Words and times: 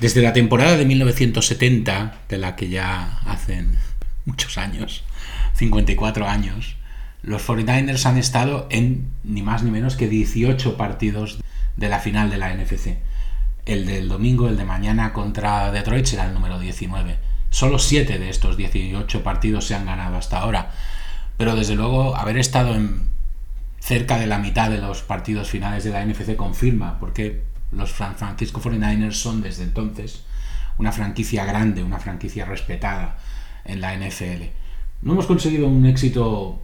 Desde 0.00 0.22
la 0.22 0.32
temporada 0.32 0.76
de 0.76 0.84
1970, 0.84 2.20
de 2.28 2.38
la 2.38 2.54
que 2.54 2.68
ya 2.68 3.18
hacen 3.26 3.76
muchos 4.26 4.56
años, 4.56 5.02
54 5.54 6.28
años, 6.28 6.76
los 7.22 7.44
49ers 7.44 8.06
han 8.06 8.16
estado 8.16 8.68
en 8.70 9.10
ni 9.24 9.42
más 9.42 9.64
ni 9.64 9.72
menos 9.72 9.96
que 9.96 10.08
18 10.08 10.76
partidos 10.76 11.40
de 11.76 11.88
la 11.88 11.98
final 11.98 12.30
de 12.30 12.38
la 12.38 12.54
NFC. 12.54 12.98
El 13.66 13.86
del 13.86 14.08
domingo, 14.08 14.48
el 14.48 14.56
de 14.56 14.64
mañana 14.64 15.12
contra 15.12 15.72
Detroit 15.72 16.06
será 16.06 16.26
el 16.26 16.34
número 16.34 16.60
19. 16.60 17.16
Solo 17.50 17.80
7 17.80 18.20
de 18.20 18.30
estos 18.30 18.56
18 18.56 19.24
partidos 19.24 19.66
se 19.66 19.74
han 19.74 19.86
ganado 19.86 20.16
hasta 20.16 20.38
ahora. 20.38 20.70
Pero 21.36 21.56
desde 21.56 21.74
luego 21.74 22.14
haber 22.14 22.38
estado 22.38 22.76
en 22.76 23.08
cerca 23.80 24.16
de 24.18 24.28
la 24.28 24.38
mitad 24.38 24.70
de 24.70 24.78
los 24.78 25.02
partidos 25.02 25.48
finales 25.48 25.82
de 25.82 25.90
la 25.90 26.04
NFC 26.04 26.36
confirma 26.36 27.00
porque 27.00 27.42
los 27.72 27.92
San 27.92 28.16
Francisco 28.16 28.60
49ers 28.60 29.12
son 29.12 29.42
desde 29.42 29.64
entonces 29.64 30.24
una 30.78 30.92
franquicia 30.92 31.44
grande, 31.44 31.82
una 31.82 31.98
franquicia 31.98 32.44
respetada 32.44 33.18
en 33.64 33.80
la 33.80 33.94
NFL. 33.94 34.44
No 35.02 35.12
hemos 35.12 35.26
conseguido 35.26 35.66
un 35.66 35.84
éxito, 35.86 36.60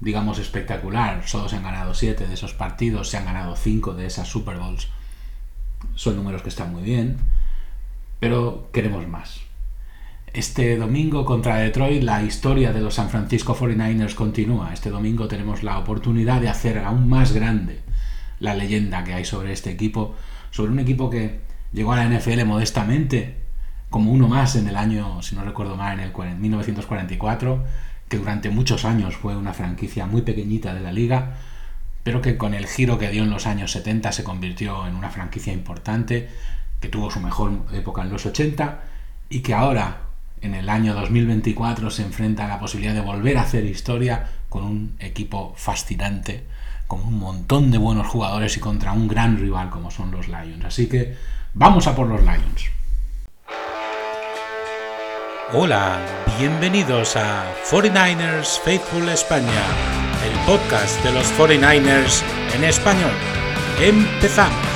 digamos, 0.00 0.38
espectacular. 0.38 1.22
Solo 1.26 1.48
se 1.48 1.56
han 1.56 1.62
ganado 1.62 1.94
7 1.94 2.26
de 2.26 2.34
esos 2.34 2.54
partidos, 2.54 3.08
se 3.08 3.18
han 3.18 3.26
ganado 3.26 3.54
5 3.54 3.94
de 3.94 4.06
esas 4.06 4.28
Super 4.28 4.56
Bowls. 4.56 4.88
Son 5.94 6.16
números 6.16 6.42
que 6.42 6.48
están 6.48 6.72
muy 6.72 6.82
bien, 6.82 7.18
pero 8.18 8.70
queremos 8.72 9.06
más. 9.06 9.40
Este 10.32 10.78
domingo 10.78 11.26
contra 11.26 11.56
Detroit 11.56 12.02
la 12.02 12.22
historia 12.22 12.72
de 12.72 12.80
los 12.80 12.94
San 12.94 13.10
Francisco 13.10 13.54
49ers 13.54 14.14
continúa. 14.14 14.72
Este 14.72 14.88
domingo 14.88 15.28
tenemos 15.28 15.62
la 15.62 15.78
oportunidad 15.78 16.40
de 16.40 16.48
hacer 16.48 16.78
aún 16.78 17.08
más 17.08 17.32
grande 17.32 17.81
la 18.42 18.54
leyenda 18.54 19.04
que 19.04 19.14
hay 19.14 19.24
sobre 19.24 19.52
este 19.52 19.70
equipo, 19.70 20.16
sobre 20.50 20.72
un 20.72 20.80
equipo 20.80 21.08
que 21.08 21.40
llegó 21.72 21.92
a 21.92 21.96
la 21.96 22.08
NFL 22.08 22.44
modestamente, 22.44 23.36
como 23.88 24.10
uno 24.10 24.26
más 24.26 24.56
en 24.56 24.66
el 24.66 24.76
año, 24.76 25.22
si 25.22 25.36
no 25.36 25.44
recuerdo 25.44 25.76
mal, 25.76 26.00
en 26.00 26.12
el 26.12 26.36
1944, 26.38 27.64
que 28.08 28.18
durante 28.18 28.50
muchos 28.50 28.84
años 28.84 29.16
fue 29.16 29.36
una 29.36 29.54
franquicia 29.54 30.06
muy 30.06 30.22
pequeñita 30.22 30.74
de 30.74 30.80
la 30.80 30.90
liga, 30.90 31.36
pero 32.02 32.20
que 32.20 32.36
con 32.36 32.52
el 32.52 32.66
giro 32.66 32.98
que 32.98 33.10
dio 33.10 33.22
en 33.22 33.30
los 33.30 33.46
años 33.46 33.70
70 33.70 34.10
se 34.10 34.24
convirtió 34.24 34.88
en 34.88 34.96
una 34.96 35.10
franquicia 35.10 35.52
importante, 35.52 36.28
que 36.80 36.88
tuvo 36.88 37.12
su 37.12 37.20
mejor 37.20 37.64
época 37.72 38.02
en 38.02 38.10
los 38.10 38.26
80 38.26 38.82
y 39.30 39.40
que 39.40 39.54
ahora, 39.54 40.08
en 40.40 40.54
el 40.54 40.68
año 40.68 40.94
2024, 40.94 41.90
se 41.90 42.02
enfrenta 42.02 42.46
a 42.46 42.48
la 42.48 42.58
posibilidad 42.58 42.92
de 42.92 43.02
volver 43.02 43.38
a 43.38 43.42
hacer 43.42 43.64
historia 43.64 44.26
con 44.48 44.64
un 44.64 44.96
equipo 44.98 45.54
fascinante 45.56 46.44
con 46.92 47.06
un 47.06 47.18
montón 47.18 47.70
de 47.70 47.78
buenos 47.78 48.06
jugadores 48.06 48.54
y 48.58 48.60
contra 48.60 48.92
un 48.92 49.08
gran 49.08 49.38
rival 49.38 49.70
como 49.70 49.90
son 49.90 50.10
los 50.10 50.28
Lions. 50.28 50.62
Así 50.62 50.90
que 50.90 51.16
vamos 51.54 51.86
a 51.86 51.96
por 51.96 52.06
los 52.06 52.20
Lions. 52.20 52.70
Hola, 55.54 55.98
bienvenidos 56.38 57.16
a 57.16 57.46
49ers 57.70 58.60
Faithful 58.60 59.08
España, 59.08 59.64
el 60.22 60.38
podcast 60.44 61.02
de 61.02 61.12
los 61.12 61.32
49ers 61.38 62.22
en 62.54 62.64
español. 62.64 63.14
Empezamos. 63.80 64.71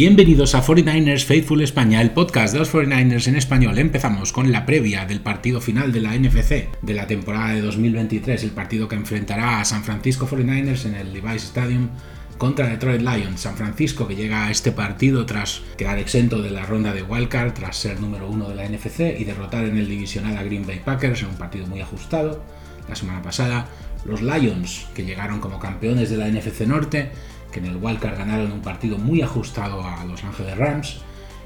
Bienvenidos 0.00 0.54
a 0.54 0.62
49ers 0.62 1.26
Faithful 1.26 1.60
España, 1.60 2.00
el 2.00 2.12
podcast 2.12 2.54
de 2.54 2.58
los 2.58 2.72
49ers 2.72 3.28
en 3.28 3.36
español. 3.36 3.78
Empezamos 3.78 4.32
con 4.32 4.50
la 4.50 4.64
previa 4.64 5.04
del 5.04 5.20
partido 5.20 5.60
final 5.60 5.92
de 5.92 6.00
la 6.00 6.16
NFC 6.16 6.70
de 6.80 6.94
la 6.94 7.06
temporada 7.06 7.52
de 7.52 7.60
2023, 7.60 8.42
el 8.44 8.52
partido 8.52 8.88
que 8.88 8.96
enfrentará 8.96 9.60
a 9.60 9.64
San 9.66 9.84
Francisco 9.84 10.26
49ers 10.26 10.86
en 10.86 10.94
el 10.94 11.12
Levi's 11.12 11.44
Stadium 11.44 11.90
contra 12.38 12.68
Detroit 12.68 13.02
Lions. 13.02 13.40
San 13.40 13.58
Francisco 13.58 14.08
que 14.08 14.16
llega 14.16 14.46
a 14.46 14.50
este 14.50 14.72
partido 14.72 15.26
tras 15.26 15.60
quedar 15.76 15.98
exento 15.98 16.40
de 16.40 16.50
la 16.50 16.64
ronda 16.64 16.94
de 16.94 17.02
wildcard, 17.02 17.52
tras 17.52 17.76
ser 17.76 18.00
número 18.00 18.26
uno 18.26 18.48
de 18.48 18.54
la 18.54 18.66
NFC 18.66 19.00
y 19.18 19.24
derrotar 19.24 19.66
en 19.66 19.76
el 19.76 19.86
divisional 19.86 20.38
a 20.38 20.42
Green 20.42 20.66
Bay 20.66 20.80
Packers 20.82 21.24
en 21.24 21.28
un 21.28 21.36
partido 21.36 21.66
muy 21.66 21.82
ajustado 21.82 22.42
la 22.88 22.96
semana 22.96 23.20
pasada. 23.20 23.66
Los 24.06 24.22
Lions 24.22 24.86
que 24.94 25.04
llegaron 25.04 25.40
como 25.40 25.58
campeones 25.58 26.08
de 26.08 26.16
la 26.16 26.28
NFC 26.28 26.62
Norte 26.62 27.10
que 27.50 27.60
en 27.60 27.66
el 27.66 27.76
Wildcard 27.76 28.18
ganaron 28.18 28.52
un 28.52 28.60
partido 28.60 28.98
muy 28.98 29.22
ajustado 29.22 29.84
a 29.84 30.04
Los 30.04 30.24
Ángeles 30.24 30.56
Rams 30.56 31.00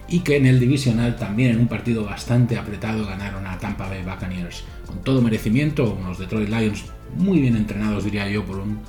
y 0.09 0.21
que 0.21 0.37
en 0.37 0.47
el 0.47 0.61
divisional 0.61 1.17
también 1.17 1.53
en 1.53 1.61
un 1.61 1.69
partido 1.69 2.05
bastante 2.05 2.59
apretado 2.59 3.07
ganaron 3.07 3.47
a 3.47 3.59
Tampa 3.59 3.89
Bay 3.89 4.03
Buccaneers. 4.03 4.65
Con 4.87 5.03
todo 5.03 5.23
merecimiento, 5.23 5.97
unos 5.99 6.19
Detroit 6.19 6.49
Lions 6.49 6.85
muy 7.17 7.41
bien 7.41 7.57
entrenados 7.57 8.05
diría 8.05 8.29
yo 8.29 8.45
por 8.45 8.59
un, 8.59 8.81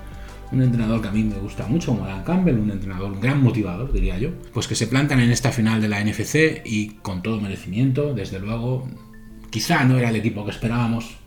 entrenador 0.51 1.01
que 1.01 1.09
a 1.09 1.11
mí 1.11 1.23
me 1.23 1.35
gusta 1.35 1.67
mucho, 1.67 1.93
como 1.93 2.07
Dan 2.07 2.23
Campbell, 2.23 2.57
un 2.57 2.71
entrenador, 2.71 3.11
un 3.11 3.19
gran 3.19 3.41
motivador 3.41 3.91
diría 3.91 4.17
yo, 4.17 4.29
pues 4.53 4.67
que 4.67 4.75
se 4.75 4.87
plantan 4.87 5.19
en 5.19 5.29
esta 5.29 5.51
final 5.51 5.81
de 5.81 5.89
la 5.89 6.01
NFC 6.01 6.61
y 6.63 6.91
con 7.01 7.21
todo 7.21 7.41
merecimiento, 7.41 8.13
desde 8.13 8.39
luego, 8.39 8.87
quizá 9.49 9.83
no 9.83 9.97
era 9.97 10.09
el 10.09 10.15
equipo 10.15 10.45
que 10.45 10.51
esperábamos 10.51 11.17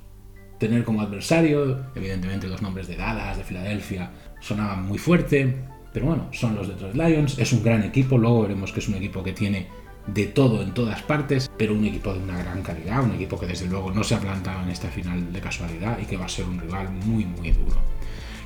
tener 0.59 0.83
como 0.85 1.03
adversario, 1.03 1.87
evidentemente 1.95 2.49
los 2.49 2.63
nombres 2.63 2.89
de 2.89 2.97
Dallas, 2.97 3.37
de 3.37 3.45
Filadelfia, 3.45 4.11
sonaban 4.41 4.87
muy 4.87 4.99
fuerte, 4.99 5.57
pero 5.99 6.11
bueno, 6.11 6.29
son 6.31 6.55
los 6.55 6.69
Detroit 6.69 6.95
Lions, 6.95 7.41
es 7.41 7.53
un 7.53 7.61
gran 7.61 7.83
equipo, 7.83 8.17
luego 8.17 8.43
veremos 8.43 8.71
que 8.71 8.79
es 8.79 8.87
un 8.87 8.95
equipo 8.95 9.21
que 9.21 9.33
tiene 9.33 9.67
de 10.07 10.27
todo 10.27 10.63
en 10.63 10.73
todas 10.73 11.03
partes, 11.03 11.51
pero 11.59 11.75
un 11.75 11.85
equipo 11.85 12.13
de 12.15 12.21
una 12.21 12.39
gran 12.39 12.63
calidad, 12.63 13.03
un 13.03 13.17
equipo 13.17 13.37
que 13.37 13.49
desde 13.49 13.67
luego 13.67 13.91
no 13.91 14.05
se 14.05 14.15
ha 14.15 14.21
plantado 14.21 14.63
en 14.63 14.69
esta 14.69 14.87
final 14.91 15.33
de 15.33 15.41
casualidad 15.41 15.99
y 16.01 16.05
que 16.05 16.17
va 16.17 16.27
a 16.27 16.29
ser 16.29 16.45
un 16.45 16.61
rival 16.61 16.89
muy 17.05 17.25
muy 17.25 17.51
duro. 17.51 17.77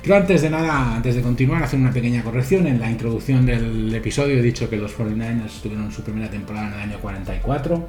Quiero 0.01 0.15
antes 0.15 0.41
de 0.41 0.49
nada, 0.49 0.95
antes 0.95 1.13
de 1.13 1.21
continuar, 1.21 1.61
hacer 1.61 1.79
una 1.79 1.91
pequeña 1.91 2.23
corrección. 2.23 2.65
En 2.65 2.79
la 2.79 2.89
introducción 2.89 3.45
del 3.45 3.93
episodio 3.93 4.39
he 4.39 4.41
dicho 4.41 4.67
que 4.67 4.77
los 4.77 4.97
49ers 4.97 5.61
tuvieron 5.61 5.91
su 5.91 6.01
primera 6.01 6.31
temporada 6.31 6.69
en 6.69 6.73
el 6.73 6.79
año 6.79 6.99
44. 7.01 7.87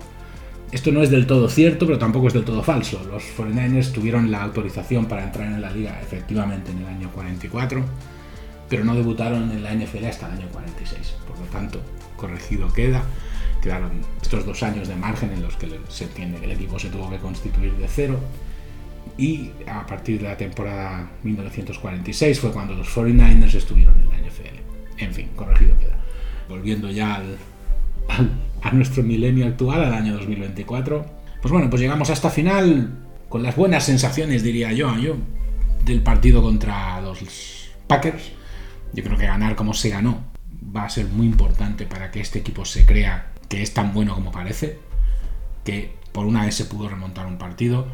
Esto 0.73 0.93
no 0.93 1.03
es 1.03 1.09
del 1.09 1.27
todo 1.27 1.49
cierto, 1.49 1.87
pero 1.87 1.99
tampoco 1.99 2.29
es 2.29 2.35
del 2.35 2.45
todo 2.45 2.63
falso. 2.63 3.03
Los 3.11 3.23
49ers 3.39 3.93
tuvieron 3.93 4.31
la 4.31 4.43
autorización 4.43 5.07
para 5.07 5.25
entrar 5.25 5.47
en 5.47 5.63
la 5.63 5.71
liga 5.71 5.99
efectivamente 6.03 6.71
en 6.71 6.81
el 6.81 6.87
año 6.87 7.11
44 7.15 7.83
pero 8.69 8.85
no 8.85 8.95
debutaron 8.95 9.51
en 9.51 9.63
la 9.63 9.75
NFL 9.75 10.05
hasta 10.07 10.27
el 10.27 10.39
año 10.39 10.49
46. 10.53 11.15
Por 11.27 11.39
lo 11.39 11.45
tanto, 11.47 11.81
corregido 12.17 12.73
queda. 12.73 13.03
Quedaron 13.63 13.93
estos 14.21 14.45
dos 14.45 14.63
años 14.63 14.89
de 14.89 14.95
margen 14.95 15.33
en 15.33 15.43
los 15.43 15.57
que 15.57 15.69
se 15.89 16.05
entiende 16.05 16.39
que 16.39 16.47
el 16.47 16.53
equipo 16.53 16.79
se 16.79 16.89
tuvo 16.91 17.11
que 17.11 17.19
constituir 17.19 17.73
de 17.75 17.89
cero. 17.89 18.19
Y 19.17 19.51
a 19.67 19.87
partir 19.87 20.21
de 20.21 20.29
la 20.29 20.37
temporada 20.37 21.11
1946 21.23 22.41
fue 22.41 22.53
cuando 22.53 22.75
los 22.75 22.89
49ers 22.95 23.55
estuvieron 23.55 23.95
en 24.01 24.11
la 24.11 24.19
NFL. 24.19 24.59
En 24.99 25.15
fin, 25.15 25.29
corregido 25.37 25.77
queda. 25.79 25.97
Volviendo 26.49 26.91
ya 26.91 27.23
a 28.63 28.73
nuestro 28.73 29.03
milenio 29.03 29.47
actual, 29.47 29.85
al 29.85 29.95
año 29.95 30.15
2024. 30.15 31.07
Pues 31.41 31.53
bueno, 31.53 31.71
pues 31.71 31.81
llegamos 31.81 32.11
a 32.11 32.15
esta 32.15 32.31
final 32.31 32.91
con 33.29 33.43
las 33.43 33.57
buenas 33.57 33.85
sensaciones, 33.85 34.43
diría 34.43 34.73
yo, 34.73 34.97
yo 34.99 35.17
del 35.85 36.03
partido 36.03 36.43
contra 36.43 37.01
los 37.01 37.19
Packers 37.87 38.33
yo 38.95 39.03
creo 39.03 39.19
que 39.19 39.27
ganar 39.27 39.57
como 39.57 39.75
se 39.75 39.91
ganó 39.91 40.25
va 40.75 40.85
a 40.85 40.91
ser 40.91 41.07
muy 41.07 41.27
importante 41.27 41.87
para 41.87 42.11
que 42.11 42.21
este 42.21 42.39
equipo 42.39 42.65
se 42.65 42.87
crea 42.87 43.33
que 43.49 43.63
es 43.63 43.75
tan 43.75 43.93
bueno 43.93 44.15
como 44.15 44.33
parece, 44.33 44.79
que 45.65 45.95
por 46.13 46.27
una 46.27 46.45
vez 46.45 46.55
se 46.55 46.65
pudo 46.65 46.89
remontar 46.89 47.27
un 47.27 47.39
partido, 47.39 47.87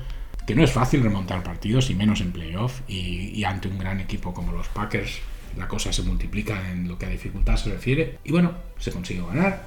que 0.47 0.55
no 0.55 0.63
es 0.63 0.73
fácil 0.73 1.03
remontar 1.03 1.43
partidos 1.43 1.91
y 1.91 1.95
menos 1.95 2.21
en 2.21 2.33
playoff 2.33 2.81
y, 2.89 3.45
ante 3.45 3.69
un 3.69 3.79
gran 3.79 4.01
equipo 4.01 4.35
como 4.35 4.53
los 4.53 4.69
Packers 4.69 5.21
la 5.57 5.67
cosa 5.67 5.93
se 5.93 6.03
multiplica 6.03 6.71
en 6.71 6.87
lo 6.87 6.97
que 6.97 7.07
a 7.07 7.09
dificultad 7.09 7.57
se 7.57 7.71
refiere 7.71 8.19
y 8.25 8.31
bueno, 8.31 8.55
se 8.79 8.93
consiguió 8.93 9.27
ganar. 9.27 9.65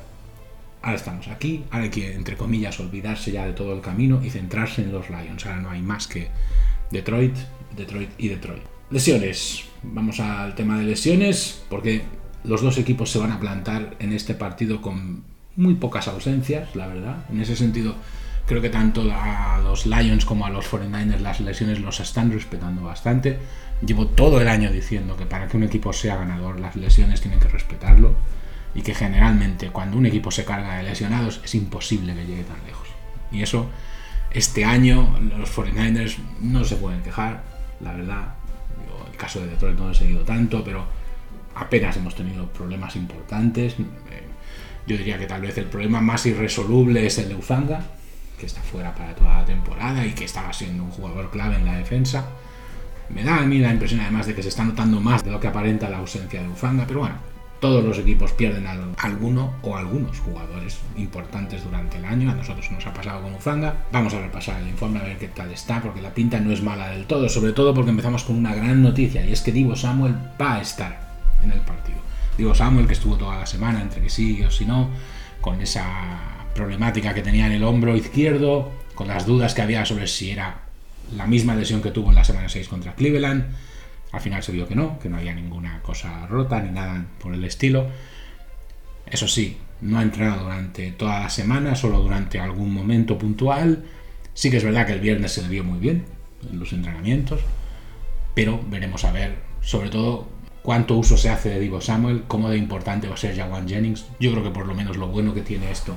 Ahora 0.81 0.95
estamos 0.95 1.27
aquí, 1.27 1.63
ahora 1.71 1.85
hay 1.85 1.89
que, 1.89 2.13
entre 2.13 2.35
comillas, 2.37 2.79
olvidarse 2.79 3.31
ya 3.31 3.45
de 3.45 3.53
todo 3.53 3.73
el 3.73 3.81
camino 3.81 4.21
y 4.23 4.29
centrarse 4.29 4.81
en 4.81 4.91
los 4.91 5.09
Lions. 5.09 5.45
Ahora 5.45 5.61
no 5.61 5.69
hay 5.69 5.81
más 5.81 6.07
que 6.07 6.27
Detroit, 6.91 7.35
Detroit 7.75 8.09
y 8.17 8.27
Detroit. 8.27 8.63
Lesiones. 8.91 9.72
Vamos 9.83 10.19
al 10.19 10.55
tema 10.55 10.79
de 10.79 10.85
lesiones, 10.85 11.63
porque 11.69 12.03
los 12.43 12.61
dos 12.61 12.77
equipos 12.77 13.11
se 13.11 13.19
van 13.19 13.31
a 13.31 13.39
plantar 13.39 13.95
en 13.99 14.13
este 14.13 14.33
partido 14.33 14.81
con 14.81 15.23
muy 15.55 15.75
pocas 15.75 16.07
ausencias, 16.07 16.75
la 16.75 16.87
verdad. 16.87 17.25
En 17.29 17.41
ese 17.41 17.55
sentido, 17.55 17.95
creo 18.47 18.61
que 18.61 18.69
tanto 18.69 19.03
a 19.11 19.59
los 19.63 19.85
Lions 19.85 20.25
como 20.25 20.45
a 20.45 20.49
los 20.49 20.65
49ers 20.71 21.19
las 21.19 21.39
lesiones 21.41 21.79
los 21.79 21.99
están 21.99 22.31
respetando 22.31 22.83
bastante. 22.83 23.39
Llevo 23.85 24.07
todo 24.07 24.41
el 24.41 24.47
año 24.47 24.71
diciendo 24.71 25.17
que 25.17 25.25
para 25.25 25.47
que 25.47 25.57
un 25.57 25.63
equipo 25.63 25.93
sea 25.93 26.15
ganador, 26.15 26.59
las 26.59 26.75
lesiones 26.75 27.21
tienen 27.21 27.39
que 27.39 27.49
respetarlo 27.49 28.15
y 28.75 28.81
que 28.81 28.95
generalmente 28.95 29.69
cuando 29.69 29.97
un 29.97 30.05
equipo 30.05 30.31
se 30.31 30.45
carga 30.45 30.77
de 30.77 30.83
lesionados 30.83 31.41
es 31.43 31.55
imposible 31.55 32.15
que 32.15 32.25
llegue 32.25 32.43
tan 32.43 32.63
lejos. 32.65 32.87
Y 33.31 33.41
eso, 33.43 33.69
este 34.31 34.65
año 34.65 35.19
los 35.37 35.55
49ers 35.55 36.17
no 36.41 36.63
se 36.63 36.77
pueden 36.77 37.01
quejar, 37.03 37.43
la 37.81 37.93
verdad, 37.93 38.35
el 39.13 39.17
caso 39.17 39.39
de 39.39 39.47
Detroit 39.47 39.77
no 39.77 39.91
he 39.91 39.95
seguido 39.95 40.23
tanto, 40.23 40.63
pero 40.63 40.85
apenas 41.55 41.95
hemos 41.97 42.15
tenido 42.15 42.47
problemas 42.47 42.95
importantes. 42.95 43.75
Eh, 43.79 44.23
yo 44.85 44.97
diría 44.97 45.17
que 45.17 45.27
tal 45.27 45.41
vez 45.41 45.57
el 45.57 45.65
problema 45.65 46.01
más 46.01 46.25
irresoluble 46.25 47.05
es 47.05 47.17
el 47.19 47.29
de 47.29 47.35
Ufanga, 47.35 47.81
que 48.37 48.47
está 48.47 48.61
fuera 48.61 48.93
para 48.93 49.15
toda 49.15 49.39
la 49.39 49.45
temporada 49.45 50.05
y 50.05 50.11
que 50.11 50.25
estaba 50.25 50.51
siendo 50.51 50.83
un 50.83 50.91
jugador 50.91 51.29
clave 51.31 51.55
en 51.55 51.65
la 51.65 51.77
defensa. 51.77 52.25
Me 53.09 53.23
da 53.23 53.37
a 53.37 53.45
mí 53.45 53.59
la 53.59 53.71
impresión 53.71 54.01
además 54.01 54.25
de 54.25 54.35
que 54.35 54.43
se 54.43 54.49
está 54.49 54.63
notando 54.63 54.99
más 54.99 55.23
de 55.23 55.31
lo 55.31 55.39
que 55.39 55.47
aparenta 55.47 55.89
la 55.89 55.99
ausencia 55.99 56.41
de 56.41 56.49
Ufanga, 56.49 56.85
pero 56.87 57.01
bueno, 57.01 57.15
todos 57.63 57.81
los 57.81 57.97
equipos 57.97 58.33
pierden 58.33 58.67
alguno 58.97 59.53
o 59.61 59.77
algunos 59.77 60.19
jugadores 60.19 60.79
importantes 60.97 61.63
durante 61.63 61.95
el 61.95 62.03
año. 62.03 62.29
A 62.29 62.35
nosotros 62.35 62.69
nos 62.71 62.85
ha 62.85 62.93
pasado 62.93 63.21
con 63.21 63.35
Ufanga. 63.35 63.85
Vamos 63.89 64.13
a 64.13 64.19
repasar 64.19 64.61
el 64.61 64.67
informe 64.67 64.99
a 64.99 65.03
ver 65.03 65.17
qué 65.17 65.29
tal 65.29 65.49
está, 65.49 65.81
porque 65.81 66.01
la 66.01 66.13
pinta 66.13 66.41
no 66.41 66.51
es 66.51 66.61
mala 66.61 66.89
del 66.89 67.05
todo, 67.05 67.29
sobre 67.29 67.53
todo 67.53 67.73
porque 67.73 67.91
empezamos 67.91 68.25
con 68.25 68.35
una 68.35 68.53
gran 68.53 68.83
noticia 68.83 69.25
y 69.25 69.31
es 69.31 69.39
que 69.39 69.53
Divo 69.53 69.77
Samuel 69.77 70.13
va 70.41 70.55
a 70.55 70.61
estar 70.61 71.07
en 71.41 71.53
el 71.53 71.61
partido. 71.61 71.99
Divo 72.37 72.53
Samuel, 72.53 72.85
que 72.85 72.91
estuvo 72.91 73.15
toda 73.15 73.39
la 73.39 73.45
semana 73.45 73.81
entre 73.81 74.01
que 74.01 74.09
sí 74.09 74.43
o 74.43 74.51
si 74.51 74.65
no, 74.65 74.89
con 75.39 75.61
esa 75.61 75.85
problemática 76.53 77.13
que 77.13 77.21
tenía 77.21 77.45
en 77.45 77.53
el 77.53 77.63
hombro 77.63 77.95
izquierdo, 77.95 78.73
con 78.93 79.07
las 79.07 79.25
dudas 79.25 79.53
que 79.53 79.61
había 79.61 79.85
sobre 79.85 80.07
si 80.07 80.31
era 80.31 80.63
la 81.15 81.27
misma 81.27 81.55
lesión 81.55 81.81
que 81.81 81.91
tuvo 81.91 82.09
en 82.09 82.15
la 82.15 82.25
semana 82.25 82.49
6 82.49 82.67
contra 82.67 82.93
Cleveland. 82.93 83.45
Al 84.13 84.21
final 84.21 84.41
se 84.43 84.51
vio 84.51 84.67
que 84.67 84.75
no, 84.75 84.99
que 84.99 85.09
no 85.09 85.17
había 85.17 85.33
ninguna 85.33 85.81
cosa 85.81 86.25
rota 86.27 86.61
ni 86.61 86.71
nada 86.71 87.05
por 87.19 87.33
el 87.33 87.43
estilo. 87.43 87.87
Eso 89.07 89.27
sí, 89.27 89.57
no 89.81 89.99
ha 89.99 90.03
entrenado 90.03 90.43
durante 90.43 90.91
toda 90.91 91.19
la 91.19 91.29
semana, 91.29 91.75
solo 91.75 91.99
durante 91.99 92.39
algún 92.39 92.73
momento 92.73 93.17
puntual. 93.17 93.83
Sí 94.33 94.49
que 94.49 94.57
es 94.57 94.63
verdad 94.63 94.85
que 94.85 94.93
el 94.93 95.01
viernes 95.01 95.31
se 95.33 95.41
le 95.41 95.49
vio 95.49 95.63
muy 95.63 95.79
bien 95.79 96.05
en 96.49 96.59
los 96.59 96.71
entrenamientos, 96.73 97.41
pero 98.35 98.61
veremos 98.69 99.03
a 99.03 99.11
ver, 99.11 99.35
sobre 99.61 99.89
todo, 99.89 100.29
cuánto 100.61 100.95
uso 100.95 101.17
se 101.17 101.29
hace 101.29 101.49
de 101.49 101.59
Divo 101.59 101.81
Samuel, 101.81 102.23
cómo 102.27 102.49
de 102.49 102.57
importante 102.57 103.07
va 103.07 103.15
a 103.15 103.17
ser 103.17 103.35
Jawan 103.35 103.67
Jennings. 103.67 104.05
Yo 104.19 104.31
creo 104.31 104.43
que 104.43 104.51
por 104.51 104.67
lo 104.67 104.75
menos 104.75 104.95
lo 104.95 105.07
bueno 105.07 105.33
que 105.33 105.41
tiene 105.41 105.71
esto 105.71 105.95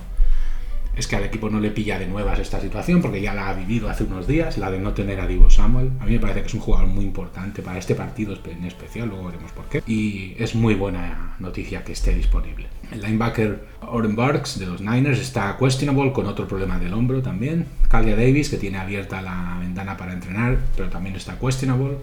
es 0.97 1.07
que 1.07 1.17
al 1.17 1.25
equipo 1.25 1.51
no 1.51 1.61
le 1.61 1.71
pilla 1.71 1.99
de 1.99 2.07
nuevas 2.07 2.39
esta 2.39 2.61
situación, 2.61 3.03
porque 3.03 3.21
ya 3.21 3.35
la 3.35 3.51
ha 3.51 3.55
vivido 3.55 3.89
hace 3.91 4.05
unos 4.05 4.27
días, 4.27 4.57
la 4.57 4.71
de 4.71 4.79
no 4.79 4.93
tener 4.93 5.21
a 5.21 5.27
Divo 5.27 5.51
Samuel. 5.51 5.93
A 6.01 6.07
mí 6.07 6.13
me 6.13 6.19
parece 6.19 6.41
que 6.41 6.47
es 6.47 6.55
un 6.55 6.61
jugador 6.61 6.89
muy 6.89 7.05
importante 7.05 7.63
para 7.63 7.79
este 7.79 7.95
partido 7.95 8.37
en 8.47 8.65
especial, 8.65 9.09
luego 9.09 9.27
veremos 9.27 9.53
por 9.53 9.67
qué. 9.67 9.83
Y 9.87 10.35
es 10.39 10.55
muy 10.55 10.75
buena 10.75 11.37
noticia 11.39 11.85
que 11.85 11.93
esté 11.93 12.15
disponible. 12.15 12.67
El 12.91 13.03
linebacker 13.03 13.67
Oren 13.83 14.17
Barks 14.17 14.59
de 14.59 14.67
los 14.67 14.81
Niners 14.81 15.19
está 15.19 15.57
questionable 15.59 16.13
con 16.13 16.27
otro 16.27 16.49
problema 16.49 16.79
del 16.79 16.95
hombro 16.95 17.21
también. 17.21 17.67
Calia 17.89 18.17
Davis, 18.17 18.49
que 18.49 18.57
tiene 18.57 18.79
abierta 18.79 19.21
la 19.21 19.59
ventana 19.61 19.97
para 19.97 20.13
entrenar, 20.13 20.59
pero 20.77 20.89
también 20.89 21.17
está 21.17 21.39
questionable. 21.39 21.97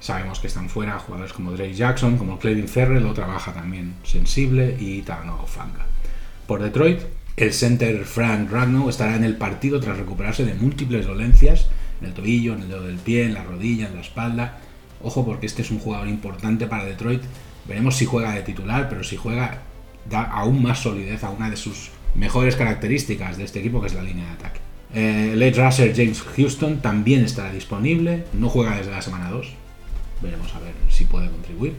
Sabemos 0.00 0.40
que 0.40 0.48
están 0.48 0.68
fuera 0.68 0.98
jugadores 0.98 1.32
como 1.32 1.52
Drake 1.52 1.74
Jackson, 1.74 2.18
como 2.18 2.38
Clevin 2.38 2.68
Ferrell, 2.68 3.06
otra 3.06 3.26
baja 3.26 3.52
también 3.52 3.94
sensible, 4.02 4.76
y 4.78 5.00
Tano 5.02 5.46
Fanga. 5.46 5.86
Por 6.46 6.62
Detroit, 6.62 7.00
el 7.36 7.52
center 7.52 8.04
Frank 8.04 8.50
Ragnow 8.50 8.88
estará 8.88 9.16
en 9.16 9.24
el 9.24 9.36
partido 9.36 9.80
tras 9.80 9.98
recuperarse 9.98 10.44
de 10.44 10.54
múltiples 10.54 11.06
dolencias 11.06 11.66
en 12.00 12.08
el 12.08 12.14
tobillo, 12.14 12.54
en 12.54 12.62
el 12.62 12.68
dedo 12.68 12.82
del 12.82 12.98
pie, 12.98 13.24
en 13.24 13.34
la 13.34 13.42
rodilla, 13.42 13.88
en 13.88 13.94
la 13.94 14.00
espalda. 14.00 14.58
Ojo 15.02 15.24
porque 15.24 15.46
este 15.46 15.62
es 15.62 15.70
un 15.70 15.78
jugador 15.78 16.08
importante 16.08 16.66
para 16.66 16.84
Detroit. 16.84 17.22
Veremos 17.66 17.96
si 17.96 18.04
juega 18.04 18.34
de 18.34 18.42
titular, 18.42 18.88
pero 18.88 19.04
si 19.04 19.16
juega 19.16 19.62
da 20.08 20.22
aún 20.22 20.62
más 20.62 20.80
solidez 20.80 21.24
a 21.24 21.30
una 21.30 21.50
de 21.50 21.56
sus 21.56 21.90
mejores 22.14 22.56
características 22.56 23.36
de 23.36 23.44
este 23.44 23.60
equipo 23.60 23.80
que 23.80 23.88
es 23.88 23.94
la 23.94 24.02
línea 24.02 24.26
de 24.26 24.32
ataque. 24.32 24.60
Eh, 24.94 25.34
edge 25.34 25.56
rusher 25.56 25.92
James 25.94 26.22
Houston 26.22 26.80
también 26.80 27.24
estará 27.24 27.52
disponible, 27.52 28.24
no 28.32 28.48
juega 28.48 28.76
desde 28.76 28.92
la 28.92 29.02
semana 29.02 29.30
2, 29.30 29.48
veremos 30.22 30.54
a 30.54 30.60
ver 30.60 30.74
si 30.88 31.04
puede 31.04 31.28
contribuir. 31.30 31.74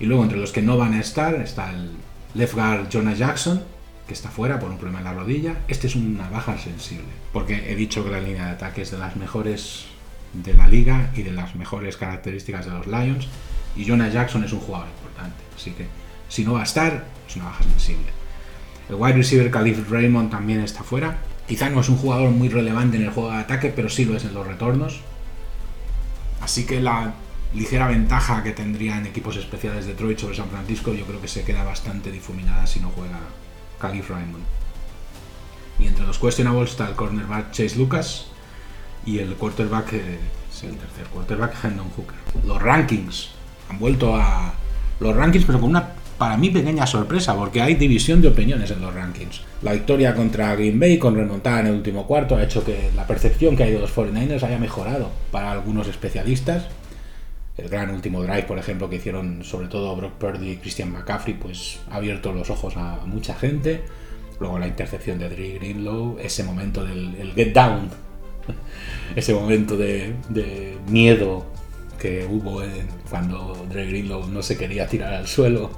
Y 0.00 0.06
luego 0.06 0.22
entre 0.22 0.38
los 0.38 0.52
que 0.52 0.62
no 0.62 0.76
van 0.78 0.94
a 0.94 1.00
estar 1.00 1.34
está 1.34 1.70
el 1.70 1.90
left 2.34 2.54
guard 2.54 2.88
Jonah 2.90 3.14
Jackson, 3.14 3.62
que 4.06 4.14
está 4.14 4.30
fuera 4.30 4.58
por 4.58 4.70
un 4.70 4.78
problema 4.78 4.98
en 4.98 5.04
la 5.04 5.14
rodilla. 5.14 5.56
Este 5.68 5.86
es 5.86 5.96
una 5.96 6.28
baja 6.28 6.58
sensible, 6.58 7.06
porque 7.32 7.70
he 7.70 7.74
dicho 7.74 8.04
que 8.04 8.10
la 8.10 8.20
línea 8.20 8.46
de 8.46 8.50
ataque 8.52 8.82
es 8.82 8.90
de 8.90 8.98
las 8.98 9.16
mejores 9.16 9.86
de 10.32 10.54
la 10.54 10.68
liga 10.68 11.10
y 11.14 11.22
de 11.22 11.32
las 11.32 11.54
mejores 11.54 11.96
características 11.96 12.66
de 12.66 12.72
los 12.72 12.86
Lions. 12.86 13.26
Y 13.76 13.86
Jonah 13.86 14.08
Jackson 14.08 14.44
es 14.44 14.52
un 14.52 14.60
jugador 14.60 14.88
importante, 14.88 15.42
así 15.54 15.72
que 15.72 15.86
si 16.28 16.44
no 16.44 16.54
va 16.54 16.60
a 16.60 16.64
estar, 16.64 17.04
es 17.28 17.36
una 17.36 17.46
baja 17.46 17.64
sensible. 17.64 18.06
El 18.88 18.94
wide 18.94 19.14
receiver 19.14 19.50
Khalif 19.50 19.90
Raymond 19.90 20.30
también 20.30 20.60
está 20.60 20.82
fuera. 20.82 21.18
Quizá 21.48 21.68
no 21.70 21.80
es 21.80 21.88
un 21.88 21.96
jugador 21.96 22.30
muy 22.30 22.48
relevante 22.48 22.96
en 22.96 23.04
el 23.04 23.10
juego 23.10 23.30
de 23.30 23.38
ataque, 23.38 23.72
pero 23.74 23.88
sí 23.88 24.04
lo 24.04 24.16
es 24.16 24.24
en 24.24 24.34
los 24.34 24.46
retornos. 24.46 25.00
Así 26.40 26.64
que 26.64 26.80
la 26.80 27.14
ligera 27.54 27.88
ventaja 27.88 28.42
que 28.42 28.52
tendrían 28.52 29.06
equipos 29.06 29.36
especiales 29.36 29.86
de 29.86 29.92
Detroit 29.92 30.18
sobre 30.18 30.36
San 30.36 30.48
Francisco 30.48 30.92
yo 30.92 31.06
creo 31.06 31.20
que 31.20 31.28
se 31.28 31.42
queda 31.42 31.64
bastante 31.64 32.12
difuminada 32.12 32.66
si 32.66 32.80
no 32.80 32.90
juega 32.90 33.18
Calif 33.80 34.10
Raymond. 34.10 34.44
Y 35.78 35.86
entre 35.86 36.06
los 36.06 36.18
questionables 36.18 36.70
está 36.70 36.88
el 36.88 36.94
cornerback 36.94 37.50
Chase 37.52 37.76
Lucas 37.76 38.26
y 39.04 39.18
el 39.18 39.34
quarterback, 39.34 39.92
eh, 39.92 40.18
el 40.62 40.76
tercer 40.76 41.06
quarterback, 41.12 41.64
Hendon 41.64 41.90
Hooker. 41.90 42.16
Los 42.46 42.62
rankings 42.62 43.30
han 43.68 43.78
vuelto 43.78 44.16
a 44.16 44.54
los 45.00 45.14
rankings, 45.14 45.44
pero 45.44 45.60
con 45.60 45.70
una 45.70 45.92
para 46.18 46.36
mí 46.36 46.50
pequeña 46.50 46.86
sorpresa, 46.86 47.34
porque 47.34 47.60
hay 47.60 47.74
división 47.74 48.22
de 48.22 48.28
opiniones 48.28 48.70
en 48.70 48.80
los 48.80 48.94
rankings. 48.94 49.42
La 49.62 49.72
victoria 49.72 50.14
contra 50.14 50.54
Green 50.54 50.80
Bay 50.80 50.98
con 50.98 51.14
remontada 51.14 51.60
en 51.60 51.66
el 51.66 51.74
último 51.74 52.06
cuarto 52.06 52.36
ha 52.36 52.42
hecho 52.42 52.64
que 52.64 52.90
la 52.94 53.06
percepción 53.06 53.56
que 53.56 53.64
hay 53.64 53.72
de 53.72 53.80
los 53.80 53.94
49ers 53.94 54.42
haya 54.42 54.58
mejorado 54.58 55.10
para 55.30 55.52
algunos 55.52 55.88
especialistas. 55.88 56.68
El 57.56 57.68
gran 57.68 57.90
último 57.90 58.22
drive, 58.22 58.42
por 58.42 58.58
ejemplo, 58.58 58.90
que 58.90 58.96
hicieron 58.96 59.42
sobre 59.42 59.68
todo 59.68 59.96
Brock 59.96 60.12
Purdy 60.14 60.50
y 60.50 60.56
Christian 60.56 60.92
McCaffrey, 60.92 61.34
pues 61.34 61.80
ha 61.90 61.96
abierto 61.96 62.32
los 62.32 62.50
ojos 62.50 62.76
a 62.76 63.00
mucha 63.06 63.34
gente. 63.34 63.82
Luego 64.38 64.58
la 64.58 64.66
intercepción 64.66 65.18
de 65.18 65.30
Dre 65.30 65.54
Greenlow, 65.54 66.18
ese 66.20 66.44
momento 66.44 66.84
del 66.84 67.32
get 67.34 67.54
down, 67.54 67.88
ese 69.16 69.32
momento 69.32 69.76
de, 69.76 70.14
miedo 70.88 71.46
que 71.98 72.26
hubo 72.26 72.62
cuando 73.08 73.66
Dre 73.70 73.86
Greenlow 73.86 74.28
no 74.28 74.42
se 74.42 74.58
quería 74.58 74.86
tirar 74.86 75.14
al 75.14 75.26
suelo 75.26 75.70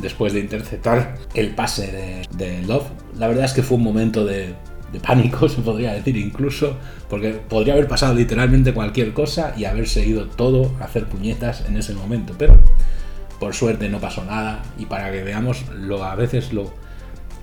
después 0.00 0.32
de 0.32 0.40
interceptar 0.40 1.16
el 1.34 1.54
pase 1.54 2.26
de, 2.30 2.62
Love. 2.62 2.86
La 3.18 3.28
verdad 3.28 3.44
es 3.44 3.52
que 3.52 3.62
fue 3.62 3.78
un 3.78 3.84
momento 3.84 4.24
de, 4.24 4.54
de 4.92 5.00
pánico, 5.00 5.48
se 5.48 5.62
podría 5.62 5.92
decir 5.94 6.16
incluso, 6.16 6.76
porque 7.08 7.32
podría 7.32 7.74
haber 7.74 7.88
pasado 7.88 8.14
literalmente 8.14 8.72
cualquier 8.74 9.12
cosa 9.12 9.54
y 9.56 9.64
haberse 9.64 10.06
ido 10.06 10.26
todo 10.26 10.74
a 10.80 10.84
hacer 10.84 11.06
puñetas 11.06 11.64
en 11.66 11.76
ese 11.76 11.94
momento, 11.94 12.34
pero 12.38 12.58
por 13.40 13.54
suerte 13.54 13.88
no 13.88 13.98
pasó 13.98 14.24
nada 14.24 14.62
y 14.78 14.86
para 14.86 15.10
que 15.10 15.24
veamos 15.24 15.64
lo 15.74 16.04
a 16.04 16.14
veces 16.14 16.52
lo 16.52 16.72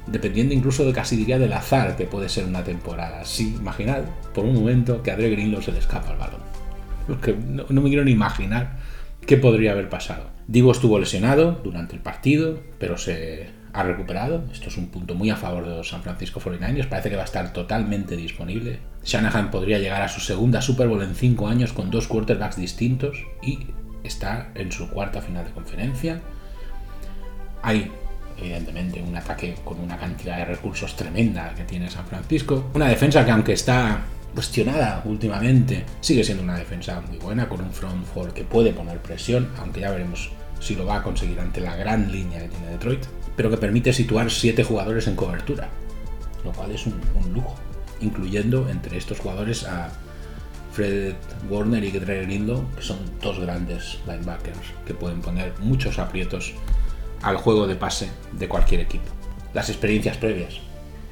dependiendo 0.07 0.53
incluso 0.53 0.85
de 0.85 0.93
casi 0.93 1.15
diría 1.15 1.37
del 1.37 1.53
azar 1.53 1.95
que 1.95 2.05
puede 2.05 2.29
ser 2.29 2.45
una 2.45 2.63
temporada. 2.63 3.25
Sí, 3.25 3.55
imaginad 3.59 4.03
por 4.33 4.45
un 4.45 4.55
momento 4.55 5.03
que 5.03 5.11
a 5.11 5.17
Dre 5.17 5.29
Greenlow 5.29 5.61
se 5.61 5.71
le 5.71 5.79
escapa 5.79 6.13
el 6.13 6.17
balón. 6.17 6.41
No, 7.07 7.65
no 7.69 7.81
me 7.81 7.89
quiero 7.89 8.05
ni 8.05 8.11
imaginar 8.11 8.77
qué 9.25 9.37
podría 9.37 9.73
haber 9.73 9.89
pasado. 9.89 10.29
Divo 10.47 10.71
estuvo 10.71 10.99
lesionado 10.99 11.59
durante 11.63 11.95
el 11.95 12.01
partido, 12.01 12.59
pero 12.79 12.97
se 12.97 13.49
ha 13.73 13.83
recuperado. 13.83 14.43
Esto 14.51 14.69
es 14.69 14.77
un 14.77 14.87
punto 14.87 15.15
muy 15.15 15.29
a 15.29 15.35
favor 15.35 15.67
de 15.67 15.75
los 15.75 15.89
San 15.89 16.01
Francisco 16.01 16.39
49ers. 16.39 16.87
Parece 16.87 17.09
que 17.09 17.15
va 17.15 17.23
a 17.23 17.25
estar 17.25 17.53
totalmente 17.53 18.15
disponible. 18.15 18.79
Shanahan 19.03 19.51
podría 19.51 19.79
llegar 19.79 20.01
a 20.01 20.07
su 20.07 20.19
segunda 20.19 20.61
Super 20.61 20.87
Bowl 20.87 21.01
en 21.01 21.15
cinco 21.15 21.47
años 21.47 21.73
con 21.73 21.89
dos 21.89 22.07
quarterbacks 22.07 22.57
distintos 22.57 23.17
y 23.41 23.59
está 24.03 24.49
en 24.55 24.71
su 24.71 24.89
cuarta 24.89 25.21
final 25.21 25.45
de 25.45 25.51
conferencia. 25.51 26.21
Hay, 27.61 27.91
evidentemente, 28.37 29.01
un 29.01 29.15
ataque 29.15 29.55
con 29.63 29.79
una 29.79 29.97
cantidad 29.97 30.37
de 30.37 30.45
recursos 30.45 30.95
tremenda 30.95 31.53
que 31.55 31.63
tiene 31.63 31.89
San 31.89 32.05
Francisco. 32.05 32.71
Una 32.73 32.87
defensa 32.87 33.25
que, 33.25 33.31
aunque 33.31 33.53
está 33.53 34.01
cuestionada 34.33 35.01
últimamente, 35.05 35.85
sigue 36.01 36.23
siendo 36.23 36.43
una 36.43 36.57
defensa 36.57 37.01
muy 37.01 37.17
buena, 37.17 37.49
con 37.49 37.61
un 37.61 37.71
front 37.71 38.05
four 38.05 38.33
que 38.33 38.43
puede 38.43 38.71
poner 38.71 38.99
presión, 38.99 39.49
aunque 39.57 39.81
ya 39.81 39.91
veremos 39.91 40.31
si 40.59 40.75
lo 40.75 40.85
va 40.85 40.97
a 40.97 41.03
conseguir 41.03 41.39
ante 41.39 41.61
la 41.61 41.75
gran 41.75 42.11
línea 42.11 42.41
que 42.41 42.49
tiene 42.49 42.67
Detroit 42.67 43.05
pero 43.39 43.49
que 43.49 43.55
permite 43.55 43.93
situar 43.93 44.29
siete 44.29 44.65
jugadores 44.65 45.07
en 45.07 45.15
cobertura, 45.15 45.69
lo 46.43 46.51
cual 46.51 46.71
es 46.71 46.85
un, 46.85 46.95
lujo, 47.33 47.55
incluyendo 48.01 48.67
entre 48.67 48.97
estos 48.97 49.17
jugadores 49.17 49.63
a 49.63 49.91
Fred 50.73 51.15
Warner 51.49 51.81
y 51.85 51.91
Dre 51.91 52.25
Greenlow, 52.25 52.65
que 52.75 52.81
son 52.81 52.97
dos 53.21 53.39
grandes 53.39 53.99
linebackers 54.05 54.73
que 54.85 54.93
pueden 54.93 55.21
poner 55.21 55.53
muchos 55.61 55.99
aprietos 55.99 56.53
al 57.21 57.37
juego 57.37 57.65
de 57.65 57.77
pase 57.77 58.09
de 58.33 58.49
cualquier 58.49 58.81
equipo. 58.81 59.09
Las 59.53 59.69
experiencias 59.69 60.17
previas. 60.17 60.55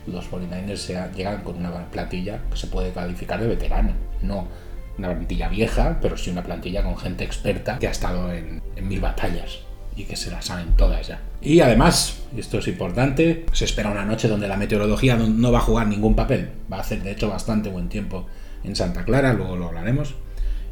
Los 0.05 0.29
49ers 0.29 1.15
llegan 1.15 1.43
con 1.45 1.55
una 1.55 1.89
plantilla 1.89 2.41
que 2.51 2.57
se 2.57 2.67
puede 2.67 2.91
calificar 2.91 3.39
de 3.39 3.47
veterana, 3.47 3.95
no 4.21 4.49
una 4.97 5.11
plantilla 5.11 5.47
vieja, 5.47 5.99
pero 6.01 6.17
sí 6.17 6.29
una 6.29 6.43
plantilla 6.43 6.83
con 6.83 6.97
gente 6.97 7.23
experta 7.23 7.79
que 7.79 7.87
ha 7.87 7.91
estado 7.91 8.33
en 8.33 8.61
mil 8.81 8.99
batallas 8.99 9.66
y 9.97 10.03
que 10.03 10.15
se 10.15 10.31
las 10.31 10.45
saben 10.45 10.75
todas 10.77 11.07
ya. 11.07 11.19
Y 11.41 11.59
además, 11.59 12.19
esto 12.37 12.59
es 12.59 12.67
importante, 12.67 13.45
se 13.51 13.65
espera 13.65 13.91
una 13.91 14.05
noche 14.05 14.27
donde 14.27 14.47
la 14.47 14.55
meteorología 14.55 15.17
no 15.17 15.51
va 15.51 15.57
a 15.57 15.61
jugar 15.61 15.87
ningún 15.87 16.15
papel. 16.15 16.49
Va 16.71 16.77
a 16.77 16.81
hacer 16.81 17.01
de 17.01 17.11
hecho 17.11 17.29
bastante 17.29 17.69
buen 17.69 17.89
tiempo 17.89 18.27
en 18.63 18.75
Santa 18.75 19.03
Clara, 19.03 19.33
luego 19.33 19.57
lo 19.57 19.67
hablaremos. 19.67 20.15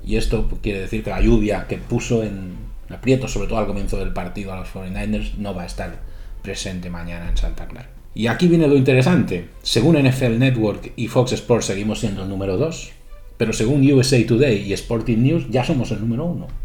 Y 0.05 0.17
esto 0.17 0.48
quiere 0.62 0.82
decir 0.82 1.03
que 1.03 1.10
la 1.10 1.22
lluvia 1.22 1.65
que 1.67 1.77
puso 1.77 2.24
en 2.24 2.53
aprieto, 2.89 3.27
sobre 3.27 3.48
todo 3.48 3.58
al 3.58 3.67
comienzo 3.67 3.98
del 3.98 4.13
partido 4.13 4.53
a 4.53 4.60
los 4.60 4.70
49ers, 4.70 5.36
no 5.38 5.55
va 5.55 5.63
a 5.63 5.65
estar 5.65 6.00
presente 6.44 6.91
mañana 6.91 7.27
en 7.27 7.38
Santa 7.38 7.67
Clara. 7.67 7.89
Y 8.13 8.27
aquí 8.27 8.48
viene 8.48 8.67
lo 8.67 8.77
interesante. 8.77 9.50
Según 9.63 9.98
NFL 9.98 10.38
Network 10.38 10.94
y 10.96 11.08
Fox 11.08 11.34
Sports 11.34 11.65
seguimos 11.65 12.00
siendo 12.00 12.24
el 12.24 12.29
número 12.29 12.58
2, 12.58 12.91
pero 13.38 13.51
según 13.51 13.91
USA 13.91 14.24
Today 14.25 14.62
y 14.62 14.74
Sporting 14.74 15.17
News 15.17 15.48
ya 15.50 15.63
somos 15.63 15.91
el 15.91 16.00
número 16.00 16.25
1. 16.25 16.64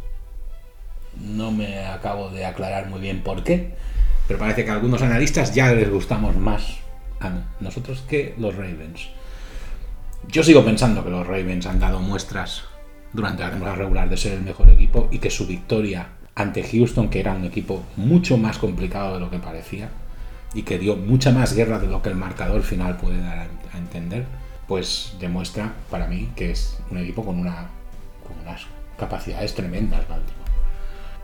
No 1.21 1.53
me 1.53 1.87
acabo 1.87 2.31
de 2.31 2.47
aclarar 2.47 2.89
muy 2.89 3.01
bien 3.01 3.23
por 3.23 3.45
qué, 3.45 3.75
pero 4.27 4.39
parece 4.39 4.65
que 4.65 4.71
a 4.71 4.75
algunos 4.75 5.03
analistas 5.03 5.55
ya 5.55 5.73
les 5.73 5.91
gustamos 5.91 6.37
más 6.37 6.79
a 7.21 7.31
nosotros 7.61 8.03
que 8.09 8.35
los 8.39 8.55
Ravens. 8.57 9.09
Yo 10.29 10.43
sigo 10.43 10.65
pensando 10.65 11.05
que 11.05 11.11
los 11.11 11.27
Ravens 11.27 11.67
han 11.67 11.81
dado 11.81 12.01
muestras 12.01 12.65
durante 13.13 13.43
la 13.43 13.51
temporada 13.51 13.77
regular 13.77 14.09
de 14.09 14.17
ser 14.17 14.35
el 14.35 14.43
mejor 14.43 14.71
equipo 14.71 15.09
y 15.11 15.19
que 15.19 15.31
su 15.31 15.47
victoria 15.47 16.09
ante 16.35 16.63
Houston, 16.63 17.09
que 17.09 17.21
era 17.21 17.35
un 17.35 17.45
equipo 17.45 17.83
mucho 17.97 18.39
más 18.39 18.59
complicado 18.59 19.15
de 19.15 19.21
lo 19.21 19.31
que 19.31 19.39
parecía 19.39 19.91
y 20.55 20.63
que 20.63 20.79
dio 20.79 20.97
mucha 20.97 21.33
más 21.33 21.55
guerra 21.55 21.79
de 21.79 21.87
lo 21.87 22.03
que 22.03 22.09
el 22.09 22.17
marcador 22.17 22.63
final 22.63 22.97
puede 22.97 23.21
dar 23.21 23.49
a 23.73 23.79
entender, 23.79 24.25
pues 24.67 25.15
demuestra 25.21 25.75
para 25.91 26.07
mí 26.07 26.31
que 26.35 26.53
es 26.53 26.79
un 26.91 26.99
equipo 26.99 27.25
con, 27.25 27.39
una, 27.39 27.69
con 28.27 28.39
unas 28.43 28.67
capacidades 28.97 29.55
tremendas 29.55 30.07
Baltimore. 30.09 30.40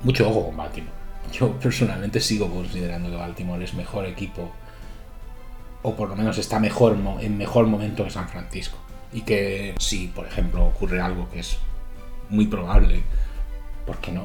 Mucho 0.03 0.29
ojo 0.29 0.47
con 0.47 0.57
Baltimore. 0.57 0.93
Yo 1.33 1.53
personalmente 1.59 2.21
sigo 2.21 2.49
considerando 2.49 3.11
que 3.11 3.17
Baltimore 3.17 3.65
es 3.65 3.75
mejor 3.75 4.07
equipo 4.07 4.53
o 5.83 5.95
por 5.95 6.09
lo 6.09 6.17
menos 6.17 6.37
está 6.39 6.59
mejor 6.59 6.97
en 7.21 7.39
mejor 7.39 7.67
momento 7.67 8.05
que 8.05 8.11
San 8.11 8.29
Francisco. 8.29 8.77
Y 9.13 9.23
que 9.23 9.75
si, 9.79 10.09
por 10.09 10.27
ejemplo, 10.27 10.65
ocurre 10.67 11.01
algo 11.01 11.29
que 11.31 11.41
es 11.41 11.59
muy 12.29 12.47
probable, 12.47 13.03
¿por 13.87 13.99
qué 13.99 14.13
no? 14.13 14.25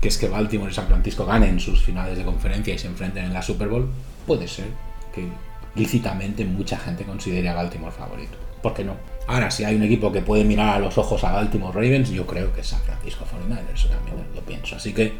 Que 0.00 0.08
es 0.08 0.18
que 0.18 0.28
Baltimore 0.28 0.70
y 0.70 0.74
San 0.74 0.86
Francisco 0.86 1.24
ganen 1.24 1.58
sus 1.58 1.82
finales 1.82 2.18
de 2.18 2.24
conferencia 2.24 2.74
y 2.74 2.78
se 2.78 2.86
enfrenten 2.86 3.24
en 3.24 3.32
la 3.32 3.42
Super 3.42 3.68
Bowl, 3.68 3.90
puede 4.26 4.46
ser 4.46 4.66
que 5.14 5.26
lícitamente 5.74 6.44
mucha 6.44 6.78
gente 6.78 7.04
considere 7.04 7.48
a 7.48 7.54
Baltimore 7.54 7.92
favorito. 7.92 8.36
¿Por 8.62 8.74
qué 8.74 8.84
no? 8.84 8.96
Ahora, 9.30 9.48
si 9.48 9.62
hay 9.62 9.76
un 9.76 9.84
equipo 9.84 10.10
que 10.10 10.22
puede 10.22 10.42
mirar 10.42 10.74
a 10.74 10.78
los 10.80 10.98
ojos 10.98 11.22
a 11.22 11.30
Baltimore 11.30 11.72
Ravens, 11.72 12.10
yo 12.10 12.26
creo 12.26 12.52
que 12.52 12.62
es 12.62 12.66
San 12.66 12.80
Francisco 12.80 13.24
49ers, 13.24 13.88
también 13.88 14.16
lo 14.34 14.40
pienso. 14.40 14.74
Así 14.74 14.92
que, 14.92 15.12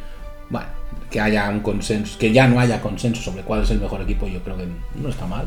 bueno, 0.48 0.66
que 1.08 1.20
haya 1.20 1.48
un 1.48 1.60
consenso, 1.60 2.18
que 2.18 2.32
ya 2.32 2.48
no 2.48 2.58
haya 2.58 2.80
consenso 2.80 3.22
sobre 3.22 3.42
cuál 3.42 3.62
es 3.62 3.70
el 3.70 3.78
mejor 3.78 4.02
equipo, 4.02 4.26
yo 4.26 4.42
creo 4.42 4.56
que 4.56 4.66
no 4.96 5.10
está 5.10 5.26
mal. 5.26 5.46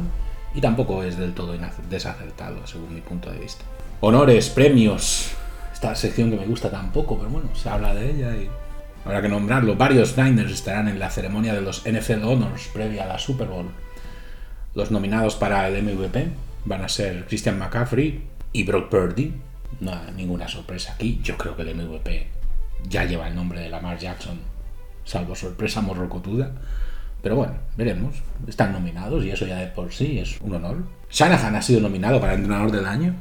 Y 0.55 0.62
tampoco 0.62 1.03
es 1.03 1.17
del 1.17 1.34
todo 1.34 1.58
desacertado, 1.89 2.65
según 2.65 2.96
mi 2.96 3.01
punto 3.01 3.29
de 3.29 3.39
vista. 3.39 3.65
Honores, 4.00 4.50
premios, 4.50 5.32
esta 5.74 5.93
sección 5.93 6.32
que 6.32 6.38
me 6.38 6.46
gusta 6.46 6.72
tampoco, 6.72 7.17
pero 7.17 7.32
bueno, 7.32 7.50
se 7.53 7.67
habla 7.67 7.93
de 7.93 8.12
ella 8.12 8.34
y 8.34 8.50
habrá 9.03 9.22
que 9.22 9.27
nombrarlo. 9.27 9.75
Varios 9.75 10.17
Niners 10.17 10.53
estarán 10.53 10.88
en 10.88 11.00
la 11.00 11.10
ceremonia 11.10 11.53
de 11.53 11.60
los 11.60 11.84
NFL 11.86 12.24
Honors 12.24 12.70
previa 12.72 13.03
a 13.03 13.08
la 13.08 13.20
Super 13.20 13.50
Bowl. 13.50 13.65
Los 14.74 14.89
nominados 14.89 15.36
para 15.36 15.67
el 15.67 15.84
MVP 15.84 16.29
van 16.63 16.86
a 16.86 16.88
ser 16.88 17.25
Christian 17.25 17.60
McCaffrey 17.60 18.32
y 18.53 18.63
Brock 18.63 18.89
Purdy. 18.89 19.33
No 19.81 19.91
hay 19.91 20.13
ninguna 20.15 20.48
sorpresa 20.48 20.93
aquí. 20.93 21.19
Yo 21.24 21.38
creo 21.38 21.55
que 21.55 21.63
el 21.63 21.75
MVP 21.75 22.27
ya 22.88 23.05
lleva 23.05 23.27
el 23.27 23.36
nombre 23.36 23.60
de 23.60 23.69
Lamar 23.69 23.98
Jackson, 23.98 24.39
salvo 25.03 25.36
sorpresa 25.36 25.81
morrocotuda. 25.81 26.51
Pero 27.22 27.36
bueno, 27.38 27.53
veremos. 27.77 28.15
Están 28.48 28.74
nominados 28.74 29.24
y 29.25 29.31
eso 29.31 29.45
ya 29.45 29.57
de 29.57 29.67
por 29.67 29.91
sí 29.91 30.19
es 30.19 30.39
un 30.41 30.55
honor. 30.55 30.83
Shanahan 31.10 31.55
ha 31.55 31.62
sido 31.62 31.81
nominado 31.81 32.19
para 32.19 32.33
entrenador 32.33 32.72
del 32.72 32.86
año. 32.86 33.15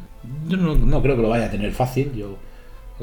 Yo 0.47 0.57
no, 0.57 0.75
no 0.75 1.03
creo 1.03 1.17
que 1.17 1.23
lo 1.23 1.29
vaya 1.29 1.47
a 1.47 1.51
tener 1.51 1.73
fácil. 1.73 2.13
Yo 2.13 2.37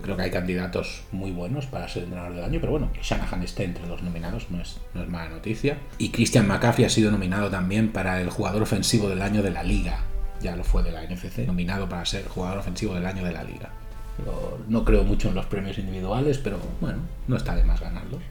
creo 0.02 0.16
que 0.16 0.24
hay 0.24 0.32
candidatos 0.32 1.04
muy 1.12 1.32
buenos 1.32 1.66
para 1.66 1.88
ser 1.88 2.04
entrenador 2.04 2.36
del 2.36 2.44
año, 2.44 2.60
pero 2.60 2.72
bueno, 2.72 2.92
que 2.94 3.02
Shanahan 3.02 3.44
esté 3.44 3.64
entre 3.64 3.88
los 3.88 4.04
nominados 4.04 4.48
no 4.50 4.62
es, 4.62 4.78
no 4.94 5.04
es 5.04 5.10
mala 5.10 5.30
noticia. 5.30 5.78
Y 5.98 6.10
Christian 6.10 6.48
McCaffrey 6.48 6.86
ha 6.86 6.90
sido 6.90 7.12
nominado 7.12 7.50
también 7.50 7.92
para 7.92 8.22
el 8.22 8.30
jugador 8.30 8.62
ofensivo 8.62 9.10
del 9.10 9.22
año 9.22 9.42
de 9.42 9.52
la 9.52 9.64
liga. 9.64 10.00
Ya 10.42 10.56
lo 10.56 10.64
fue 10.64 10.84
de 10.84 10.92
la 10.92 11.04
NFC, 11.04 11.40
nominado 11.46 11.88
para 11.88 12.06
ser 12.06 12.28
jugador 12.28 12.60
ofensivo 12.60 12.94
del 12.94 13.06
año 13.06 13.24
de 13.24 13.34
la 13.34 13.44
liga. 13.44 13.70
no 14.68 14.86
creo 14.86 15.04
mucho 15.04 15.30
en 15.30 15.36
los 15.36 15.46
premios 15.46 15.78
individuales, 15.78 16.38
pero 16.38 16.60
bueno, 16.82 17.00
no 17.28 17.36
está 17.36 17.56
de 17.56 17.64
más 17.64 17.80
ganarlos. 17.80 18.22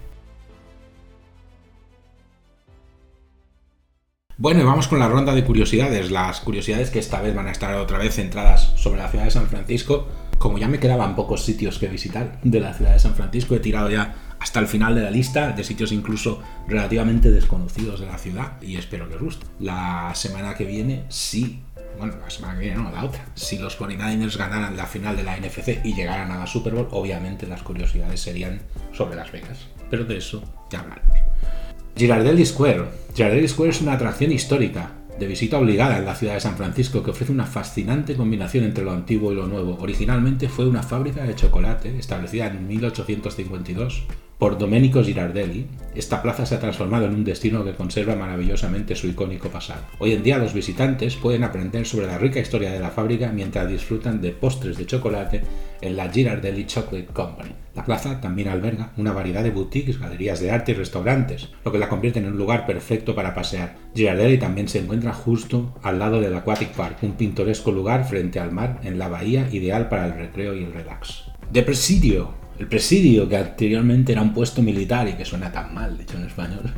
Bueno, 4.36 4.60
y 4.60 4.64
vamos 4.64 4.86
con 4.86 5.00
la 5.00 5.08
ronda 5.08 5.34
de 5.34 5.44
curiosidades. 5.44 6.12
Las 6.12 6.40
curiosidades 6.40 6.90
que 6.90 7.00
esta 7.00 7.20
vez 7.20 7.34
van 7.34 7.48
a 7.48 7.50
estar 7.50 7.74
otra 7.74 7.98
vez 7.98 8.14
centradas 8.14 8.72
sobre 8.76 9.00
la 9.00 9.08
ciudad 9.08 9.24
de 9.24 9.32
San 9.32 9.48
Francisco 9.48 10.06
como 10.38 10.58
ya 10.58 10.68
me 10.68 10.78
quedaban 10.78 11.16
pocos 11.16 11.44
sitios 11.44 11.78
que 11.78 11.88
visitar 11.88 12.40
de 12.42 12.60
la 12.60 12.72
ciudad 12.72 12.92
de 12.92 13.00
San 13.00 13.14
Francisco, 13.14 13.54
he 13.54 13.60
tirado 13.60 13.90
ya 13.90 14.14
hasta 14.38 14.60
el 14.60 14.68
final 14.68 14.94
de 14.94 15.02
la 15.02 15.10
lista 15.10 15.50
de 15.50 15.64
sitios 15.64 15.90
incluso 15.90 16.40
relativamente 16.68 17.30
desconocidos 17.30 17.98
de 17.98 18.06
la 18.06 18.18
ciudad 18.18 18.62
y 18.62 18.76
espero 18.76 19.08
que 19.08 19.16
os 19.16 19.20
guste. 19.20 19.46
La 19.58 20.12
semana 20.14 20.54
que 20.54 20.64
viene, 20.64 21.04
sí, 21.08 21.60
bueno, 21.96 22.14
la 22.20 22.30
semana 22.30 22.60
que 22.60 22.74
no, 22.74 22.90
la 22.90 23.04
otra, 23.04 23.24
si 23.34 23.58
los 23.58 23.78
49ers 23.78 24.36
ganaran 24.36 24.76
la 24.76 24.86
final 24.86 25.16
de 25.16 25.24
la 25.24 25.36
NFC 25.36 25.80
y 25.84 25.94
llegaran 25.94 26.30
a 26.30 26.38
la 26.38 26.46
Super 26.46 26.74
Bowl, 26.74 26.88
obviamente 26.90 27.46
las 27.46 27.62
curiosidades 27.62 28.20
serían 28.20 28.60
sobre 28.92 29.16
Las 29.16 29.32
Vegas, 29.32 29.66
pero 29.90 30.04
de 30.04 30.18
eso 30.18 30.42
ya 30.70 30.80
hablaremos. 30.80 31.16
Girardelli 31.96 32.46
Square. 32.46 32.84
Girardelli 33.14 33.48
Square 33.48 33.70
es 33.70 33.80
una 33.80 33.94
atracción 33.94 34.30
histórica 34.30 34.92
de 35.18 35.26
visita 35.26 35.58
obligada 35.58 35.98
en 35.98 36.04
la 36.04 36.14
ciudad 36.14 36.34
de 36.34 36.40
San 36.40 36.56
Francisco 36.56 37.02
que 37.02 37.10
ofrece 37.10 37.32
una 37.32 37.46
fascinante 37.46 38.14
combinación 38.14 38.64
entre 38.64 38.84
lo 38.84 38.92
antiguo 38.92 39.32
y 39.32 39.34
lo 39.34 39.48
nuevo. 39.48 39.76
Originalmente 39.80 40.48
fue 40.48 40.68
una 40.68 40.82
fábrica 40.82 41.24
de 41.24 41.34
chocolate 41.34 41.98
establecida 41.98 42.46
en 42.46 42.68
1852 42.68 44.04
por 44.38 44.56
Domenico 44.56 45.02
Girardelli, 45.02 45.66
esta 45.96 46.22
plaza 46.22 46.46
se 46.46 46.54
ha 46.54 46.60
transformado 46.60 47.06
en 47.06 47.14
un 47.14 47.24
destino 47.24 47.64
que 47.64 47.74
conserva 47.74 48.14
maravillosamente 48.14 48.94
su 48.94 49.08
icónico 49.08 49.48
pasado. 49.48 49.82
Hoy 49.98 50.12
en 50.12 50.22
día 50.22 50.38
los 50.38 50.54
visitantes 50.54 51.16
pueden 51.16 51.42
aprender 51.42 51.86
sobre 51.86 52.06
la 52.06 52.18
rica 52.18 52.38
historia 52.38 52.70
de 52.70 52.78
la 52.78 52.90
fábrica 52.90 53.32
mientras 53.32 53.68
disfrutan 53.68 54.20
de 54.20 54.30
postres 54.30 54.78
de 54.78 54.86
chocolate 54.86 55.42
en 55.80 55.96
la 55.96 56.08
Girardelli 56.08 56.66
Chocolate 56.66 57.08
Company. 57.12 57.50
La 57.74 57.84
plaza 57.84 58.20
también 58.20 58.48
alberga 58.48 58.92
una 58.96 59.12
variedad 59.12 59.42
de 59.42 59.50
boutiques, 59.50 59.98
galerías 59.98 60.38
de 60.38 60.52
arte 60.52 60.70
y 60.70 60.74
restaurantes, 60.76 61.48
lo 61.64 61.72
que 61.72 61.78
la 61.78 61.88
convierte 61.88 62.20
en 62.20 62.26
un 62.26 62.38
lugar 62.38 62.64
perfecto 62.64 63.16
para 63.16 63.34
pasear. 63.34 63.76
Girardelli 63.94 64.38
también 64.38 64.68
se 64.68 64.78
encuentra 64.78 65.12
justo 65.12 65.74
al 65.82 65.98
lado 65.98 66.20
del 66.20 66.34
Aquatic 66.36 66.70
Park, 66.70 66.98
un 67.02 67.14
pintoresco 67.14 67.72
lugar 67.72 68.04
frente 68.04 68.38
al 68.38 68.52
mar 68.52 68.80
en 68.84 68.98
la 68.98 69.08
bahía 69.08 69.48
ideal 69.50 69.88
para 69.88 70.06
el 70.06 70.14
recreo 70.14 70.54
y 70.54 70.62
el 70.62 70.72
relax. 70.72 71.24
De 71.50 71.62
Presidio, 71.64 72.34
el 72.58 72.66
presidio, 72.66 73.28
que 73.28 73.36
anteriormente 73.36 74.12
era 74.12 74.22
un 74.22 74.34
puesto 74.34 74.62
militar 74.62 75.08
y 75.08 75.14
que 75.14 75.24
suena 75.24 75.52
tan 75.52 75.74
mal, 75.74 75.96
dicho 75.96 76.16
en 76.16 76.24
español, 76.24 76.72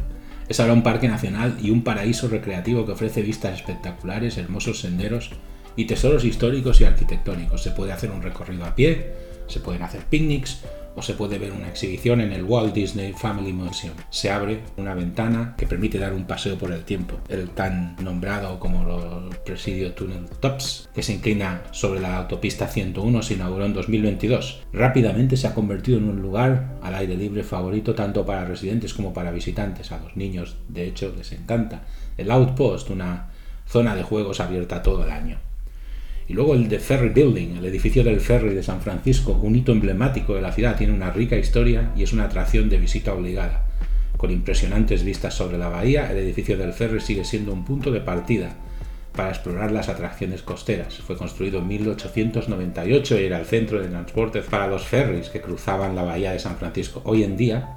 es 0.49 0.61
ahora 0.61 0.73
un 0.73 0.83
parque 0.83 1.09
nacional 1.09 1.57
y 1.63 1.71
un 1.71 1.83
paraíso 1.83 2.29
recreativo 2.29 2.85
que 2.85 2.93
ofrece 2.93 3.23
vistas 3.23 3.55
espectaculares, 3.55 4.37
hermosos 4.37 4.81
senderos 4.81 5.31
y 5.77 5.85
tesoros 5.85 6.25
históricos 6.25 6.81
y 6.81 6.85
arquitectónicos. 6.85 7.63
Se 7.63 7.71
puede 7.71 7.93
hacer 7.93 8.11
un 8.11 8.21
recorrido 8.21 8.65
a 8.65 8.75
pie, 8.75 9.13
se 9.47 9.61
pueden 9.61 9.83
hacer 9.83 10.01
picnics, 10.07 10.63
o 10.97 11.03
se 11.03 11.15
puede 11.15 11.39
ver 11.39 11.53
una 11.53 11.69
exhibición 11.69 12.21
en 12.21 12.33
el 12.33 12.45
Walt 12.45 12.75
Disney 12.75 13.13
Family 13.13 13.53
Museum. 13.53 13.95
Se 14.11 14.31
abre 14.31 14.61
una 14.77 14.95
ventana 14.95 15.55
que 15.57 15.67
permite 15.67 15.99
dar 15.99 16.13
un 16.13 16.27
paseo 16.27 16.57
por 16.59 16.73
el 16.73 16.85
tiempo. 16.85 17.17
El 17.29 17.51
tan 17.51 17.97
nombrado 17.97 18.59
como 18.59 18.83
el 18.83 19.37
Presidio 19.39 19.93
Tunnel 19.93 20.27
Tops, 20.41 20.89
que 20.95 21.03
se 21.03 21.15
inclina 21.15 21.63
sobre 21.71 22.01
la 22.01 22.19
autopista 22.19 22.67
101, 22.67 23.23
se 23.23 23.35
inauguró 23.35 23.67
en 23.67 23.75
2022. 23.75 24.63
Rápidamente 24.73 25.37
se 25.37 25.47
ha 25.47 25.55
convertido 25.55 25.99
en 25.99 26.09
un 26.09 26.23
lugar 26.23 26.79
al 26.83 26.95
aire 26.95 27.17
libre 27.17 27.43
favorito 27.43 27.95
tanto 27.95 28.25
para 28.25 28.45
residentes 28.45 28.95
como 28.95 29.13
para 29.13 29.31
visitantes. 29.31 29.93
A 29.93 29.99
los 29.99 30.17
niños, 30.17 30.57
de 30.69 30.87
hecho, 30.87 31.13
les 31.17 31.33
encanta. 31.33 31.83
El 32.17 32.31
Outpost, 32.31 32.91
una 32.91 33.31
zona 33.67 33.95
de 33.95 34.03
juegos 34.03 34.41
abierta 34.41 34.83
todo 34.83 35.05
el 35.05 35.11
año. 35.11 35.50
Y 36.31 36.33
luego 36.33 36.55
el 36.55 36.69
de 36.69 36.79
Ferry 36.79 37.09
Building, 37.09 37.57
el 37.57 37.65
edificio 37.65 38.05
del 38.05 38.21
ferry 38.21 38.55
de 38.55 38.63
San 38.63 38.81
Francisco, 38.81 39.33
un 39.33 39.57
hito 39.57 39.73
emblemático 39.73 40.37
de 40.37 40.41
la 40.41 40.53
ciudad, 40.53 40.77
tiene 40.77 40.93
una 40.93 41.11
rica 41.11 41.37
historia 41.37 41.91
y 41.97 42.05
es 42.05 42.13
una 42.13 42.27
atracción 42.27 42.69
de 42.69 42.79
visita 42.79 43.13
obligada. 43.13 43.67
Con 44.17 44.31
impresionantes 44.31 45.03
vistas 45.03 45.35
sobre 45.35 45.59
la 45.59 45.69
bahía, 45.69 46.09
el 46.09 46.19
edificio 46.19 46.57
del 46.57 46.73
ferry 46.73 47.01
sigue 47.01 47.25
siendo 47.25 47.53
un 47.53 47.65
punto 47.65 47.91
de 47.91 48.01
partida 48.01 48.55
para 49.13 49.31
explorar 49.31 49.73
las 49.73 49.89
atracciones 49.89 50.43
costeras. 50.43 50.99
Fue 50.99 51.17
construido 51.17 51.59
en 51.59 51.67
1898 51.67 53.19
y 53.19 53.25
era 53.25 53.41
el 53.41 53.47
centro 53.47 53.81
de 53.81 53.89
transporte 53.89 54.41
para 54.43 54.69
los 54.69 54.87
ferries 54.87 55.31
que 55.31 55.41
cruzaban 55.41 55.97
la 55.97 56.05
bahía 56.05 56.31
de 56.31 56.39
San 56.39 56.59
Francisco. 56.59 57.03
Hoy 57.07 57.25
en 57.25 57.37
día, 57.37 57.77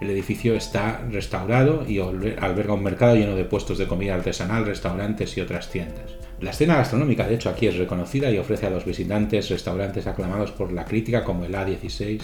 el 0.00 0.10
edificio 0.10 0.56
está 0.56 1.06
restaurado 1.08 1.88
y 1.88 2.00
alberga 2.00 2.74
un 2.74 2.82
mercado 2.82 3.14
lleno 3.14 3.36
de 3.36 3.44
puestos 3.44 3.78
de 3.78 3.86
comida 3.86 4.16
artesanal, 4.16 4.66
restaurantes 4.66 5.36
y 5.36 5.40
otras 5.40 5.70
tiendas. 5.70 6.21
La 6.42 6.50
escena 6.50 6.74
gastronómica, 6.74 7.28
de 7.28 7.36
hecho, 7.36 7.48
aquí 7.48 7.68
es 7.68 7.76
reconocida 7.76 8.28
y 8.28 8.36
ofrece 8.36 8.66
a 8.66 8.70
los 8.70 8.84
visitantes 8.84 9.48
restaurantes 9.48 10.08
aclamados 10.08 10.50
por 10.50 10.72
la 10.72 10.84
crítica 10.84 11.22
como 11.22 11.44
el 11.44 11.54
A16 11.54 12.20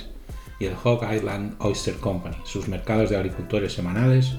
y 0.58 0.64
el 0.64 0.74
Hog 0.82 1.06
Island 1.14 1.54
Oyster 1.60 1.94
Company, 1.94 2.34
sus 2.42 2.66
mercados 2.66 3.10
de 3.10 3.16
agricultores 3.16 3.72
semanales, 3.72 4.32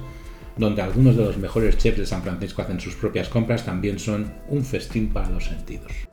donde 0.58 0.82
algunos 0.82 1.16
de 1.16 1.24
los 1.24 1.38
mejores 1.38 1.78
chefs 1.78 1.98
de 1.98 2.06
San 2.06 2.24
Francisco 2.24 2.62
hacen 2.62 2.82
sus 2.82 2.96
propias 2.96 3.30
compras, 3.30 3.64
también 3.64 4.00
son 4.00 4.34
un 4.50 4.66
festín 4.66 5.14
para 5.14 5.30
los 5.30 5.46
sentidos. 5.46 6.09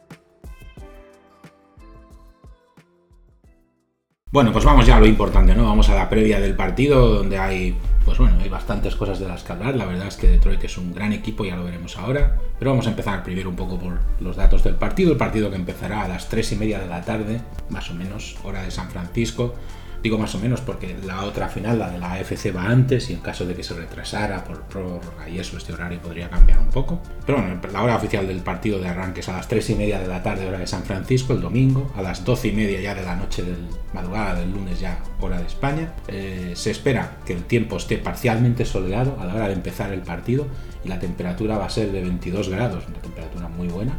Bueno, 4.36 4.52
pues 4.52 4.66
vamos 4.66 4.84
ya 4.84 4.98
a 4.98 5.00
lo 5.00 5.06
importante, 5.06 5.54
¿no? 5.54 5.64
Vamos 5.64 5.88
a 5.88 5.94
la 5.94 6.10
previa 6.10 6.38
del 6.38 6.54
partido, 6.54 7.08
donde 7.08 7.38
hay, 7.38 7.74
pues 8.04 8.18
bueno, 8.18 8.36
hay 8.42 8.50
bastantes 8.50 8.94
cosas 8.94 9.18
de 9.18 9.26
las 9.26 9.42
que 9.42 9.52
hablar. 9.54 9.76
La 9.76 9.86
verdad 9.86 10.08
es 10.08 10.16
que 10.16 10.28
Detroit 10.28 10.62
es 10.62 10.76
un 10.76 10.92
gran 10.92 11.14
equipo, 11.14 11.46
ya 11.46 11.56
lo 11.56 11.64
veremos 11.64 11.96
ahora. 11.96 12.36
Pero 12.58 12.72
vamos 12.72 12.86
a 12.86 12.90
empezar 12.90 13.24
primero 13.24 13.48
un 13.48 13.56
poco 13.56 13.78
por 13.78 13.98
los 14.20 14.36
datos 14.36 14.62
del 14.62 14.74
partido. 14.74 15.12
El 15.12 15.16
partido 15.16 15.48
que 15.48 15.56
empezará 15.56 16.02
a 16.02 16.08
las 16.08 16.28
3 16.28 16.52
y 16.52 16.56
media 16.56 16.78
de 16.80 16.86
la 16.86 17.00
tarde, 17.00 17.40
más 17.70 17.90
o 17.90 17.94
menos, 17.94 18.36
hora 18.44 18.62
de 18.62 18.70
San 18.70 18.90
Francisco. 18.90 19.54
Digo 20.02 20.18
más 20.18 20.34
o 20.34 20.38
menos 20.38 20.60
porque 20.60 20.96
la 21.04 21.24
otra 21.24 21.48
final, 21.48 21.78
la 21.78 21.90
de 21.90 21.98
la 21.98 22.12
AFC, 22.12 22.54
va 22.54 22.64
antes 22.64 23.10
y 23.10 23.14
en 23.14 23.20
caso 23.20 23.44
de 23.44 23.54
que 23.54 23.62
se 23.62 23.74
retrasara 23.74 24.44
por 24.44 24.62
prórroga 24.62 25.28
y 25.28 25.38
eso, 25.38 25.56
este 25.56 25.72
horario 25.72 26.00
podría 26.00 26.28
cambiar 26.28 26.58
un 26.58 26.68
poco. 26.68 27.00
Pero 27.24 27.38
bueno, 27.38 27.60
la 27.72 27.82
hora 27.82 27.96
oficial 27.96 28.26
del 28.26 28.40
partido 28.40 28.78
de 28.78 28.88
arranque 28.88 29.20
es 29.20 29.28
a 29.28 29.32
las 29.32 29.48
3 29.48 29.70
y 29.70 29.74
media 29.74 30.00
de 30.00 30.06
la 30.06 30.22
tarde, 30.22 30.46
hora 30.46 30.58
de 30.58 30.66
San 30.66 30.84
Francisco, 30.84 31.32
el 31.32 31.40
domingo, 31.40 31.92
a 31.96 32.02
las 32.02 32.24
12 32.24 32.48
y 32.48 32.52
media 32.52 32.80
ya 32.80 32.94
de 32.94 33.02
la 33.02 33.16
noche 33.16 33.42
del 33.42 33.66
madrugada 33.92 34.34
del 34.34 34.52
lunes, 34.52 34.78
ya 34.80 34.98
hora 35.20 35.38
de 35.38 35.46
España. 35.46 35.92
Eh, 36.08 36.52
se 36.54 36.70
espera 36.70 37.18
que 37.24 37.32
el 37.32 37.44
tiempo 37.44 37.76
esté 37.76 37.98
parcialmente 37.98 38.64
soleado 38.64 39.16
a 39.20 39.24
la 39.24 39.34
hora 39.34 39.48
de 39.48 39.54
empezar 39.54 39.92
el 39.92 40.02
partido 40.02 40.46
y 40.84 40.88
la 40.88 40.98
temperatura 40.98 41.58
va 41.58 41.66
a 41.66 41.70
ser 41.70 41.90
de 41.90 42.02
22 42.02 42.48
grados, 42.48 42.84
una 42.86 42.98
temperatura 42.98 43.48
muy 43.48 43.68
buena 43.68 43.94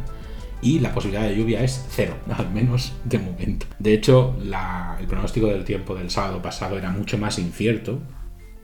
y 0.62 0.80
la 0.80 0.92
posibilidad 0.92 1.28
de 1.28 1.36
lluvia 1.36 1.62
es 1.62 1.86
cero, 1.90 2.14
al 2.36 2.50
menos 2.50 2.92
de 3.04 3.18
momento. 3.18 3.66
De 3.78 3.94
hecho, 3.94 4.36
el 5.00 5.06
pronóstico 5.06 5.48
del 5.48 5.64
tiempo 5.64 5.94
del 5.94 6.10
sábado 6.10 6.42
pasado 6.42 6.78
era 6.78 6.90
mucho 6.90 7.18
más 7.18 7.38
incierto. 7.38 8.00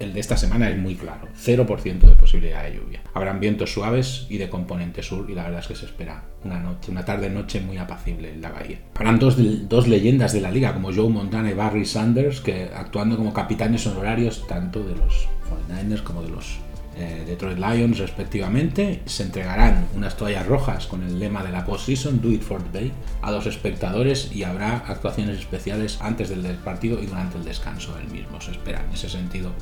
El 0.00 0.12
de 0.12 0.18
esta 0.18 0.36
semana 0.36 0.68
es 0.68 0.76
muy 0.76 0.96
claro, 0.96 1.28
0% 1.38 2.00
de 2.00 2.16
posibilidad 2.16 2.64
de 2.64 2.74
lluvia. 2.74 3.00
Habrán 3.14 3.38
vientos 3.38 3.72
suaves 3.72 4.26
y 4.28 4.38
de 4.38 4.50
componente 4.50 5.04
sur 5.04 5.30
y 5.30 5.34
la 5.34 5.44
verdad 5.44 5.60
es 5.60 5.68
que 5.68 5.76
se 5.76 5.86
espera 5.86 6.24
una 6.44 6.58
noche, 6.58 6.90
una 6.90 7.04
tarde-noche 7.04 7.60
muy 7.60 7.78
apacible 7.78 8.32
en 8.32 8.42
la 8.42 8.50
bahía. 8.50 8.80
Habrán 8.96 9.20
dos, 9.20 9.36
dos 9.68 9.86
leyendas 9.86 10.32
de 10.32 10.40
la 10.40 10.50
liga 10.50 10.74
como 10.74 10.92
Joe 10.92 11.08
Montana 11.08 11.48
y 11.48 11.54
Barry 11.54 11.86
Sanders 11.86 12.40
que 12.40 12.70
actuando 12.74 13.16
como 13.16 13.32
capitanes 13.32 13.86
honorarios 13.86 14.44
tanto 14.48 14.82
de 14.82 14.96
los 14.96 15.28
49ers 15.70 16.02
como 16.02 16.22
de 16.22 16.30
los 16.30 16.58
eh, 16.96 17.24
Detroit 17.26 17.58
Lions 17.58 17.98
respectivamente. 17.98 19.02
Se 19.06 19.22
entregarán 19.22 19.88
unas 19.94 20.16
toallas 20.16 20.46
rojas 20.46 20.86
con 20.86 21.02
el 21.02 21.18
lema 21.18 21.42
de 21.42 21.50
la 21.50 21.64
postseason, 21.64 22.20
Do 22.20 22.30
It 22.30 22.42
for 22.42 22.62
the 22.62 22.78
Bay, 22.78 22.92
a 23.22 23.30
los 23.30 23.46
espectadores 23.46 24.30
y 24.34 24.44
habrá 24.44 24.78
actuaciones 24.86 25.38
especiales 25.38 25.98
antes 26.00 26.28
del 26.28 26.42
partido 26.56 27.02
y 27.02 27.06
durante 27.06 27.38
el 27.38 27.44
descanso 27.44 27.94
del 27.94 28.08
mismo. 28.08 28.40
Se 28.40 28.52
espera 28.52 28.84
en 28.86 28.92
ese 28.92 29.08
sentido 29.08 29.52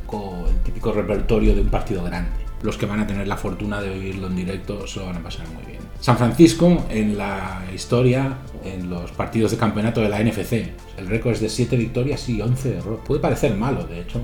el 0.48 0.56
típico 0.62 0.92
repertorio 0.92 1.54
de 1.54 1.60
un 1.60 1.68
partido 1.68 2.04
grande. 2.04 2.30
Los 2.62 2.76
que 2.76 2.86
van 2.86 3.00
a 3.00 3.06
tener 3.06 3.26
la 3.26 3.36
fortuna 3.36 3.80
de 3.80 3.90
vivirlo 3.90 4.28
en 4.28 4.36
directo 4.36 4.86
se 4.86 5.00
lo 5.00 5.06
van 5.06 5.16
a 5.16 5.22
pasar 5.22 5.48
muy 5.48 5.64
bien. 5.64 5.81
San 6.02 6.18
Francisco 6.18 6.84
en 6.90 7.16
la 7.16 7.62
historia, 7.72 8.38
en 8.64 8.90
los 8.90 9.12
partidos 9.12 9.52
de 9.52 9.56
campeonato 9.56 10.00
de 10.00 10.08
la 10.08 10.20
NFC. 10.20 10.72
El 10.98 11.06
récord 11.06 11.34
es 11.34 11.40
de 11.40 11.48
7 11.48 11.76
victorias 11.76 12.28
y 12.28 12.42
11 12.42 12.78
errores. 12.78 13.00
Puede 13.06 13.20
parecer 13.20 13.54
malo, 13.54 13.86
de 13.86 14.00
hecho, 14.00 14.20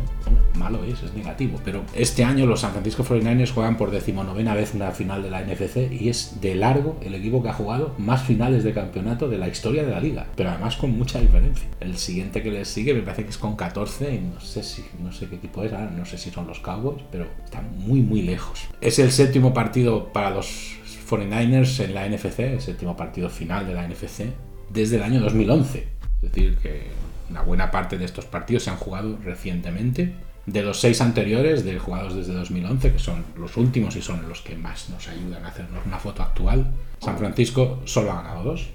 malo 0.58 0.82
es, 0.82 1.00
es 1.04 1.14
negativo, 1.14 1.60
pero 1.64 1.84
este 1.94 2.24
año 2.24 2.46
los 2.46 2.62
San 2.62 2.72
Francisco 2.72 3.04
49ers 3.04 3.52
juegan 3.52 3.76
por 3.76 3.92
decimonovena 3.92 4.54
vez 4.54 4.74
una 4.74 4.90
final 4.90 5.22
de 5.22 5.30
la 5.30 5.40
NFC 5.40 5.92
y 5.92 6.08
es 6.08 6.40
de 6.40 6.56
largo 6.56 6.96
el 7.00 7.14
equipo 7.14 7.44
que 7.44 7.50
ha 7.50 7.54
jugado 7.54 7.94
más 7.96 8.24
finales 8.24 8.64
de 8.64 8.74
campeonato 8.74 9.28
de 9.28 9.38
la 9.38 9.46
historia 9.46 9.84
de 9.84 9.92
la 9.92 10.00
liga, 10.00 10.26
pero 10.34 10.50
además 10.50 10.74
con 10.74 10.90
mucha 10.98 11.20
diferencia. 11.20 11.68
El 11.78 11.96
siguiente 11.96 12.42
que 12.42 12.50
les 12.50 12.66
sigue 12.66 12.92
me 12.92 13.02
parece 13.02 13.22
que 13.22 13.30
es 13.30 13.38
con 13.38 13.54
14 13.54 14.14
y 14.16 14.18
no 14.18 14.40
sé 14.40 14.64
si 14.64 14.84
no 15.00 15.12
sé 15.12 15.28
qué 15.28 15.36
equipo 15.36 15.62
es, 15.62 15.70
no 15.70 16.04
sé 16.04 16.18
si 16.18 16.32
son 16.32 16.48
los 16.48 16.58
Cowboys, 16.58 17.04
pero 17.12 17.28
están 17.44 17.70
muy 17.78 18.00
muy 18.00 18.22
lejos. 18.22 18.62
Es 18.80 18.98
el 18.98 19.12
séptimo 19.12 19.54
partido 19.54 20.12
para 20.12 20.30
los 20.30 20.78
49ers 21.08 21.80
en 21.84 21.94
la 21.94 22.08
NFC, 22.08 22.40
el 22.40 22.60
séptimo 22.60 22.96
partido 22.96 23.30
final 23.30 23.66
de 23.66 23.74
la 23.74 23.88
NFC 23.88 24.26
desde 24.70 24.96
el 24.96 25.02
año 25.02 25.20
2011. 25.20 25.88
Es 26.22 26.32
decir, 26.32 26.56
que 26.58 26.88
una 27.30 27.42
buena 27.42 27.70
parte 27.70 27.98
de 27.98 28.04
estos 28.04 28.26
partidos 28.26 28.64
se 28.64 28.70
han 28.70 28.76
jugado 28.76 29.18
recientemente 29.24 30.14
de 30.46 30.62
los 30.62 30.80
seis 30.80 31.00
anteriores, 31.00 31.64
de 31.64 31.78
jugados 31.78 32.14
desde 32.14 32.32
2011, 32.32 32.92
que 32.92 32.98
son 32.98 33.24
los 33.36 33.56
últimos 33.56 33.96
y 33.96 34.02
son 34.02 34.28
los 34.28 34.40
que 34.40 34.56
más 34.56 34.88
nos 34.88 35.06
ayudan 35.08 35.44
a 35.44 35.48
hacernos 35.48 35.84
una 35.84 35.98
foto 35.98 36.22
actual, 36.22 36.72
San 37.00 37.18
Francisco 37.18 37.82
solo 37.84 38.12
ha 38.12 38.22
ganado 38.22 38.44
dos, 38.44 38.70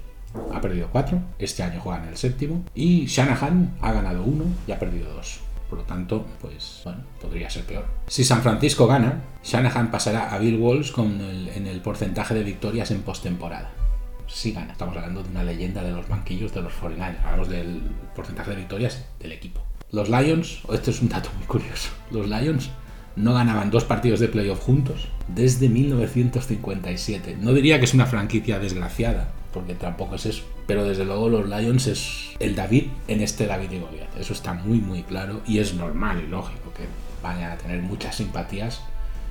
ha 0.52 0.60
perdido 0.60 0.88
cuatro, 0.90 1.20
este 1.38 1.62
año 1.62 1.80
juega 1.80 2.02
en 2.02 2.10
el 2.10 2.16
séptimo, 2.16 2.64
y 2.74 3.06
Shanahan 3.06 3.76
ha 3.80 3.92
ganado 3.92 4.22
uno 4.22 4.44
y 4.66 4.72
ha 4.72 4.78
perdido 4.78 5.12
dos. 5.14 5.40
Por 5.74 5.82
lo 5.82 5.88
tanto, 5.88 6.24
pues 6.40 6.82
bueno, 6.84 7.00
podría 7.20 7.50
ser 7.50 7.64
peor. 7.64 7.84
Si 8.06 8.22
San 8.22 8.42
Francisco 8.42 8.86
gana, 8.86 9.24
Shanahan 9.42 9.90
pasará 9.90 10.32
a 10.32 10.38
Bill 10.38 10.56
Walsh 10.56 10.92
con 10.92 11.20
en 11.20 11.66
el 11.66 11.80
porcentaje 11.80 12.32
de 12.32 12.44
victorias 12.44 12.92
en 12.92 13.02
postemporada. 13.02 13.72
Si 14.28 14.52
gana, 14.52 14.70
estamos 14.70 14.96
hablando 14.96 15.24
de 15.24 15.30
una 15.30 15.42
leyenda 15.42 15.82
de 15.82 15.90
los 15.90 16.08
banquillos 16.08 16.54
de 16.54 16.62
los 16.62 16.72
49 16.74 17.18
hablamos 17.24 17.48
del 17.48 17.82
porcentaje 18.14 18.50
de 18.50 18.56
victorias 18.58 19.04
del 19.18 19.32
equipo. 19.32 19.62
Los 19.90 20.08
Lions, 20.08 20.60
este 20.72 20.92
es 20.92 21.02
un 21.02 21.08
dato 21.08 21.30
muy 21.38 21.46
curioso, 21.48 21.90
los 22.12 22.28
Lions 22.28 22.70
no 23.16 23.34
ganaban 23.34 23.72
dos 23.72 23.82
partidos 23.82 24.20
de 24.20 24.28
playoff 24.28 24.60
juntos 24.60 25.08
desde 25.26 25.68
1957. 25.68 27.36
No 27.40 27.52
diría 27.52 27.80
que 27.80 27.86
es 27.86 27.94
una 27.94 28.06
franquicia 28.06 28.60
desgraciada, 28.60 29.32
porque 29.54 29.74
tampoco 29.74 30.16
es 30.16 30.26
eso, 30.26 30.42
pero 30.66 30.84
desde 30.84 31.04
luego 31.04 31.28
los 31.28 31.48
Lions 31.48 31.86
es 31.86 32.32
el 32.40 32.56
David 32.56 32.88
en 33.06 33.20
este 33.20 33.46
David 33.46 33.70
y 33.70 33.78
Goliath. 33.78 34.16
Eso 34.18 34.32
está 34.32 34.52
muy 34.52 34.78
muy 34.78 35.04
claro 35.04 35.40
y 35.46 35.60
es 35.60 35.74
normal 35.74 36.20
y 36.22 36.28
lógico 36.28 36.72
que 36.74 36.86
vayan 37.22 37.52
a 37.52 37.56
tener 37.56 37.80
muchas 37.80 38.16
simpatías 38.16 38.82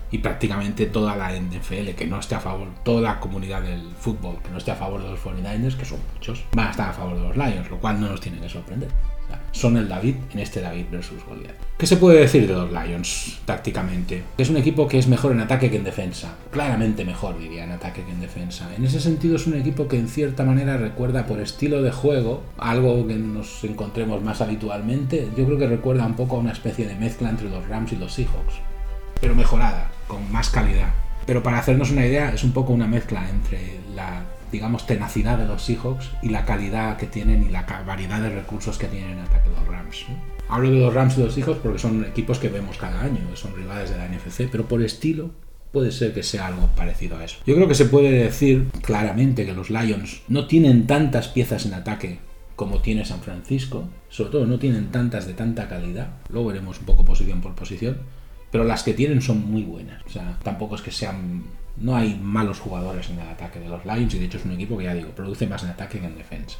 y 0.09 0.19
prácticamente 0.19 0.85
toda 0.85 1.17
la 1.17 1.37
NFL 1.37 1.89
que 1.97 2.07
no 2.07 2.19
esté 2.19 2.35
a 2.35 2.39
favor, 2.39 2.69
toda 2.83 3.01
la 3.01 3.19
comunidad 3.19 3.61
del 3.61 3.81
fútbol 3.99 4.37
que 4.41 4.49
no 4.49 4.57
esté 4.57 4.71
a 4.71 4.75
favor 4.75 5.03
de 5.03 5.09
los 5.09 5.19
49ers, 5.19 5.75
que 5.75 5.85
son 5.85 5.99
muchos, 6.13 6.45
van 6.53 6.67
a 6.67 6.71
estar 6.71 6.89
a 6.89 6.93
favor 6.93 7.15
de 7.15 7.27
los 7.27 7.35
Lions, 7.35 7.69
lo 7.69 7.79
cual 7.79 7.99
no 7.99 8.07
nos 8.07 8.21
tiene 8.21 8.39
que 8.39 8.47
sorprender 8.47 8.89
son 9.53 9.77
el 9.77 9.87
David 9.87 10.15
en 10.33 10.39
este 10.39 10.59
David 10.59 10.87
versus 10.91 11.23
Goliath. 11.25 11.55
¿Qué 11.77 11.87
se 11.87 11.97
puede 11.97 12.19
decir 12.19 12.47
de 12.47 12.53
los 12.53 12.71
Lions 12.71 13.39
tácticamente? 13.45 14.23
Es 14.37 14.49
un 14.49 14.57
equipo 14.57 14.87
que 14.87 14.97
es 14.97 15.07
mejor 15.07 15.31
en 15.31 15.39
ataque 15.39 15.69
que 15.69 15.77
en 15.77 15.83
defensa. 15.83 16.35
Claramente 16.51 17.05
mejor, 17.05 17.39
diría, 17.39 17.63
en 17.63 17.71
ataque 17.71 18.03
que 18.03 18.11
en 18.11 18.19
defensa. 18.19 18.69
En 18.75 18.83
ese 18.83 18.99
sentido 18.99 19.35
es 19.35 19.47
un 19.47 19.55
equipo 19.55 19.87
que 19.87 19.97
en 19.97 20.09
cierta 20.09 20.43
manera 20.43 20.77
recuerda 20.77 21.25
por 21.25 21.39
estilo 21.39 21.81
de 21.81 21.91
juego 21.91 22.43
algo 22.57 23.07
que 23.07 23.15
nos 23.15 23.63
encontremos 23.63 24.21
más 24.23 24.41
habitualmente. 24.41 25.29
Yo 25.37 25.45
creo 25.45 25.57
que 25.57 25.67
recuerda 25.67 26.05
un 26.05 26.15
poco 26.15 26.35
a 26.35 26.39
una 26.39 26.51
especie 26.51 26.87
de 26.87 26.95
mezcla 26.95 27.29
entre 27.29 27.49
los 27.49 27.67
Rams 27.67 27.93
y 27.93 27.95
los 27.95 28.13
Seahawks. 28.13 28.55
Pero 29.21 29.35
mejorada, 29.35 29.91
con 30.07 30.31
más 30.31 30.49
calidad. 30.49 30.89
Pero 31.25 31.43
para 31.43 31.59
hacernos 31.59 31.91
una 31.91 32.05
idea, 32.05 32.33
es 32.33 32.43
un 32.43 32.51
poco 32.51 32.73
una 32.73 32.87
mezcla 32.87 33.29
entre 33.29 33.79
la 33.95 34.23
digamos, 34.53 34.85
tenacidad 34.85 35.39
de 35.39 35.47
los 35.47 35.63
Seahawks 35.63 36.11
y 36.21 36.29
la 36.29 36.45
calidad 36.45 36.95
que 36.95 37.07
tienen 37.07 37.43
y 37.43 37.49
la 37.49 37.63
variedad 37.85 38.21
de 38.21 38.29
recursos 38.29 38.77
que 38.77 38.87
tienen 38.87 39.13
en 39.13 39.19
ataque 39.19 39.49
los 39.49 39.67
Rams. 39.67 40.05
Hablo 40.47 40.69
de 40.69 40.79
los 40.79 40.93
Rams 40.93 41.17
y 41.17 41.23
los 41.23 41.33
Seahawks 41.33 41.59
porque 41.61 41.79
son 41.79 42.05
equipos 42.05 42.37
que 42.37 42.49
vemos 42.49 42.77
cada 42.77 43.01
año, 43.01 43.19
son 43.33 43.55
rivales 43.55 43.89
de 43.89 43.97
la 43.97 44.07
NFC, 44.07 44.47
pero 44.51 44.67
por 44.67 44.83
estilo 44.83 45.31
puede 45.71 45.91
ser 45.91 46.13
que 46.13 46.21
sea 46.21 46.47
algo 46.47 46.67
parecido 46.75 47.17
a 47.17 47.25
eso. 47.25 47.37
Yo 47.47 47.55
creo 47.55 47.67
que 47.67 47.73
se 47.73 47.85
puede 47.85 48.11
decir 48.11 48.67
claramente 48.83 49.43
que 49.43 49.53
los 49.53 49.71
Lions 49.71 50.21
no 50.27 50.45
tienen 50.45 50.85
tantas 50.85 51.29
piezas 51.29 51.65
en 51.65 51.73
ataque 51.73 52.19
como 52.55 52.79
tiene 52.79 53.05
San 53.05 53.21
Francisco, 53.21 53.89
sobre 54.09 54.29
todo 54.29 54.45
no 54.45 54.59
tienen 54.59 54.91
tantas 54.91 55.25
de 55.25 55.33
tanta 55.33 55.67
calidad, 55.67 56.09
luego 56.29 56.49
veremos 56.49 56.79
un 56.79 56.85
poco 56.85 57.03
posición 57.03 57.41
por 57.41 57.55
posición, 57.55 57.97
pero 58.51 58.63
las 58.63 58.83
que 58.83 58.93
tienen 58.93 59.23
son 59.23 59.49
muy 59.49 59.63
buenas, 59.63 60.03
o 60.05 60.09
sea, 60.09 60.37
tampoco 60.43 60.75
es 60.75 60.83
que 60.83 60.91
sean 60.91 61.43
no 61.77 61.95
hay 61.95 62.19
malos 62.21 62.59
jugadores 62.59 63.09
en 63.09 63.19
el 63.19 63.27
ataque 63.27 63.59
de 63.59 63.69
los 63.69 63.85
Lions 63.85 64.13
y 64.13 64.19
de 64.19 64.25
hecho 64.25 64.37
es 64.37 64.45
un 64.45 64.51
equipo 64.51 64.77
que 64.77 64.85
ya 64.85 64.93
digo, 64.93 65.09
produce 65.09 65.47
más 65.47 65.63
en 65.63 65.69
ataque 65.69 65.99
que 65.99 66.05
en 66.05 66.17
defensa. 66.17 66.57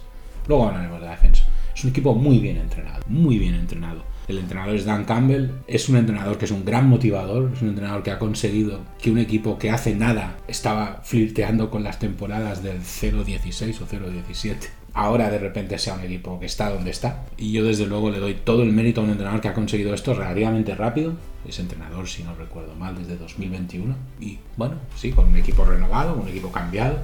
Luego 0.48 0.68
hablaremos 0.68 1.00
de 1.00 1.06
la 1.06 1.12
defensa. 1.12 1.46
Es 1.76 1.84
un 1.84 1.90
equipo 1.90 2.14
muy 2.14 2.40
bien 2.40 2.58
entrenado, 2.58 3.04
muy 3.08 3.40
bien 3.40 3.56
entrenado. 3.56 4.04
El 4.28 4.38
entrenador 4.38 4.76
es 4.76 4.86
Dan 4.86 5.06
Campbell, 5.06 5.52
es 5.68 5.90
un 5.90 5.98
entrenador 5.98 6.38
que 6.38 6.46
es 6.46 6.52
un 6.52 6.64
gran 6.64 6.88
motivador, 6.88 7.52
es 7.54 7.62
un 7.62 7.70
entrenador 7.70 8.04
que 8.04 8.12
ha 8.12 8.20
conseguido 8.20 8.82
que 9.02 9.12
un 9.12 9.18
equipo 9.18 9.58
que 9.58 9.70
hace 9.70 9.96
nada 9.96 10.38
estaba 10.48 11.02
flirteando 11.04 11.70
con 11.70 11.84
las 11.84 12.00
temporadas 12.00 12.64
del 12.64 12.82
0-16 12.82 13.82
o 13.82 13.88
0-17 13.88 14.83
ahora 14.94 15.30
de 15.30 15.40
repente 15.40 15.78
sea 15.80 15.96
un 15.96 16.02
equipo 16.02 16.40
que 16.40 16.46
está 16.46 16.70
donde 16.70 16.92
está. 16.92 17.26
Y 17.38 17.52
yo 17.52 17.64
desde 17.64 17.86
luego 17.86 18.10
le 18.12 18.20
doy 18.20 18.36
todo 18.36 18.64
el 18.64 18.72
mérito 18.72 19.02
a 19.02 19.04
un 19.04 19.10
entrenador 19.10 19.42
que 19.42 19.48
ha 19.48 19.54
conseguido 19.54 19.94
esto 19.94 20.14
relativamente 20.14 20.76
rápido. 20.76 21.14
Es 21.48 21.60
entrenador, 21.60 22.08
si 22.08 22.24
no 22.24 22.36
recuerdo 22.36 22.76
mal, 22.76 22.96
desde 22.98 23.18
2021. 23.18 23.96
Y 24.20 24.40
bueno, 24.56 24.76
sí, 24.96 25.12
con 25.12 25.28
un 25.28 25.36
equipo 25.36 25.66
renovado, 25.66 26.16
un 26.16 26.28
equipo 26.28 26.52
cambiado, 26.52 27.00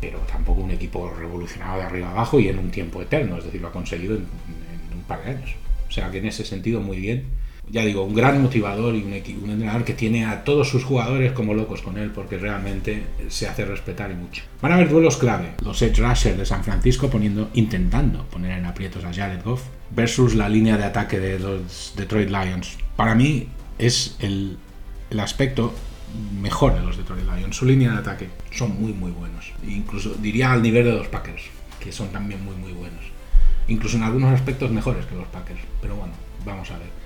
pero 0.00 0.18
tampoco 0.20 0.62
un 0.62 0.70
equipo 0.70 1.10
revolucionado 1.10 1.78
de 1.78 1.84
arriba 1.84 2.10
abajo 2.10 2.40
y 2.40 2.48
en 2.48 2.58
un 2.58 2.70
tiempo 2.70 3.02
eterno. 3.02 3.36
Es 3.38 3.44
decir, 3.44 3.60
lo 3.60 3.68
ha 3.68 3.72
conseguido 3.72 4.14
en, 4.14 4.22
en 4.22 4.98
un 4.98 5.04
par 5.04 5.22
de 5.24 5.30
años. 5.30 5.54
O 5.88 5.92
sea 5.92 6.10
que 6.10 6.18
en 6.18 6.26
ese 6.26 6.44
sentido 6.44 6.80
muy 6.80 6.98
bien 6.98 7.39
ya 7.70 7.84
digo, 7.84 8.02
un 8.02 8.14
gran 8.14 8.42
motivador 8.42 8.94
y 8.94 9.02
un, 9.02 9.12
un, 9.12 9.50
entrenador 9.50 9.84
que 9.84 9.94
tiene 9.94 10.26
a 10.26 10.42
todos 10.44 10.68
sus 10.68 10.84
jugadores 10.84 11.32
como 11.32 11.54
locos 11.54 11.82
con 11.82 11.98
él 11.98 12.10
porque 12.10 12.36
realmente 12.36 13.04
se 13.28 13.46
hace 13.46 13.64
respetar 13.64 14.10
y 14.10 14.14
mucho. 14.14 14.42
Van 14.60 14.72
a 14.72 14.74
haber 14.74 14.88
duelos 14.88 15.16
clave. 15.16 15.52
Los 15.64 15.80
Edge 15.82 16.00
Rushers 16.00 16.36
de 16.36 16.46
San 16.46 16.64
Francisco 16.64 17.08
poniendo, 17.08 17.50
intentando 17.54 18.24
poner 18.26 18.58
en 18.58 18.66
aprietos 18.66 19.04
a 19.04 19.12
Jared 19.12 19.42
Goff 19.44 19.62
versus 19.94 20.34
la 20.34 20.48
línea 20.48 20.76
de 20.76 20.84
ataque 20.84 21.20
de 21.20 21.38
los 21.38 21.94
Detroit 21.96 22.30
Lions. 22.30 22.76
Para 22.96 23.14
mí 23.14 23.48
es 23.78 24.16
el, 24.20 24.58
el 25.10 25.20
aspecto 25.20 25.72
mejor 26.40 26.74
de 26.74 26.82
los 26.82 26.96
Detroit 26.96 27.24
Lions. 27.24 27.56
Su 27.56 27.66
línea 27.66 27.92
de 27.92 27.98
ataque 27.98 28.28
son 28.50 28.80
muy 28.80 28.92
muy 28.92 29.12
buenos. 29.12 29.52
Incluso 29.66 30.14
diría 30.14 30.52
al 30.52 30.62
nivel 30.62 30.84
de 30.84 30.92
los 30.92 31.08
Packers, 31.08 31.42
que 31.78 31.92
son 31.92 32.08
también 32.08 32.44
muy 32.44 32.56
muy 32.56 32.72
buenos. 32.72 33.00
incluso 33.68 33.96
en 33.96 34.02
algunos 34.02 34.32
aspectos 34.32 34.70
mejores 34.70 35.06
que 35.06 35.14
los 35.14 35.28
Packers. 35.28 35.60
Pero 35.80 35.94
bueno, 35.94 36.12
vamos 36.44 36.68
a 36.70 36.78
ver. 36.78 36.99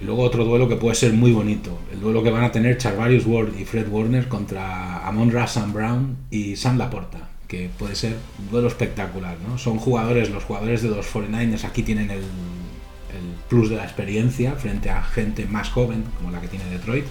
Y 0.00 0.04
luego 0.04 0.22
otro 0.22 0.44
duelo 0.44 0.68
que 0.68 0.76
puede 0.76 0.94
ser 0.94 1.14
muy 1.14 1.32
bonito, 1.32 1.78
el 1.90 2.00
duelo 2.00 2.22
que 2.22 2.30
van 2.30 2.44
a 2.44 2.52
tener 2.52 2.76
Charvarius 2.76 3.24
Ward 3.26 3.56
y 3.58 3.64
Fred 3.64 3.88
Warner 3.88 4.28
contra 4.28 5.06
Amon 5.06 5.30
Ra, 5.30 5.46
Sam 5.46 5.72
Brown 5.72 6.16
y 6.30 6.56
Sam 6.56 6.76
Laporta, 6.76 7.30
que 7.48 7.70
puede 7.78 7.94
ser 7.94 8.16
un 8.38 8.50
duelo 8.50 8.68
espectacular, 8.68 9.38
¿no? 9.48 9.56
Son 9.56 9.78
jugadores, 9.78 10.30
los 10.30 10.44
jugadores 10.44 10.82
de 10.82 10.90
los 10.90 11.06
49ers 11.06 11.64
aquí 11.64 11.82
tienen 11.82 12.10
el, 12.10 12.18
el 12.18 13.34
plus 13.48 13.70
de 13.70 13.76
la 13.76 13.84
experiencia 13.84 14.52
frente 14.56 14.90
a 14.90 15.02
gente 15.02 15.46
más 15.46 15.70
joven, 15.70 16.04
como 16.18 16.30
la 16.30 16.42
que 16.42 16.48
tiene 16.48 16.66
Detroit, 16.66 17.06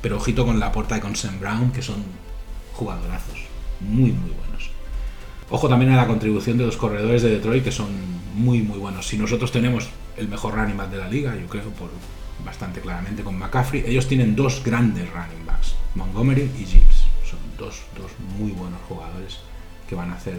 pero 0.00 0.16
ojito 0.16 0.46
con 0.46 0.60
Laporta 0.60 0.98
y 0.98 1.00
con 1.00 1.16
Sam 1.16 1.40
Brown, 1.40 1.72
que 1.72 1.82
son 1.82 2.04
jugadorazos, 2.74 3.40
muy 3.80 4.12
muy 4.12 4.30
buenos. 4.30 4.70
Ojo 5.50 5.68
también 5.68 5.90
a 5.90 5.96
la 5.96 6.06
contribución 6.06 6.58
de 6.58 6.66
los 6.66 6.76
corredores 6.76 7.22
de 7.22 7.30
Detroit, 7.30 7.64
que 7.64 7.72
son 7.72 7.88
muy 8.36 8.62
muy 8.62 8.78
buenos. 8.78 9.08
Si 9.08 9.18
nosotros 9.18 9.50
tenemos 9.50 9.88
el 10.16 10.28
mejor 10.28 10.54
running 10.54 10.76
back 10.76 10.90
de 10.90 10.98
la 10.98 11.08
liga, 11.08 11.34
yo 11.36 11.48
creo, 11.48 11.68
por 11.70 11.90
bastante 12.44 12.80
claramente 12.80 13.22
con 13.22 13.38
McCaffrey, 13.38 13.84
ellos 13.86 14.06
tienen 14.06 14.36
dos 14.36 14.62
grandes 14.64 15.08
running 15.10 15.46
backs, 15.46 15.74
Montgomery 15.94 16.50
y 16.58 16.64
Gibbs. 16.64 17.04
Son 17.28 17.38
dos, 17.58 17.82
dos 17.96 18.10
muy 18.38 18.52
buenos 18.52 18.80
jugadores 18.88 19.38
que 19.88 19.94
van 19.94 20.10
a 20.10 20.14
hacer 20.14 20.34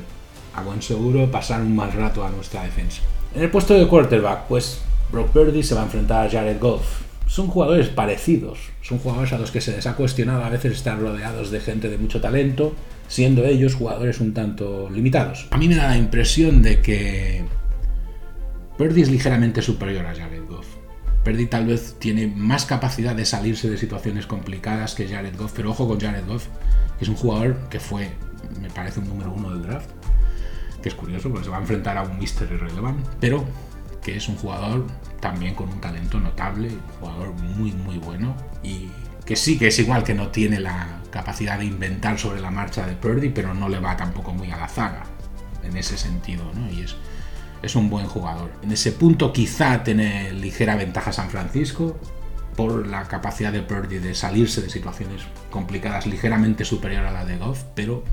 a 0.56 0.62
buen 0.62 0.82
seguro 0.82 1.30
pasar 1.32 1.62
un 1.62 1.76
mal 1.76 1.92
rato 1.92 2.26
a 2.26 2.30
nuestra 2.30 2.64
defensa. 2.64 3.02
En 3.36 3.44
el 3.44 3.50
puesto 3.50 3.74
de 3.74 3.88
quarterback, 3.88 4.48
pues 4.48 4.82
Brock 5.12 5.30
Purdy 5.30 5.64
se 5.64 5.76
va 5.76 5.82
a 5.82 5.86
enfrentar 5.86 6.28
a 6.28 6.30
Jared 6.30 6.60
Goff. 6.60 7.02
Son 7.28 7.48
jugadores 7.48 7.88
parecidos, 7.88 8.60
son 8.82 9.00
jugadores 9.00 9.32
a 9.32 9.38
los 9.38 9.52
que 9.52 9.62
se 9.62 9.72
les 9.72 9.88
ha 9.88 9.96
cuestionado 9.96 10.44
a 10.44 10.50
veces 10.50 10.74
estar 10.74 11.00
rodeados 11.00 11.50
de 11.50 11.62
gente 11.62 11.90
de 11.90 11.98
mucho 11.98 12.20
talento, 12.20 12.74
siendo 13.08 13.46
ellos 13.46 13.76
jugadores 13.76 14.20
un 14.20 14.34
tanto 14.34 14.90
limitados. 14.90 15.48
A 15.52 15.58
mí 15.58 15.70
me 15.70 15.76
da 15.76 15.88
la 15.88 15.98
impresión 15.98 16.62
de 16.62 16.82
que 16.82 17.46
Purdy 18.78 19.04
es 19.04 19.10
ligeramente 19.10 19.62
superior 19.62 20.06
a 20.06 20.14
Jared 20.14 20.44
Goff. 20.48 20.81
Purdy 21.24 21.46
tal 21.46 21.68
vez 21.68 21.96
tiene 22.00 22.28
más 22.28 22.66
capacidad 22.66 23.16
de 23.16 23.26
salirse 23.26 23.70
de 23.70 23.78
situaciones 23.78 24.26
complicadas 24.26 24.96
que 24.96 25.08
Jared 25.08 25.38
Goff, 25.38 25.54
pero 25.56 25.72
ojo 25.72 25.88
con 25.88 26.00
Jared 26.00 26.26
Goff, 26.28 26.48
que 26.98 27.06
es 27.06 27.10
un 27.10 27.16
jugador 27.16 27.58
que 27.70 27.80
fue, 27.80 28.12
me 28.60 28.70
parece, 28.70 29.00
un 29.00 29.10
número 29.10 29.32
uno 29.32 29.52
del 29.52 29.62
draft, 29.62 29.90
que 30.82 30.90
es 30.90 30.96
curioso 30.96 31.30
porque 31.30 31.46
se 31.46 31.52
va 31.52 31.58
a 31.58 31.62
enfrentar 31.62 31.98
a 31.98 32.04
un 32.04 32.18
Mister 32.18 32.52
irrelevant, 32.52 33.06
pero 33.20 33.46
que 34.02 34.18
es 34.18 34.28
un 34.28 34.36
jugador 34.36 34.88
también 35.20 35.54
con 35.54 35.70
un 35.70 35.80
talento 35.80 36.20
notable, 36.20 36.70
un 36.70 37.00
jugador 37.00 37.34
muy 37.34 37.72
muy 37.72 38.00
bueno 38.00 38.36
y 38.64 38.90
que 39.26 39.36
sí 39.36 39.60
que 39.60 39.68
es 39.68 39.78
igual 39.78 40.04
que 40.04 40.16
no 40.16 40.30
tiene 40.30 40.60
la 40.60 41.02
capacidad 41.12 41.60
de 41.60 41.66
inventar 41.66 42.18
sobre 42.18 42.42
la 42.42 42.50
marcha 42.50 42.88
de 42.88 42.96
Purdy, 42.96 43.30
pero 43.30 43.54
no 43.54 43.70
le 43.70 43.80
va 43.80 43.96
tampoco 43.96 44.34
muy 44.34 44.50
a 44.50 44.58
la 44.58 44.68
zaga 44.68 45.04
en 45.64 45.78
ese 45.78 45.98
sentido, 45.98 46.52
¿no? 46.56 46.72
Y 46.72 46.82
es, 46.82 46.96
es 47.62 47.76
un 47.76 47.90
buen 47.90 48.08
jugador. 48.08 48.52
En 48.64 48.72
ese 48.72 48.92
punto 48.92 49.34
quizá 49.34 49.84
tiene 49.84 50.32
ligera 50.34 50.76
ventaja 50.76 51.12
San 51.12 51.30
Francisco 51.30 51.98
por 52.56 52.88
la 52.88 53.08
capacidad 53.08 53.52
de 53.52 53.62
Purdy 53.62 54.00
de 54.00 54.14
salirse 54.14 54.62
de 54.62 54.70
situaciones 54.70 55.24
complicadas 55.50 56.06
ligeramente 56.06 56.66
superior 56.66 57.06
a 57.06 57.12
la 57.12 57.26
de 57.26 57.38
Goff, 57.38 57.64
pero 57.76 58.04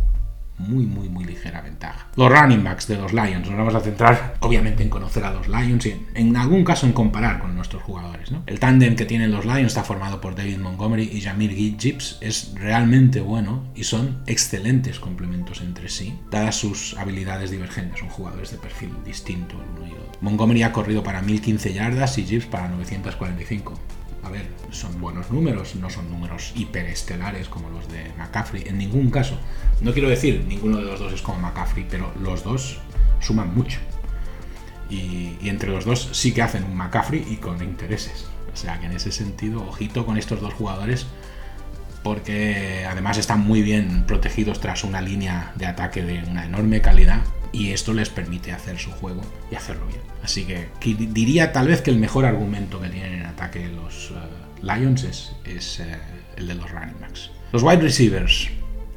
muy, 0.58 0.86
muy, 0.86 1.08
muy 1.08 1.24
ligera 1.24 1.60
ventaja. 1.60 2.08
Los 2.16 2.30
running 2.30 2.64
backs 2.64 2.88
de 2.88 2.96
los 2.96 3.12
Lions, 3.12 3.48
nos 3.48 3.56
vamos 3.56 3.74
a 3.74 3.80
centrar 3.80 4.34
obviamente 4.40 4.82
en 4.82 4.90
conocer 4.90 5.24
a 5.24 5.32
los 5.32 5.48
Lions 5.48 5.86
y 5.86 6.06
en, 6.14 6.36
algún 6.36 6.64
caso 6.64 6.86
en 6.86 6.92
comparar 6.92 7.38
con 7.38 7.54
nuestros 7.54 7.82
jugadores. 7.82 8.30
¿no? 8.30 8.42
El 8.46 8.60
tándem 8.60 8.96
que 8.96 9.04
tienen 9.04 9.30
los 9.30 9.44
Lions 9.44 9.66
está 9.66 9.84
formado 9.84 10.20
por 10.20 10.34
David 10.34 10.58
Montgomery 10.58 11.10
y 11.12 11.20
Jamir 11.20 11.52
Gibbs, 11.78 12.18
es 12.20 12.52
realmente 12.54 13.20
bueno 13.20 13.64
y 13.74 13.84
son 13.84 14.22
excelentes 14.26 14.98
complementos 15.00 15.60
entre 15.60 15.88
sí, 15.88 16.18
dadas 16.30 16.56
sus 16.56 16.96
habilidades 16.96 17.50
divergentes, 17.50 18.00
son 18.00 18.08
jugadores 18.08 18.50
de 18.50 18.58
perfil 18.58 18.90
distinto 19.04 19.56
el 19.56 19.68
uno 19.78 19.86
y 19.86 19.90
el 19.90 19.98
otro. 19.98 20.18
Montgomery 20.20 20.62
ha 20.62 20.72
corrido 20.72 21.02
para 21.02 21.22
1015 21.22 21.72
yardas 21.72 22.18
y 22.18 22.24
Gibbs 22.24 22.46
para 22.46 22.68
945 22.68 23.78
a 24.28 24.30
ver, 24.30 24.46
son 24.70 25.00
buenos 25.00 25.30
números, 25.30 25.74
no 25.76 25.88
son 25.88 26.10
números 26.10 26.52
hiperestelares 26.54 27.48
como 27.48 27.70
los 27.70 27.88
de 27.88 28.12
McCaffrey, 28.18 28.64
en 28.66 28.76
ningún 28.76 29.10
caso. 29.10 29.38
No 29.80 29.94
quiero 29.94 30.10
decir 30.10 30.44
ninguno 30.46 30.76
de 30.76 30.84
los 30.84 31.00
dos 31.00 31.14
es 31.14 31.22
como 31.22 31.38
McCaffrey, 31.38 31.86
pero 31.88 32.12
los 32.20 32.44
dos 32.44 32.78
suman 33.20 33.54
mucho. 33.54 33.78
Y, 34.90 35.36
entre 35.48 35.70
los 35.70 35.86
dos 35.86 36.10
sí 36.12 36.32
que 36.32 36.42
hacen 36.42 36.64
un 36.64 36.76
McCaffrey 36.76 37.26
y 37.26 37.36
con 37.36 37.62
intereses. 37.62 38.26
O 38.52 38.56
sea 38.56 38.78
que 38.78 38.86
en 38.86 38.92
ese 38.92 39.12
sentido, 39.12 39.66
ojito 39.66 40.04
con 40.04 40.18
estos 40.18 40.42
dos 40.42 40.52
jugadores, 40.52 41.06
porque 42.02 42.86
además 42.86 43.16
están 43.16 43.40
muy 43.40 43.62
bien 43.62 44.04
protegidos 44.06 44.60
tras 44.60 44.84
una 44.84 45.00
línea 45.00 45.52
de 45.56 45.66
ataque 45.66 46.02
de 46.02 46.22
una 46.24 46.44
enorme 46.44 46.82
calidad 46.82 47.22
y 47.52 47.70
esto 47.70 47.92
les 47.92 48.08
permite 48.08 48.52
hacer 48.52 48.78
su 48.78 48.90
juego 48.90 49.22
y 49.50 49.54
hacerlo 49.54 49.86
bien. 49.86 50.00
Así 50.22 50.44
que, 50.44 50.68
diría 50.82 51.52
tal 51.52 51.68
vez 51.68 51.80
que 51.80 51.90
el 51.90 51.98
mejor 51.98 52.24
argumento 52.24 52.80
que 52.80 52.88
tienen 52.88 53.14
en 53.14 53.26
ataque 53.26 53.68
los 53.68 54.10
eh, 54.10 54.62
Lions 54.62 55.04
es, 55.04 55.80
eh, 55.80 55.96
el 56.36 56.46
de 56.46 56.54
los 56.54 56.70
running 56.70 57.00
backs. 57.00 57.30
Los 57.52 57.62
wide 57.62 57.80
receivers. 57.80 58.50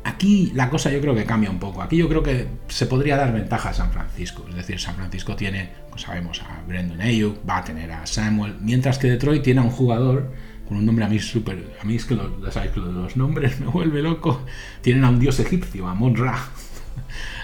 Aquí 0.04 0.52
la 0.56 0.70
cosa 0.70 0.92
yo 0.92 1.00
creo 1.00 1.14
que 1.14 1.26
cambia 1.26 1.50
un 1.50 1.60
poco. 1.60 1.82
Aquí 1.82 1.98
yo 1.98 2.10
creo 2.10 2.24
que 2.24 2.48
se 2.68 2.88
podría 2.88 3.18
dar 3.18 3.32
ventaja 3.32 3.70
a 3.70 3.74
San 3.74 3.92
Francisco. 3.92 4.46
Es 4.50 4.56
decir, 4.56 4.80
San 4.80 4.96
Francisco 4.96 5.36
tiene, 5.36 5.70
como 5.86 6.00
sabemos, 6.00 6.42
a 6.42 6.62
Brandon 6.68 7.00
Ayuk, 7.02 7.38
va 7.48 7.58
a 7.58 7.64
tener 7.64 7.92
a 7.92 8.06
Samuel, 8.08 8.56
mientras 8.62 8.98
que 8.98 9.08
Detroit 9.08 9.44
tiene 9.44 9.62
a 9.62 9.64
un 9.64 9.70
jugador 9.70 10.34
con 10.68 10.78
un 10.78 10.86
nombre 10.86 11.06
a 11.06 11.10
mí 11.10 11.20
súper... 11.20 11.76
A 11.82 11.84
mí 11.84 11.96
es 11.96 12.06
que 12.06 12.16
lo, 12.16 12.52
sabéis 12.52 12.72
que 12.72 12.80
los 12.80 13.16
nombres 13.16 13.60
me 13.60 13.68
vuelve 13.68 14.02
loco. 14.02 14.46
Tienen 14.82 15.04
a 15.04 15.10
un 15.10 15.20
dios 15.20 15.40
egipcio, 15.40 15.88
a 15.88 15.96
Ra. 16.16 16.38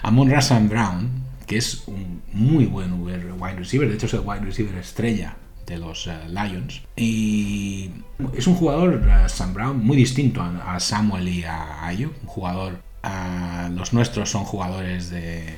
Amon 0.03 0.29
Rassan 0.29 0.69
Brown, 0.69 1.09
que 1.45 1.57
es 1.57 1.83
un 1.87 2.21
muy 2.33 2.65
buen 2.65 3.01
wide 3.01 3.55
receiver, 3.55 3.87
de 3.87 3.95
hecho 3.95 4.05
es 4.05 4.13
el 4.13 4.21
wide 4.21 4.41
receiver 4.41 4.75
estrella 4.75 5.35
de 5.67 5.77
los 5.77 6.07
eh, 6.07 6.17
Lions. 6.29 6.81
Y 6.95 7.91
es 8.35 8.47
un 8.47 8.55
jugador, 8.55 8.95
uh, 9.05 9.29
Sam 9.29 9.53
Brown, 9.53 9.85
muy 9.85 9.97
distinto 9.97 10.41
a, 10.41 10.79
Samuel 10.79 11.27
y 11.27 11.43
a 11.43 11.85
Ayo. 11.85 12.11
Un 12.23 12.27
jugador, 12.27 12.79
uh, 13.03 13.69
los 13.73 13.93
nuestros 13.93 14.31
son 14.31 14.45
jugadores 14.45 15.09
de, 15.09 15.55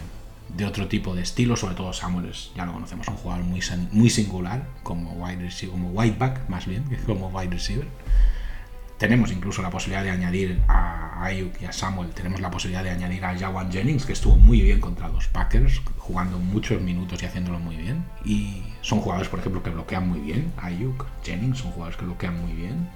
otro 0.68 0.88
tipo 0.88 1.16
de 1.16 1.22
estilo, 1.22 1.56
sobre 1.56 1.76
todo 1.76 1.94
Samuel 1.94 2.30
es, 2.30 2.52
ya 2.56 2.66
lo 2.66 2.74
conocemos, 2.74 3.08
un 3.08 3.16
jugador 3.16 3.46
muy, 3.46 3.62
muy 3.92 4.10
singular, 4.10 4.68
como 4.84 5.12
wide 5.14 5.42
receiver, 5.44 5.72
como 5.72 5.94
back 5.94 6.50
más 6.50 6.66
bien, 6.66 6.84
como 7.06 7.30
wide 7.30 7.52
receiver. 7.52 7.88
Tenemos 9.00 9.32
incluso 9.32 9.62
la 9.62 9.70
posibilidad 9.70 10.04
de 10.04 10.10
añadir 10.10 10.62
a 10.68 11.24
Ayuk 11.24 11.62
y 11.62 11.66
a 11.66 11.72
Samuel, 11.72 12.10
tenemos 12.10 12.42
la 12.42 12.52
posibilidad 12.52 12.84
de 12.84 12.90
añadir 12.90 13.24
a 13.24 13.34
Jawan 13.34 13.72
Jennings, 13.72 14.06
que 14.06 14.12
estuvo 14.12 14.36
muy 14.36 14.60
bien 14.60 14.82
contra 14.82 15.08
los 15.08 15.30
Packers, 15.30 15.82
jugando 15.98 16.38
muchos 16.38 16.82
minutos 16.82 17.24
y 17.24 17.26
haciéndolo 17.26 17.60
muy 17.60 17.78
bien. 17.78 18.04
Y 18.26 18.62
son 18.82 19.00
jugadores, 19.00 19.30
por 19.30 19.40
ejemplo, 19.40 19.64
que 19.64 19.70
bloquean 19.70 20.10
muy 20.10 20.20
bien. 20.20 20.52
Ayuk, 20.58 21.06
Jennings 21.24 21.60
son 21.60 21.72
jugadores 21.72 21.98
que 21.98 22.04
bloquean 22.04 22.42
muy 22.42 22.52
bien. 22.52 22.90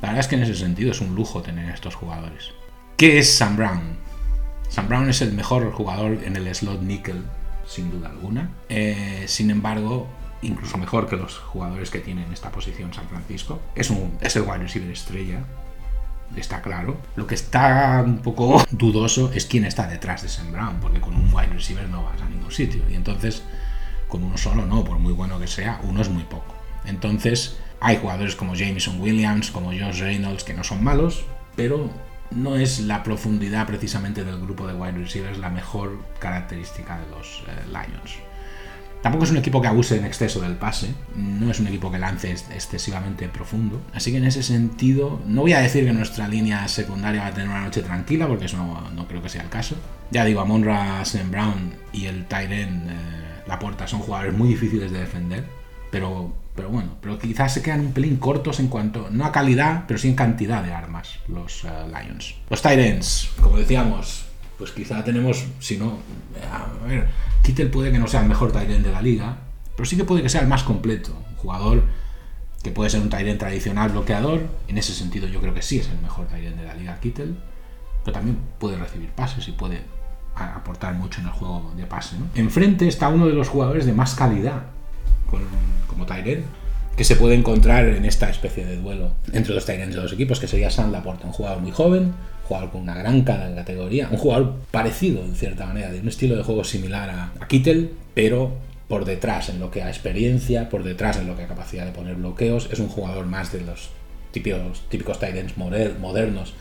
La 0.00 0.08
verdad 0.08 0.20
es 0.20 0.28
que 0.28 0.36
en 0.36 0.42
ese 0.44 0.54
sentido 0.54 0.92
es 0.92 1.02
un 1.02 1.14
lujo 1.14 1.42
tener 1.42 1.68
estos 1.68 1.94
jugadores. 1.94 2.52
¿Qué 2.96 3.18
es 3.18 3.30
Sam 3.30 3.56
Brown? 3.56 3.98
Sam 4.70 4.88
Brown 4.88 5.10
es 5.10 5.20
el 5.20 5.34
mejor 5.34 5.70
jugador 5.72 6.20
en 6.24 6.36
el 6.36 6.54
slot 6.54 6.80
nickel, 6.80 7.22
sin 7.66 7.90
duda 7.90 8.08
alguna. 8.08 8.48
Eh, 8.70 9.24
sin 9.26 9.50
embargo, 9.50 10.08
incluso 10.42 10.78
mejor 10.78 11.08
que 11.08 11.16
los 11.16 11.38
jugadores 11.38 11.90
que 11.90 12.00
tienen 12.00 12.32
esta 12.32 12.50
posición 12.50 12.92
San 12.92 13.08
Francisco. 13.08 13.60
Es, 13.74 13.90
un, 13.90 14.16
es 14.20 14.36
el 14.36 14.42
wide 14.42 14.58
receiver 14.58 14.90
estrella, 14.90 15.44
está 16.36 16.62
claro. 16.62 16.96
Lo 17.16 17.26
que 17.26 17.34
está 17.34 18.02
un 18.04 18.18
poco 18.18 18.64
dudoso 18.70 19.30
es 19.32 19.46
quién 19.46 19.64
está 19.64 19.86
detrás 19.86 20.22
de 20.22 20.28
Sam 20.28 20.52
Brown, 20.52 20.78
porque 20.80 21.00
con 21.00 21.14
un 21.14 21.32
wide 21.32 21.52
receiver 21.52 21.88
no 21.88 22.04
vas 22.04 22.20
a 22.20 22.28
ningún 22.28 22.52
sitio. 22.52 22.82
Y 22.90 22.94
entonces, 22.94 23.42
con 24.08 24.22
uno 24.22 24.36
solo 24.36 24.66
no, 24.66 24.84
por 24.84 24.98
muy 24.98 25.12
bueno 25.12 25.38
que 25.38 25.46
sea, 25.46 25.80
uno 25.84 26.00
es 26.00 26.08
muy 26.08 26.24
poco. 26.24 26.54
Entonces, 26.84 27.58
hay 27.80 27.96
jugadores 27.96 28.36
como 28.36 28.54
Jameson 28.54 29.00
Williams, 29.00 29.50
como 29.50 29.68
Josh 29.68 30.00
Reynolds, 30.00 30.44
que 30.44 30.54
no 30.54 30.64
son 30.64 30.82
malos, 30.82 31.24
pero 31.56 31.90
no 32.30 32.56
es 32.56 32.80
la 32.80 33.02
profundidad 33.02 33.66
precisamente 33.66 34.24
del 34.24 34.40
grupo 34.40 34.66
de 34.66 34.74
wide 34.74 34.92
receivers 34.92 35.38
la 35.38 35.50
mejor 35.50 35.98
característica 36.18 36.98
de 36.98 37.10
los 37.10 37.42
eh, 37.48 37.66
Lions. 37.66 38.29
Tampoco 39.02 39.24
es 39.24 39.30
un 39.30 39.38
equipo 39.38 39.62
que 39.62 39.68
abuse 39.68 39.96
en 39.96 40.04
exceso 40.04 40.40
del 40.42 40.56
pase, 40.56 40.94
no 41.16 41.50
es 41.50 41.58
un 41.58 41.66
equipo 41.68 41.90
que 41.90 41.98
lance 41.98 42.30
excesivamente 42.30 43.28
profundo. 43.28 43.80
Así 43.94 44.10
que 44.10 44.18
en 44.18 44.24
ese 44.24 44.42
sentido, 44.42 45.20
no 45.26 45.42
voy 45.42 45.54
a 45.54 45.60
decir 45.60 45.86
que 45.86 45.92
nuestra 45.92 46.28
línea 46.28 46.68
secundaria 46.68 47.22
va 47.22 47.28
a 47.28 47.32
tener 47.32 47.48
una 47.48 47.64
noche 47.64 47.82
tranquila, 47.82 48.28
porque 48.28 48.44
eso 48.44 48.58
no, 48.58 49.08
creo 49.08 49.22
que 49.22 49.30
sea 49.30 49.42
el 49.42 49.48
caso. 49.48 49.76
Ya 50.10 50.24
digo, 50.24 50.40
Amonra, 50.40 51.02
Sam 51.04 51.30
Brown 51.30 51.72
y 51.92 52.06
el 52.06 52.26
Tyren 52.26 52.88
eh, 52.88 53.42
La 53.46 53.54
Laporta 53.54 53.86
son 53.86 54.00
jugadores 54.00 54.34
muy 54.34 54.50
difíciles 54.50 54.92
de 54.92 54.98
defender, 54.98 55.44
pero, 55.90 56.34
pero 56.54 56.68
bueno, 56.68 56.96
pero 57.00 57.18
quizás 57.18 57.54
se 57.54 57.62
quedan 57.62 57.80
un 57.80 57.92
pelín 57.92 58.16
cortos 58.16 58.60
en 58.60 58.68
cuanto, 58.68 59.08
no 59.10 59.24
a 59.24 59.32
calidad, 59.32 59.84
pero 59.88 59.98
sí 59.98 60.08
en 60.08 60.14
cantidad 60.14 60.62
de 60.62 60.74
armas, 60.74 61.20
los 61.26 61.64
eh, 61.64 61.68
Lions. 61.86 62.34
Los 62.50 62.60
Tyrens, 62.60 63.30
como 63.40 63.56
decíamos, 63.56 64.24
pues 64.58 64.72
quizá 64.72 65.02
tenemos, 65.02 65.46
si 65.58 65.78
no, 65.78 66.00
a 66.52 66.86
ver, 66.86 67.08
Kittel 67.42 67.70
puede 67.70 67.92
que 67.92 67.98
no 67.98 68.06
sea 68.06 68.22
el 68.22 68.28
mejor 68.28 68.52
Tyrant 68.52 68.84
de 68.84 68.92
la 68.92 69.02
liga, 69.02 69.38
pero 69.76 69.86
sí 69.86 69.96
que 69.96 70.04
puede 70.04 70.22
que 70.22 70.28
sea 70.28 70.42
el 70.42 70.48
más 70.48 70.62
completo. 70.62 71.12
Un 71.30 71.36
jugador 71.36 71.84
que 72.62 72.70
puede 72.70 72.90
ser 72.90 73.00
un 73.00 73.10
Tyrant 73.10 73.38
tradicional 73.38 73.90
bloqueador, 73.90 74.46
en 74.68 74.78
ese 74.78 74.92
sentido 74.92 75.26
yo 75.28 75.40
creo 75.40 75.54
que 75.54 75.62
sí 75.62 75.78
es 75.78 75.88
el 75.88 75.98
mejor 76.00 76.26
Tyrant 76.26 76.56
de 76.56 76.64
la 76.64 76.74
liga 76.74 77.00
Kittel, 77.00 77.36
pero 78.04 78.14
también 78.14 78.38
puede 78.58 78.76
recibir 78.76 79.10
pases 79.10 79.46
y 79.48 79.52
puede 79.52 79.82
aportar 80.34 80.94
mucho 80.94 81.20
en 81.20 81.26
el 81.26 81.32
juego 81.32 81.72
de 81.76 81.86
pase. 81.86 82.16
Enfrente 82.34 82.88
está 82.88 83.08
uno 83.08 83.26
de 83.26 83.34
los 83.34 83.48
jugadores 83.48 83.86
de 83.86 83.92
más 83.92 84.14
calidad, 84.14 84.64
como 85.88 86.06
Tyrell, 86.06 86.44
que 87.00 87.04
se 87.04 87.16
puede 87.16 87.34
encontrar 87.34 87.86
en 87.86 88.04
esta 88.04 88.28
especie 88.28 88.66
de 88.66 88.76
duelo 88.76 89.12
entre 89.32 89.54
los 89.54 89.64
Tyrants 89.64 89.96
de 89.96 90.02
los 90.02 90.12
equipos, 90.12 90.38
que 90.38 90.46
sería 90.46 90.68
San 90.68 90.92
Laporte, 90.92 91.24
un 91.24 91.32
jugador 91.32 91.62
muy 91.62 91.70
joven, 91.72 92.12
jugador 92.46 92.72
con 92.72 92.82
una 92.82 92.94
gran 92.94 93.22
categoría, 93.22 94.10
un 94.10 94.18
jugador 94.18 94.56
parecido 94.70 95.24
en 95.24 95.34
cierta 95.34 95.64
manera, 95.64 95.90
de 95.90 96.00
un 96.00 96.08
estilo 96.08 96.36
de 96.36 96.42
juego 96.42 96.62
similar 96.62 97.08
a, 97.08 97.32
a 97.40 97.48
Kittel, 97.48 97.92
pero 98.12 98.52
por 98.86 99.06
detrás 99.06 99.48
en 99.48 99.60
lo 99.60 99.70
que 99.70 99.82
a 99.82 99.88
experiencia, 99.88 100.68
por 100.68 100.84
detrás 100.84 101.16
en 101.16 101.26
lo 101.26 101.38
que 101.38 101.44
a 101.44 101.48
capacidad 101.48 101.86
de 101.86 101.92
poner 101.92 102.16
bloqueos, 102.16 102.68
es 102.70 102.80
un 102.80 102.88
jugador 102.88 103.24
más 103.24 103.50
de 103.50 103.62
los 103.62 103.88
típicos, 104.30 104.82
típicos 104.90 105.18
Titans 105.18 105.56
modernos 105.56 106.52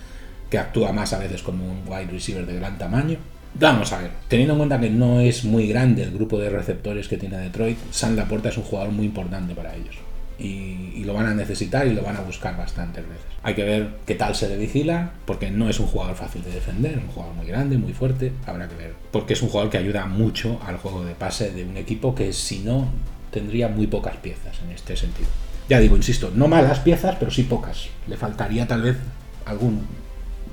que 0.49 0.57
actúa 0.57 0.93
más 0.93 1.11
a 1.11 1.19
veces 1.19 1.43
como 1.43 1.65
un 1.65 1.81
wide 1.85 2.11
receiver 2.13 2.45
de 2.45 2.55
gran 2.55 2.77
tamaño. 2.77 3.17
Vamos 3.55 3.91
a 3.91 3.97
ver, 3.97 4.11
teniendo 4.29 4.53
en 4.53 4.59
cuenta 4.59 4.79
que 4.79 4.89
no 4.89 5.19
es 5.19 5.43
muy 5.43 5.67
grande 5.67 6.03
el 6.03 6.11
grupo 6.11 6.39
de 6.39 6.49
receptores 6.49 7.09
que 7.09 7.17
tiene 7.17 7.39
Detroit, 7.39 7.77
San 7.91 8.15
Laporta 8.15 8.47
es 8.47 8.57
un 8.57 8.63
jugador 8.63 8.93
muy 8.93 9.07
importante 9.07 9.53
para 9.53 9.75
ellos. 9.75 9.97
Y, 10.39 11.03
lo 11.03 11.13
van 11.15 11.25
a 11.25 11.33
necesitar 11.33 11.87
y 11.87 11.93
lo 11.93 12.03
van 12.03 12.17
a 12.17 12.21
buscar 12.21 12.55
bastantes 12.55 13.03
veces. 13.07 13.25
Hay 13.41 13.55
que 13.55 13.63
ver 13.63 13.89
qué 14.05 14.13
tal 14.13 14.35
se 14.35 14.47
le 14.47 14.57
vigila, 14.57 15.11
porque 15.25 15.49
no 15.49 15.67
es 15.67 15.79
un 15.79 15.87
jugador 15.87 16.15
fácil 16.15 16.43
de 16.43 16.51
defender, 16.51 16.99
un 16.99 17.07
jugador 17.07 17.35
muy 17.35 17.47
grande, 17.47 17.79
muy 17.79 17.93
fuerte, 17.93 18.31
habrá 18.45 18.67
que 18.67 18.75
ver. 18.75 18.93
Porque 19.11 19.33
es 19.33 19.41
un 19.41 19.49
jugador 19.49 19.71
que 19.71 19.79
ayuda 19.79 20.05
mucho 20.05 20.59
al 20.67 20.77
juego 20.77 21.03
de 21.03 21.15
pase 21.15 21.49
de 21.51 21.63
un 21.63 21.77
equipo 21.77 22.13
que 22.13 22.31
si 22.31 22.59
no 22.59 22.89
tendría 23.31 23.69
muy 23.69 23.87
pocas 23.87 24.17
piezas 24.17 24.59
en 24.63 24.71
este 24.71 24.95
sentido. 24.95 25.29
Ya 25.67 25.79
digo, 25.79 25.95
insisto, 25.95 26.31
no 26.35 26.47
malas 26.47 26.79
piezas, 26.79 27.15
pero 27.19 27.31
sí 27.31 27.43
pocas. 27.43 27.87
Le 28.07 28.17
faltaría 28.17 28.67
tal 28.67 28.81
vez 28.81 28.97
algún, 29.45 29.87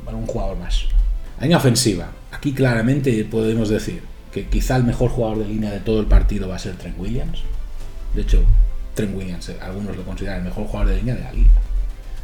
algún 0.06 0.26
jugador 0.26 0.56
más. 0.58 0.86
Línea 1.40 1.58
ofensiva. 1.58 2.08
Aquí 2.32 2.52
claramente 2.52 3.24
podemos 3.24 3.68
decir 3.68 4.02
que 4.32 4.46
quizá 4.46 4.76
el 4.76 4.84
mejor 4.84 5.10
jugador 5.10 5.38
de 5.38 5.48
línea 5.48 5.70
de 5.70 5.80
todo 5.80 6.00
el 6.00 6.06
partido 6.06 6.48
va 6.48 6.56
a 6.56 6.58
ser 6.58 6.76
Trent 6.76 6.98
Williams. 6.98 7.40
De 8.14 8.22
hecho, 8.22 8.44
Trent 8.96 9.14
Williams, 9.14 9.50
eh, 9.50 9.58
algunos 9.60 9.94
lo 9.94 10.02
consideran 10.04 10.38
el 10.38 10.44
mejor 10.44 10.66
jugador 10.66 10.88
de 10.88 10.96
línea 10.96 11.14
de 11.14 11.22
la 11.22 11.32
liga. 11.32 11.50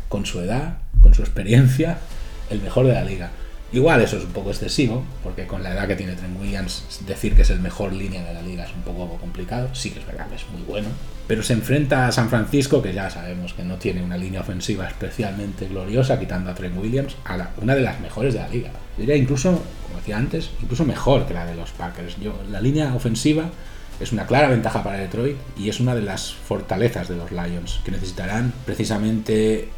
Con 0.09 0.27
su 0.27 0.41
edad, 0.41 0.79
con 1.01 1.15
su 1.15 1.23
experiencia, 1.23 1.99
el 2.51 2.61
mejor 2.63 2.87
de 2.87 2.95
la 2.95 3.05
liga. 3.05 3.31
Igual 3.73 4.03
eso 4.03 4.19
es 4.19 4.25
un 4.25 4.33
poco 4.33 4.51
excesivo, 4.51 5.05
porque 5.23 5.47
con 5.47 5.63
la 5.63 5.73
edad 5.73 5.87
que 5.87 5.97
tiene 5.97 6.15
Trent 6.15 6.39
Williams, 6.39 7.01
decir 7.07 7.35
que 7.35 7.43
es 7.43 7.51
el 7.51 7.61
mejor 7.61 7.93
línea 7.93 8.23
de 8.23 8.35
la 8.35 8.43
liga 8.43 8.65
es 8.65 8.73
un 8.75 8.83
poco 8.83 9.17
complicado. 9.19 9.75
Sí 9.75 9.91
que 9.91 10.01
es 10.01 10.07
verdad 10.07 10.29
que 10.29 10.37
es 10.37 10.47
muy 10.51 10.63
bueno. 10.63 10.89
Pero 11.27 11.43
se 11.43 11.53
enfrenta 11.53 12.07
a 12.07 12.13
San 12.13 12.29
Francisco, 12.29 12.83
que 12.83 12.93
ya 12.93 13.09
sabemos 13.09 13.53
que 13.53 13.65
no 13.65 13.77
tiene 13.77 14.03
una 14.03 14.17
línea 14.17 14.41
ofensiva 14.41 14.89
especialmente 14.89 15.69
gloriosa, 15.69 16.19
quitando 16.19 16.51
a 16.51 16.55
Trent 16.55 16.77
Williams, 16.77 17.17
a 17.25 17.51
una 17.61 17.75
de 17.75 17.83
las 17.83 18.01
mejores 18.01 18.35
de 18.35 18.41
la 18.41 18.49
liga. 18.49 18.71
diría 18.97 19.17
incluso, 19.17 19.63
como 19.87 19.99
decía 19.99 20.17
antes, 20.17 20.51
incluso 20.63 20.85
mejor 20.85 21.27
que 21.27 21.35
la 21.35 21.47
de 21.47 21.55
los 21.55 21.71
Packers. 21.71 22.17
Yo, 22.19 22.35
la 22.51 22.61
línea 22.61 22.95
ofensiva 22.95 23.51
es 24.03 24.13
una 24.13 24.27
clara 24.27 24.49
ventaja 24.49 24.83
para 24.83 24.99
Detroit 24.99 25.37
y 25.57 25.69
es 25.69 25.81
una 25.81 25.95
de 25.95 26.03
las 26.03 26.33
fortalezas 26.33 27.09
de 27.09 27.17
los 27.17 27.31
Lions, 27.31 27.81
que 27.85 27.91
necesitarán 27.91 28.53
precisamente 28.67 29.69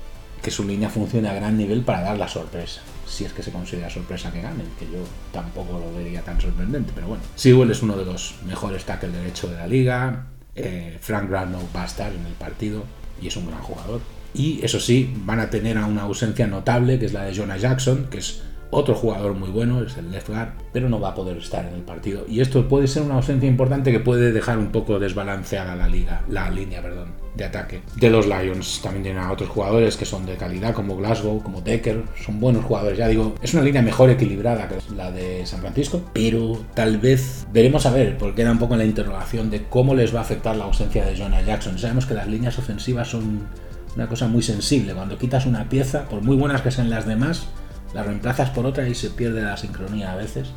que 0.42 0.50
su 0.50 0.64
línea 0.64 0.90
funcione 0.90 1.28
a 1.28 1.34
gran 1.34 1.56
nivel 1.56 1.82
para 1.82 2.02
dar 2.02 2.18
la 2.18 2.28
sorpresa. 2.28 2.80
Si 3.06 3.24
es 3.24 3.32
que 3.32 3.42
se 3.42 3.52
considera 3.52 3.90
sorpresa 3.90 4.32
que 4.32 4.42
ganen, 4.42 4.66
que 4.78 4.86
yo 4.86 4.98
tampoco 5.32 5.78
lo 5.78 5.96
vería 5.96 6.22
tan 6.22 6.40
sorprendente, 6.40 6.92
pero 6.94 7.08
bueno. 7.08 7.22
Sewell 7.34 7.70
es 7.70 7.82
uno 7.82 7.96
de 7.96 8.04
los 8.04 8.34
mejores 8.46 8.84
tackles 8.84 9.14
derecho 9.14 9.48
de 9.48 9.56
la 9.56 9.66
liga. 9.66 10.26
Eh, 10.54 10.98
Frank 11.00 11.28
Grano 11.28 11.58
va 11.74 11.82
a 11.82 11.86
estar 11.86 12.12
en 12.12 12.24
el 12.26 12.32
partido 12.32 12.84
y 13.20 13.28
es 13.28 13.36
un 13.36 13.46
gran 13.46 13.62
jugador. 13.62 14.00
Y 14.34 14.64
eso 14.64 14.80
sí, 14.80 15.14
van 15.24 15.40
a 15.40 15.48
tener 15.48 15.78
a 15.78 15.86
una 15.86 16.02
ausencia 16.02 16.46
notable, 16.46 16.98
que 16.98 17.06
es 17.06 17.12
la 17.12 17.24
de 17.24 17.36
Jonah 17.36 17.56
Jackson, 17.56 18.08
que 18.10 18.18
es 18.18 18.42
otro 18.74 18.94
jugador 18.94 19.34
muy 19.34 19.50
bueno, 19.50 19.82
es 19.82 19.96
el 19.96 20.10
left 20.10 20.28
guard, 20.28 20.48
pero 20.72 20.88
no 20.88 21.00
va 21.00 21.10
a 21.10 21.14
poder 21.14 21.36
estar 21.36 21.64
en 21.64 21.74
el 21.74 21.82
partido. 21.82 22.24
Y 22.28 22.40
esto 22.40 22.68
puede 22.68 22.86
ser 22.86 23.02
una 23.02 23.14
ausencia 23.14 23.48
importante 23.48 23.92
que 23.92 24.00
puede 24.00 24.32
dejar 24.32 24.58
un 24.58 24.72
poco 24.72 24.98
desbalanceada 24.98 25.76
la 25.76 25.88
liga, 25.88 26.22
la 26.28 26.50
línea, 26.50 26.82
perdón, 26.82 27.08
de 27.36 27.44
ataque. 27.44 27.82
De 27.96 28.10
los 28.10 28.26
Lions 28.26 28.80
también 28.82 29.04
tienen 29.04 29.22
a 29.22 29.32
otros 29.32 29.48
jugadores 29.48 29.96
que 29.96 30.04
son 30.04 30.26
de 30.26 30.36
calidad, 30.36 30.74
como 30.74 30.96
Glasgow, 30.96 31.42
como 31.42 31.60
Decker, 31.60 32.02
son 32.24 32.40
buenos 32.40 32.64
jugadores. 32.64 32.98
Ya 32.98 33.08
digo, 33.08 33.34
es 33.42 33.54
una 33.54 33.62
línea 33.62 33.82
mejor 33.82 34.10
equilibrada 34.10 34.68
que 34.68 34.76
la 34.94 35.10
de 35.10 35.46
San 35.46 35.60
Francisco, 35.60 36.02
pero 36.12 36.58
tal 36.74 36.98
vez 36.98 37.46
veremos 37.52 37.86
a 37.86 37.90
ver, 37.90 38.18
porque 38.18 38.42
queda 38.42 38.52
un 38.52 38.58
poco 38.58 38.74
en 38.74 38.80
la 38.80 38.86
interrogación 38.86 39.50
de 39.50 39.64
cómo 39.64 39.94
les 39.94 40.14
va 40.14 40.18
a 40.18 40.22
afectar 40.22 40.56
la 40.56 40.64
ausencia 40.64 41.04
de 41.04 41.16
Jonah 41.16 41.42
Jackson. 41.42 41.78
Sabemos 41.78 42.06
que 42.06 42.14
las 42.14 42.26
líneas 42.26 42.58
ofensivas 42.58 43.08
son 43.08 43.46
una 43.94 44.08
cosa 44.08 44.26
muy 44.26 44.42
sensible. 44.42 44.94
Cuando 44.94 45.18
quitas 45.18 45.46
una 45.46 45.68
pieza, 45.68 46.08
por 46.08 46.22
muy 46.22 46.36
buenas 46.36 46.62
que 46.62 46.70
sean 46.70 46.90
las 46.90 47.06
demás, 47.06 47.46
la 47.94 48.02
reemplazas 48.02 48.50
por 48.50 48.66
otra 48.66 48.88
y 48.88 48.94
se 48.94 49.10
pierde 49.10 49.42
la 49.42 49.56
sincronía 49.56 50.12
a 50.12 50.16
veces. 50.16 50.50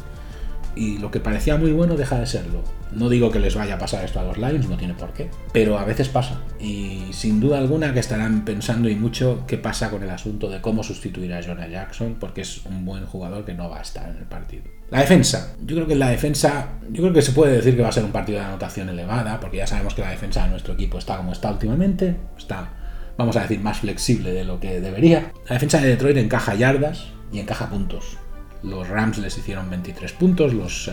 Y 0.76 1.00
lo 1.00 1.10
que 1.10 1.20
parecía 1.20 1.58
muy 1.58 1.72
bueno 1.72 1.96
deja 1.96 2.20
de 2.20 2.28
serlo. 2.28 2.62
No 2.92 3.10
digo 3.10 3.32
que 3.32 3.40
les 3.40 3.56
vaya 3.56 3.76
a 3.76 3.80
pasar 3.80 4.06
esto 4.06 4.20
a 4.20 4.24
los 4.24 4.38
Lions, 4.38 4.70
no 4.70 4.78
tiene 4.78 4.94
por 4.94 5.12
qué, 5.12 5.30
pero 5.52 5.78
a 5.78 5.84
veces 5.86 6.08
pasa. 6.08 6.40
Y 6.60 7.08
sin 7.12 7.40
duda 7.40 7.58
alguna 7.58 7.94
que 7.94 8.00
estarán 8.00 8.46
pensando 8.46 8.88
y 8.88 8.96
mucho 8.96 9.44
qué 9.48 9.58
pasa 9.58 9.90
con 9.90 10.04
el 10.04 10.10
asunto 10.10 10.50
de 10.50 10.62
cómo 10.62 10.84
sustituir 10.84 11.34
a 11.34 11.42
Jonah 11.42 11.68
Jackson, 11.68 12.18
porque 12.20 12.42
es 12.42 12.66
un 12.66 12.86
buen 12.86 13.06
jugador 13.06 13.44
que 13.44 13.56
no 13.56 13.70
va 13.70 13.80
a 13.80 13.82
estar 13.82 14.08
en 14.08 14.18
el 14.18 14.26
partido. 14.26 14.64
La 14.92 15.00
defensa. 15.00 15.56
Yo 15.62 15.76
creo 15.76 15.88
que 15.88 15.96
la 15.96 16.10
defensa, 16.10 16.70
yo 16.92 17.02
creo 17.02 17.14
que 17.14 17.22
se 17.22 17.32
puede 17.32 17.58
decir 17.58 17.76
que 17.76 17.82
va 17.82 17.90
a 17.90 17.92
ser 17.92 18.06
un 18.06 18.12
partido 18.12 18.40
de 18.40 18.46
anotación 18.46 18.88
elevada, 18.88 19.40
porque 19.40 19.58
ya 19.58 19.68
sabemos 19.68 19.96
que 19.96 20.02
la 20.02 20.12
defensa 20.12 20.44
de 20.44 20.52
nuestro 20.52 20.76
equipo 20.76 21.00
está 21.00 21.18
como 21.18 21.34
está 21.34 21.52
últimamente, 21.52 22.16
está, 22.38 22.70
vamos 23.18 23.36
a 23.36 23.42
decir, 23.42 23.60
más 23.60 23.80
flexible 23.80 24.32
de 24.32 24.46
lo 24.46 24.60
que 24.60 24.80
debería. 24.80 25.34
La 25.50 25.56
defensa 25.56 25.82
de 25.82 25.90
Detroit 25.90 26.18
encaja 26.18 26.56
yardas, 26.56 27.17
y 27.32 27.40
encaja 27.40 27.70
puntos. 27.70 28.18
Los 28.64 28.88
Rams 28.88 29.20
les 29.20 29.38
hicieron 29.38 29.70
23 29.70 30.12
puntos, 30.14 30.54
los 30.54 30.88
uh, 30.88 30.92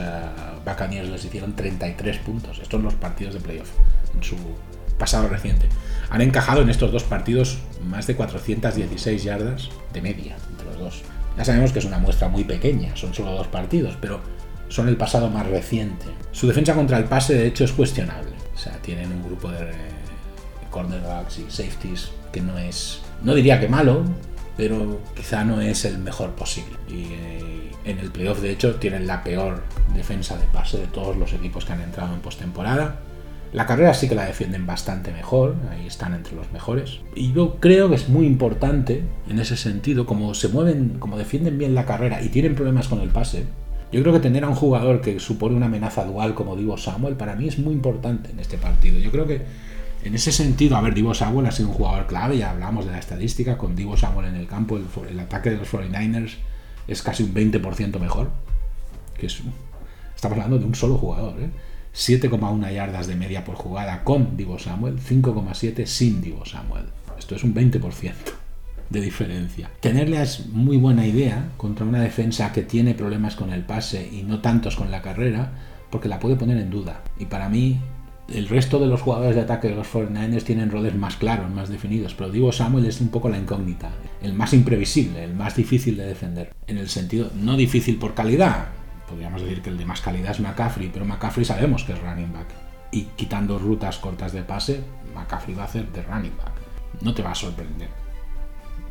Buccaneers 0.64 1.08
les 1.08 1.24
hicieron 1.24 1.56
33 1.56 2.18
puntos. 2.18 2.58
Estos 2.58 2.68
son 2.68 2.82
los 2.82 2.94
partidos 2.94 3.34
de 3.34 3.40
playoff 3.40 3.70
en 4.14 4.22
su 4.22 4.36
pasado 4.98 5.28
reciente. 5.28 5.68
Han 6.10 6.20
encajado 6.20 6.62
en 6.62 6.70
estos 6.70 6.92
dos 6.92 7.04
partidos 7.04 7.58
más 7.88 8.06
de 8.06 8.16
416 8.16 9.24
yardas 9.24 9.70
de 9.92 10.02
media 10.02 10.36
entre 10.50 10.66
los 10.66 10.78
dos. 10.78 11.02
Ya 11.36 11.44
sabemos 11.44 11.72
que 11.72 11.80
es 11.80 11.84
una 11.84 11.98
muestra 11.98 12.28
muy 12.28 12.44
pequeña, 12.44 12.94
son 12.94 13.12
solo 13.12 13.32
dos 13.32 13.48
partidos, 13.48 13.96
pero 14.00 14.20
son 14.68 14.88
el 14.88 14.96
pasado 14.96 15.30
más 15.30 15.46
reciente. 15.46 16.06
Su 16.32 16.46
defensa 16.46 16.74
contra 16.74 16.98
el 16.98 17.04
pase, 17.04 17.34
de 17.34 17.46
hecho, 17.46 17.64
es 17.64 17.72
cuestionable. 17.72 18.30
O 18.54 18.58
sea, 18.58 18.72
tienen 18.74 19.10
un 19.10 19.24
grupo 19.24 19.50
de 19.50 19.72
cornerbacks 20.70 21.38
y 21.38 21.50
safeties 21.50 22.10
que 22.32 22.40
no 22.40 22.58
es, 22.58 23.00
no 23.22 23.34
diría 23.34 23.60
que 23.60 23.68
malo, 23.68 24.04
pero 24.56 25.00
quizá 25.14 25.44
no 25.44 25.60
es 25.60 25.84
el 25.84 25.98
mejor 25.98 26.30
posible. 26.30 26.76
Y 26.88 27.12
eh, 27.12 27.70
en 27.84 27.98
el 27.98 28.10
playoff, 28.10 28.40
de 28.40 28.50
hecho, 28.50 28.76
tienen 28.76 29.06
la 29.06 29.22
peor 29.22 29.62
defensa 29.94 30.36
de 30.36 30.46
pase 30.46 30.78
de 30.78 30.86
todos 30.86 31.16
los 31.16 31.32
equipos 31.32 31.64
que 31.64 31.72
han 31.72 31.82
entrado 31.82 32.14
en 32.14 32.20
postemporada. 32.20 33.00
La 33.52 33.66
carrera 33.66 33.94
sí 33.94 34.08
que 34.08 34.16
la 34.16 34.24
defienden 34.24 34.66
bastante 34.66 35.12
mejor, 35.12 35.54
ahí 35.70 35.86
están 35.86 36.12
entre 36.14 36.34
los 36.34 36.50
mejores. 36.50 36.98
Y 37.14 37.32
yo 37.32 37.60
creo 37.60 37.88
que 37.88 37.94
es 37.94 38.08
muy 38.08 38.26
importante 38.26 39.04
en 39.28 39.38
ese 39.38 39.56
sentido, 39.56 40.06
como 40.06 40.34
se 40.34 40.48
mueven, 40.48 40.96
como 40.98 41.16
defienden 41.16 41.56
bien 41.56 41.74
la 41.74 41.86
carrera 41.86 42.20
y 42.20 42.30
tienen 42.30 42.56
problemas 42.56 42.88
con 42.88 43.00
el 43.00 43.10
pase. 43.10 43.44
Yo 43.92 44.02
creo 44.02 44.12
que 44.12 44.18
tener 44.18 44.42
a 44.42 44.48
un 44.48 44.56
jugador 44.56 45.00
que 45.00 45.20
supone 45.20 45.54
una 45.54 45.66
amenaza 45.66 46.04
dual 46.04 46.34
como 46.34 46.56
Divo 46.56 46.76
Samuel 46.76 47.14
para 47.14 47.36
mí 47.36 47.46
es 47.46 47.60
muy 47.60 47.74
importante 47.74 48.32
en 48.32 48.40
este 48.40 48.58
partido. 48.58 48.98
Yo 48.98 49.12
creo 49.12 49.24
que 49.24 49.42
en 50.04 50.14
ese 50.14 50.32
sentido, 50.32 50.76
a 50.76 50.82
ver, 50.82 50.94
Divo 50.94 51.14
Samuel 51.14 51.46
ha 51.46 51.50
sido 51.50 51.70
un 51.70 51.74
jugador 51.74 52.06
clave, 52.06 52.36
ya 52.36 52.50
hablamos 52.50 52.84
de 52.84 52.92
la 52.92 52.98
estadística, 52.98 53.56
con 53.56 53.74
Divo 53.74 53.96
Samuel 53.96 54.28
en 54.28 54.36
el 54.36 54.46
campo, 54.46 54.78
el, 54.78 55.18
ataque 55.18 55.50
de 55.50 55.56
los 55.56 55.72
49ers 55.72 56.34
es 56.86 57.02
casi 57.02 57.22
un 57.22 57.32
20% 57.32 57.98
mejor, 57.98 58.30
que 59.18 59.26
es, 59.26 59.40
estamos 60.14 60.36
hablando 60.36 60.58
de 60.58 60.66
un 60.66 60.74
solo 60.74 60.98
jugador, 60.98 61.40
¿eh? 61.40 61.48
7,1 61.94 62.74
yardas 62.74 63.06
de 63.06 63.14
media 63.14 63.44
por 63.44 63.54
jugada 63.54 64.02
con 64.02 64.36
Divo 64.36 64.58
Samuel, 64.58 64.98
5,7 64.98 65.86
sin 65.86 66.20
Divo 66.20 66.44
Samuel. 66.44 66.86
Esto 67.16 67.36
es 67.36 67.44
un 67.44 67.54
20% 67.54 68.12
de 68.90 69.00
diferencia. 69.00 69.70
Tenerle 69.80 70.20
es 70.20 70.48
muy 70.48 70.76
buena 70.76 71.06
idea 71.06 71.50
contra 71.56 71.86
una 71.86 72.00
defensa 72.00 72.52
que 72.52 72.62
tiene 72.62 72.94
problemas 72.94 73.36
con 73.36 73.52
el 73.52 73.62
pase 73.62 74.08
y 74.12 74.24
no 74.24 74.40
tantos 74.40 74.74
con 74.74 74.90
la 74.90 75.02
carrera, 75.02 75.52
porque 75.90 76.08
la 76.08 76.18
puede 76.18 76.34
poner 76.34 76.58
en 76.58 76.70
duda. 76.70 77.02
Y 77.18 77.26
para 77.26 77.48
mí 77.48 77.78
el 78.28 78.48
resto 78.48 78.78
de 78.78 78.86
los 78.86 79.02
jugadores 79.02 79.36
de 79.36 79.42
ataque 79.42 79.68
de 79.68 79.74
los 79.74 79.92
49ers 79.92 80.44
tienen 80.44 80.70
roles 80.70 80.94
más 80.94 81.16
claros, 81.16 81.50
más 81.50 81.68
definidos, 81.68 82.14
pero 82.14 82.30
Divo 82.30 82.52
Samuel 82.52 82.86
es 82.86 83.00
un 83.00 83.08
poco 83.08 83.28
la 83.28 83.38
incógnita, 83.38 83.90
el 84.22 84.32
más 84.32 84.54
imprevisible, 84.54 85.24
el 85.24 85.34
más 85.34 85.56
difícil 85.56 85.96
de 85.96 86.06
defender. 86.06 86.52
En 86.66 86.78
el 86.78 86.88
sentido, 86.88 87.30
no 87.34 87.56
difícil 87.56 87.98
por 87.98 88.14
calidad, 88.14 88.68
podríamos 89.08 89.42
decir 89.42 89.60
que 89.60 89.70
el 89.70 89.78
de 89.78 89.84
más 89.84 90.00
calidad 90.00 90.32
es 90.32 90.40
McCaffrey, 90.40 90.90
pero 90.92 91.04
McCaffrey 91.04 91.44
sabemos 91.44 91.84
que 91.84 91.92
es 91.92 92.00
running 92.00 92.32
back. 92.32 92.48
Y 92.90 93.02
quitando 93.16 93.58
rutas 93.58 93.98
cortas 93.98 94.32
de 94.32 94.42
pase, 94.42 94.82
McCaffrey 95.14 95.54
va 95.54 95.62
a 95.62 95.66
hacer 95.66 95.90
de 95.92 96.02
running 96.02 96.36
back. 96.38 96.52
No 97.02 97.12
te 97.12 97.22
va 97.22 97.32
a 97.32 97.34
sorprender. 97.34 97.88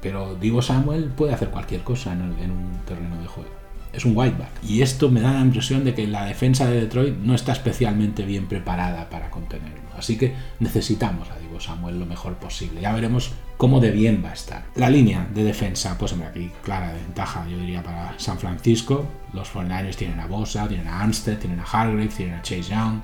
Pero 0.02 0.36
Divo 0.36 0.62
Samuel 0.62 1.06
puede 1.06 1.34
hacer 1.34 1.50
cualquier 1.50 1.82
cosa 1.82 2.12
en 2.12 2.52
un 2.52 2.80
terreno 2.86 3.19
de 3.22 3.28
juego 3.28 3.62
es 3.93 4.06
un 4.06 4.17
whiteback. 4.17 4.49
Y 4.63 4.82
esto 4.82 5.10
me 5.10 5.21
da 5.21 5.34
la 5.34 5.41
impresión 5.41 5.84
de 5.84 5.93
que 5.93 6.08
la 6.08 6.25
defensa 6.25 6.65
de 6.65 6.82
Detroit 6.82 7.15
no 7.17 7.36
está 7.36 7.53
especialmente 7.53 8.25
bien 8.25 8.47
preparada 8.47 9.10
para 9.10 9.29
contenerlo. 9.29 9.84
Así 9.95 10.17
que 10.17 10.34
necesitamos 10.60 11.29
a 11.29 11.38
Divo 11.38 11.60
Samuel 11.60 11.99
lo 11.99 12.06
mejor 12.06 12.36
posible. 12.36 12.82
Ya 12.82 12.91
veremos 12.91 13.32
cómo 13.58 13.79
de 13.79 13.91
bien 13.91 14.23
va 14.25 14.32
a 14.32 14.34
estar. 14.34 14.65
La 14.75 14.89
línea 14.89 15.27
de 15.34 15.43
defensa, 15.43 15.95
pues 15.97 16.12
hombre, 16.13 16.29
aquí 16.29 16.51
clara 16.63 16.91
ventaja, 16.91 17.47
yo 17.47 17.58
diría, 17.58 17.84
para 17.84 18.15
San 18.17 18.39
Francisco. 18.39 19.06
Los 19.32 19.53
49ers 19.53 19.95
tienen 19.95 20.19
a 20.19 20.25
Bosa, 20.25 20.67
tienen 20.67 20.88
a 20.88 21.01
Armstead, 21.01 21.38
tienen 21.38 21.60
a 21.60 21.63
Hargrave, 21.63 22.08
tienen 22.08 22.36
a 22.36 22.41
Chase 22.41 22.63
Young. 22.63 23.01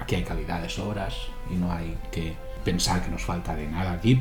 Aquí 0.00 0.14
hay 0.14 0.22
calidad 0.22 0.62
de 0.62 0.68
sobras 0.68 1.14
y 1.50 1.56
no 1.56 1.72
hay 1.72 1.96
que 2.12 2.34
pensar 2.64 3.02
que 3.02 3.10
nos 3.10 3.22
falta 3.22 3.56
de 3.56 3.66
nada 3.66 3.92
aquí. 3.92 4.20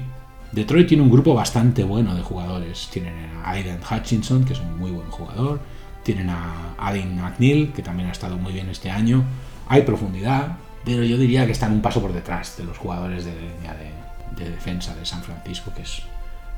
Detroit 0.52 0.88
tiene 0.88 1.04
un 1.04 1.12
grupo 1.12 1.36
bastante 1.36 1.84
bueno 1.84 2.16
de 2.16 2.24
jugadores. 2.24 2.88
Tienen 2.92 3.14
a 3.44 3.52
Aiden 3.52 3.80
Hutchinson, 3.80 4.44
que 4.44 4.54
es 4.54 4.60
un 4.60 4.80
muy 4.80 4.90
buen 4.90 5.10
jugador. 5.12 5.60
Tienen 6.08 6.30
a 6.30 6.74
Adin 6.78 7.20
McNeil, 7.20 7.74
que 7.74 7.84
también 7.84 8.08
ha 8.08 8.14
estado 8.14 8.38
muy 8.38 8.54
bien 8.54 8.70
este 8.70 8.90
año. 8.90 9.26
Hay 9.68 9.82
profundidad, 9.82 10.56
pero 10.86 11.04
yo 11.04 11.18
diría 11.18 11.46
que 11.46 11.52
están 11.52 11.74
un 11.74 11.82
paso 11.82 12.02
por 12.02 12.14
detrás 12.14 12.56
de 12.56 12.64
los 12.64 12.78
jugadores 12.78 13.26
de 13.26 13.34
línea 13.34 13.76
de, 14.38 14.50
defensa 14.50 14.96
de 14.96 15.06
San 15.06 15.22
Francisco, 15.22 15.74
que 15.76 15.82
es 15.82 16.04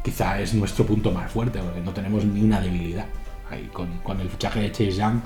quizá 0.03 0.39
es 0.39 0.53
nuestro 0.53 0.85
punto 0.85 1.09
más 1.11 1.31
fuerte, 1.31 1.57
porque 1.57 1.81
no 1.81 1.91
tenemos 1.93 2.25
ni 2.25 2.43
una 2.43 2.61
debilidad. 2.61 3.07
Ahí, 3.49 3.67
con, 3.73 4.21
el 4.21 4.29
fichaje 4.29 4.59
de 4.59 4.71
Chase 4.71 4.91
Young, 4.91 5.19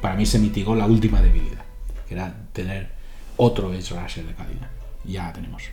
para 0.00 0.14
mí 0.14 0.24
se 0.24 0.38
mitigó 0.38 0.76
la 0.76 0.86
última 0.86 1.20
debilidad, 1.20 1.64
que 2.06 2.14
era 2.14 2.36
tener 2.52 2.92
otro 3.36 3.74
edge 3.74 3.90
rusher 4.00 4.24
de 4.24 4.34
calidad. 4.34 4.70
Ya 5.04 5.24
la 5.24 5.32
tenemos. 5.32 5.64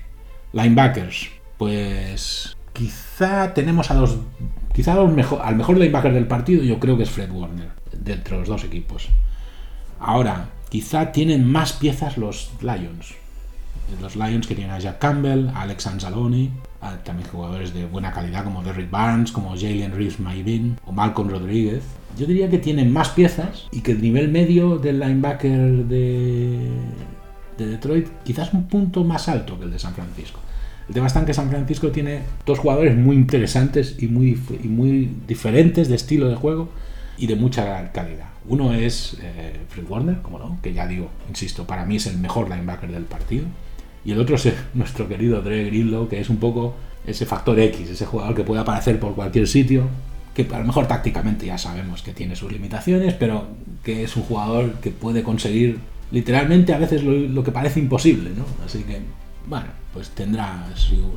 Linebackers, 0.52 1.30
pues 1.60 2.58
quizá 2.74 3.54
tenemos 3.54 3.92
a 3.92 3.94
los 3.94 4.18
quizá 4.74 4.96
mejor, 5.04 5.42
al 5.44 5.56
mejor 5.56 5.78
linebacker 5.78 6.12
del 6.12 6.26
partido, 6.26 6.64
yo 6.64 6.80
creo 6.80 6.98
que 6.98 7.04
es 7.04 7.12
Fred 7.12 7.30
Warner, 7.30 7.83
de 8.04 8.14
entre 8.14 8.38
los 8.38 8.48
dos 8.48 8.64
equipos. 8.64 9.10
Ahora, 10.00 10.50
quizá 10.70 11.12
tienen 11.12 11.46
más 11.50 11.74
piezas 11.74 12.18
los 12.18 12.52
Lions. 12.62 13.16
Los 14.02 14.16
Lions 14.16 14.48
que 14.48 14.56
tienen 14.56 14.74
a 14.74 14.80
Jack 14.80 15.00
Campbell, 15.00 15.50
a 15.50 15.62
Alex 15.62 15.88
Anzalone, 15.88 16.50
también 17.04 17.30
jugadores 17.30 17.74
de 17.74 17.86
buena 17.86 18.12
calidad 18.12 18.44
como 18.44 18.64
Derrick 18.64 18.90
Barnes, 18.90 19.32
como 19.32 19.52
Jalen 19.52 19.92
Reeves 19.92 20.20
Maybin 20.20 20.78
o 20.86 20.92
Malcolm 20.92 21.30
Rodríguez. 21.30 21.84
Yo 22.18 22.26
diría 22.26 22.50
que 22.50 22.58
tienen 22.58 22.92
más 22.92 23.10
piezas 23.10 23.68
y 23.72 23.82
que 23.82 23.94
el 23.94 24.02
nivel 24.02 24.30
medio 24.30 24.78
del 24.78 25.00
linebacker 25.00 25.86
de, 25.86 26.70
de 27.58 27.66
Detroit 27.66 28.08
quizás 28.24 28.54
un 28.54 28.68
punto 28.68 29.04
más 29.04 29.30
alto 29.30 29.58
que 29.58 29.66
el 29.66 29.72
de 29.72 29.80
San 29.80 29.94
Francisco. 29.94 30.40
El 30.88 30.94
tema 30.94 31.08
está 31.08 31.20
en 31.20 31.26
que 31.26 31.34
San 31.34 31.50
Francisco 31.50 31.92
tiene 31.92 32.22
dos 32.46 32.60
jugadores 32.60 32.96
muy 32.98 33.16
interesantes 33.16 33.96
y 34.00 34.08
muy, 34.08 34.40
y 34.62 34.68
muy 34.68 35.10
diferentes 35.28 35.88
de 35.88 35.96
estilo 35.96 36.28
de 36.28 36.36
juego 36.36 36.70
y 37.24 37.26
de 37.26 37.38
mucha 37.38 37.90
calidad. 37.94 38.32
Uno 38.50 38.74
es 38.74 39.16
eh, 39.22 39.58
Fred 39.70 39.86
Warner, 39.88 40.22
como 40.22 40.40
no, 40.40 40.60
que 40.62 40.74
ya 40.74 40.86
digo, 40.86 41.10
insisto, 41.30 41.66
para 41.66 41.86
mí 41.86 41.96
es 41.96 42.06
el 42.06 42.18
mejor 42.18 42.50
linebacker 42.50 42.92
del 42.92 43.06
partido. 43.06 43.46
Y 44.04 44.12
el 44.12 44.20
otro 44.20 44.36
es 44.36 44.54
nuestro 44.74 45.08
querido 45.08 45.42
Dre 45.42 45.64
Greenlow, 45.68 46.10
que 46.10 46.20
es 46.20 46.30
un 46.30 46.36
poco 46.36 46.76
ese 47.08 47.26
factor 47.26 47.58
X, 47.58 47.90
ese 47.90 48.06
jugador 48.06 48.36
que 48.36 48.44
puede 48.44 48.60
aparecer 48.60 49.00
por 49.00 49.16
cualquier 49.16 49.48
sitio, 49.48 49.88
que 50.34 50.46
a 50.52 50.60
lo 50.60 50.66
mejor 50.66 50.86
tácticamente 50.86 51.46
ya 51.46 51.58
sabemos 51.58 52.02
que 52.02 52.12
tiene 52.12 52.36
sus 52.36 52.52
limitaciones, 52.52 53.14
pero 53.14 53.48
que 53.86 54.04
es 54.04 54.18
un 54.18 54.24
jugador 54.24 54.74
que 54.82 54.92
puede 54.92 55.24
conseguir 55.24 55.80
literalmente 56.12 56.74
a 56.74 56.78
veces 56.78 57.04
lo, 57.04 57.42
que 57.42 57.54
parece 57.54 57.80
imposible, 57.80 58.32
¿no? 58.32 58.44
Así 58.66 58.84
que, 58.84 59.00
bueno, 59.48 59.68
pues 59.94 60.10
tendrá 60.10 60.68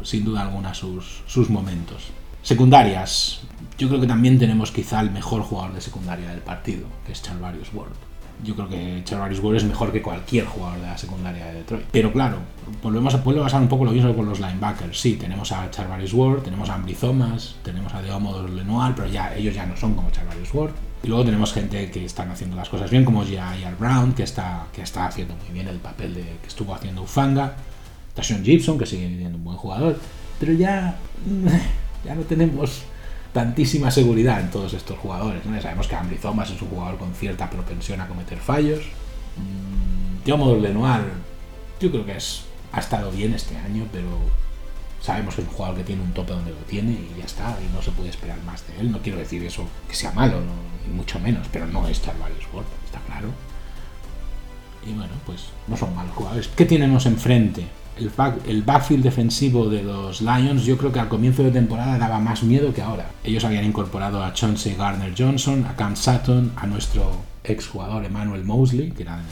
sin 0.04 0.24
duda 0.24 0.42
alguna 0.42 0.72
sus, 0.72 1.24
sus 1.26 1.50
momentos. 1.50 2.12
Secundarias, 2.46 3.40
yo 3.76 3.88
creo 3.88 4.00
que 4.00 4.06
también 4.06 4.38
tenemos 4.38 4.70
quizá 4.70 5.00
el 5.00 5.10
mejor 5.10 5.42
jugador 5.42 5.74
de 5.74 5.80
secundaria 5.80 6.30
del 6.30 6.38
partido, 6.38 6.86
que 7.04 7.10
es 7.10 7.20
Charvarius 7.20 7.74
Ward. 7.74 7.90
Yo 8.44 8.54
creo 8.54 8.68
que 8.68 9.02
Charvarius 9.02 9.40
Ward 9.40 9.56
es 9.56 9.64
mejor 9.64 9.90
que 9.90 10.00
cualquier 10.00 10.46
jugador 10.46 10.80
de 10.80 10.86
la 10.86 10.96
secundaria 10.96 11.44
de 11.46 11.54
Detroit. 11.54 11.86
Pero 11.90 12.12
claro, 12.12 12.38
volvemos 12.84 13.12
a, 13.14 13.16
vuelve 13.16 13.40
a 13.40 13.42
pasar 13.42 13.60
un 13.62 13.66
poco 13.66 13.84
lo 13.84 13.90
mismo 13.90 14.14
con 14.14 14.28
los 14.28 14.38
linebackers. 14.38 14.96
Sí, 14.96 15.14
tenemos 15.14 15.50
a 15.50 15.68
Charvarius 15.72 16.12
Ward, 16.14 16.42
tenemos 16.42 16.70
a 16.70 16.74
Ambry 16.74 16.94
Thomas, 16.94 17.56
tenemos 17.64 17.92
a 17.92 18.00
Deomo 18.00 18.40
Lenoir, 18.42 18.94
pero 18.94 19.08
ya 19.08 19.34
ellos 19.34 19.52
ya 19.52 19.66
no 19.66 19.76
son 19.76 19.94
como 19.94 20.12
Charvarius 20.12 20.54
Ward. 20.54 20.70
Y 21.02 21.08
luego 21.08 21.24
tenemos 21.24 21.52
gente 21.52 21.90
que 21.90 22.04
están 22.04 22.30
haciendo 22.30 22.54
las 22.54 22.68
cosas 22.68 22.88
bien, 22.88 23.04
como 23.04 23.24
Jair 23.24 23.74
Brown, 23.76 24.12
que 24.12 24.22
está, 24.22 24.68
que 24.72 24.82
está 24.82 25.06
haciendo 25.06 25.34
muy 25.34 25.52
bien 25.52 25.66
el 25.66 25.78
papel 25.78 26.14
de, 26.14 26.22
que 26.22 26.46
estuvo 26.46 26.72
haciendo 26.72 27.02
Ufanga. 27.02 27.56
Tashion 28.14 28.44
Gibson, 28.44 28.78
que 28.78 28.86
sigue 28.86 29.08
siendo 29.08 29.36
un 29.36 29.42
buen 29.42 29.56
jugador. 29.56 29.98
Pero 30.38 30.52
ya, 30.52 30.96
ya 32.06 32.14
no 32.14 32.22
tenemos 32.22 32.82
tantísima 33.32 33.90
seguridad 33.90 34.40
en 34.40 34.50
todos 34.50 34.72
estos 34.72 34.98
jugadores. 34.98 35.42
Sabemos 35.60 35.88
que 35.88 35.94
Ambry 35.94 36.16
es 36.16 36.24
un 36.62 36.68
jugador 36.68 36.96
con 36.98 37.12
cierta 37.14 37.50
propensión 37.50 38.00
a 38.00 38.08
cometer 38.08 38.38
fallos. 38.38 38.80
Mm, 39.36 40.26
Lenoir, 40.62 41.04
yo 41.80 41.90
creo 41.90 42.06
que 42.06 42.16
es, 42.16 42.44
ha 42.72 42.80
estado 42.80 43.10
bien 43.10 43.34
este 43.34 43.56
año, 43.58 43.86
pero 43.92 44.08
sabemos 45.02 45.34
que 45.34 45.42
es 45.42 45.48
un 45.48 45.54
jugador 45.54 45.76
que 45.76 45.84
tiene 45.84 46.02
un 46.02 46.12
tope 46.12 46.32
donde 46.32 46.50
lo 46.50 46.56
tiene 46.68 46.92
y 46.92 47.14
ya 47.18 47.24
está, 47.24 47.56
y 47.60 47.74
no 47.74 47.82
se 47.82 47.90
puede 47.90 48.08
esperar 48.08 48.40
más 48.44 48.66
de 48.66 48.80
él. 48.80 48.90
No 48.90 49.00
quiero 49.00 49.18
decir 49.18 49.44
eso 49.44 49.64
que 49.88 49.94
sea 49.94 50.12
malo, 50.12 50.40
ni 50.86 50.94
mucho 50.94 51.18
menos, 51.20 51.46
pero 51.52 51.66
no 51.66 51.86
es 51.88 52.02
Charvarius 52.02 52.46
Ward, 52.52 52.66
está 52.84 53.00
claro. 53.00 53.28
Y 54.86 54.92
bueno, 54.92 55.12
pues 55.26 55.46
no 55.66 55.76
son 55.76 55.94
malos 55.94 56.14
jugadores. 56.14 56.48
¿Qué 56.48 56.64
tenemos 56.64 57.04
enfrente? 57.06 57.66
El, 57.98 58.62
backfield 58.62 59.02
defensivo 59.02 59.68
de 59.68 59.82
los 59.82 60.20
Lions 60.20 60.64
yo 60.64 60.76
creo 60.76 60.92
que 60.92 61.00
al 61.00 61.08
comienzo 61.08 61.42
de 61.42 61.50
temporada 61.50 61.98
daba 61.98 62.18
más 62.18 62.42
miedo 62.42 62.72
que 62.72 62.82
ahora. 62.82 63.10
Ellos 63.24 63.44
habían 63.44 63.64
incorporado 63.64 64.22
a 64.22 64.32
Chauncey 64.32 64.74
Garner 64.74 65.14
Johnson, 65.16 65.64
a 65.66 65.76
Cam 65.76 65.96
Sutton, 65.96 66.52
a 66.56 66.66
nuestro 66.66 67.22
exjugador 67.44 68.04
Emmanuel 68.04 68.44
Mosley, 68.44 68.90
que 68.90 69.02
era 69.02 69.16
de 69.16 69.22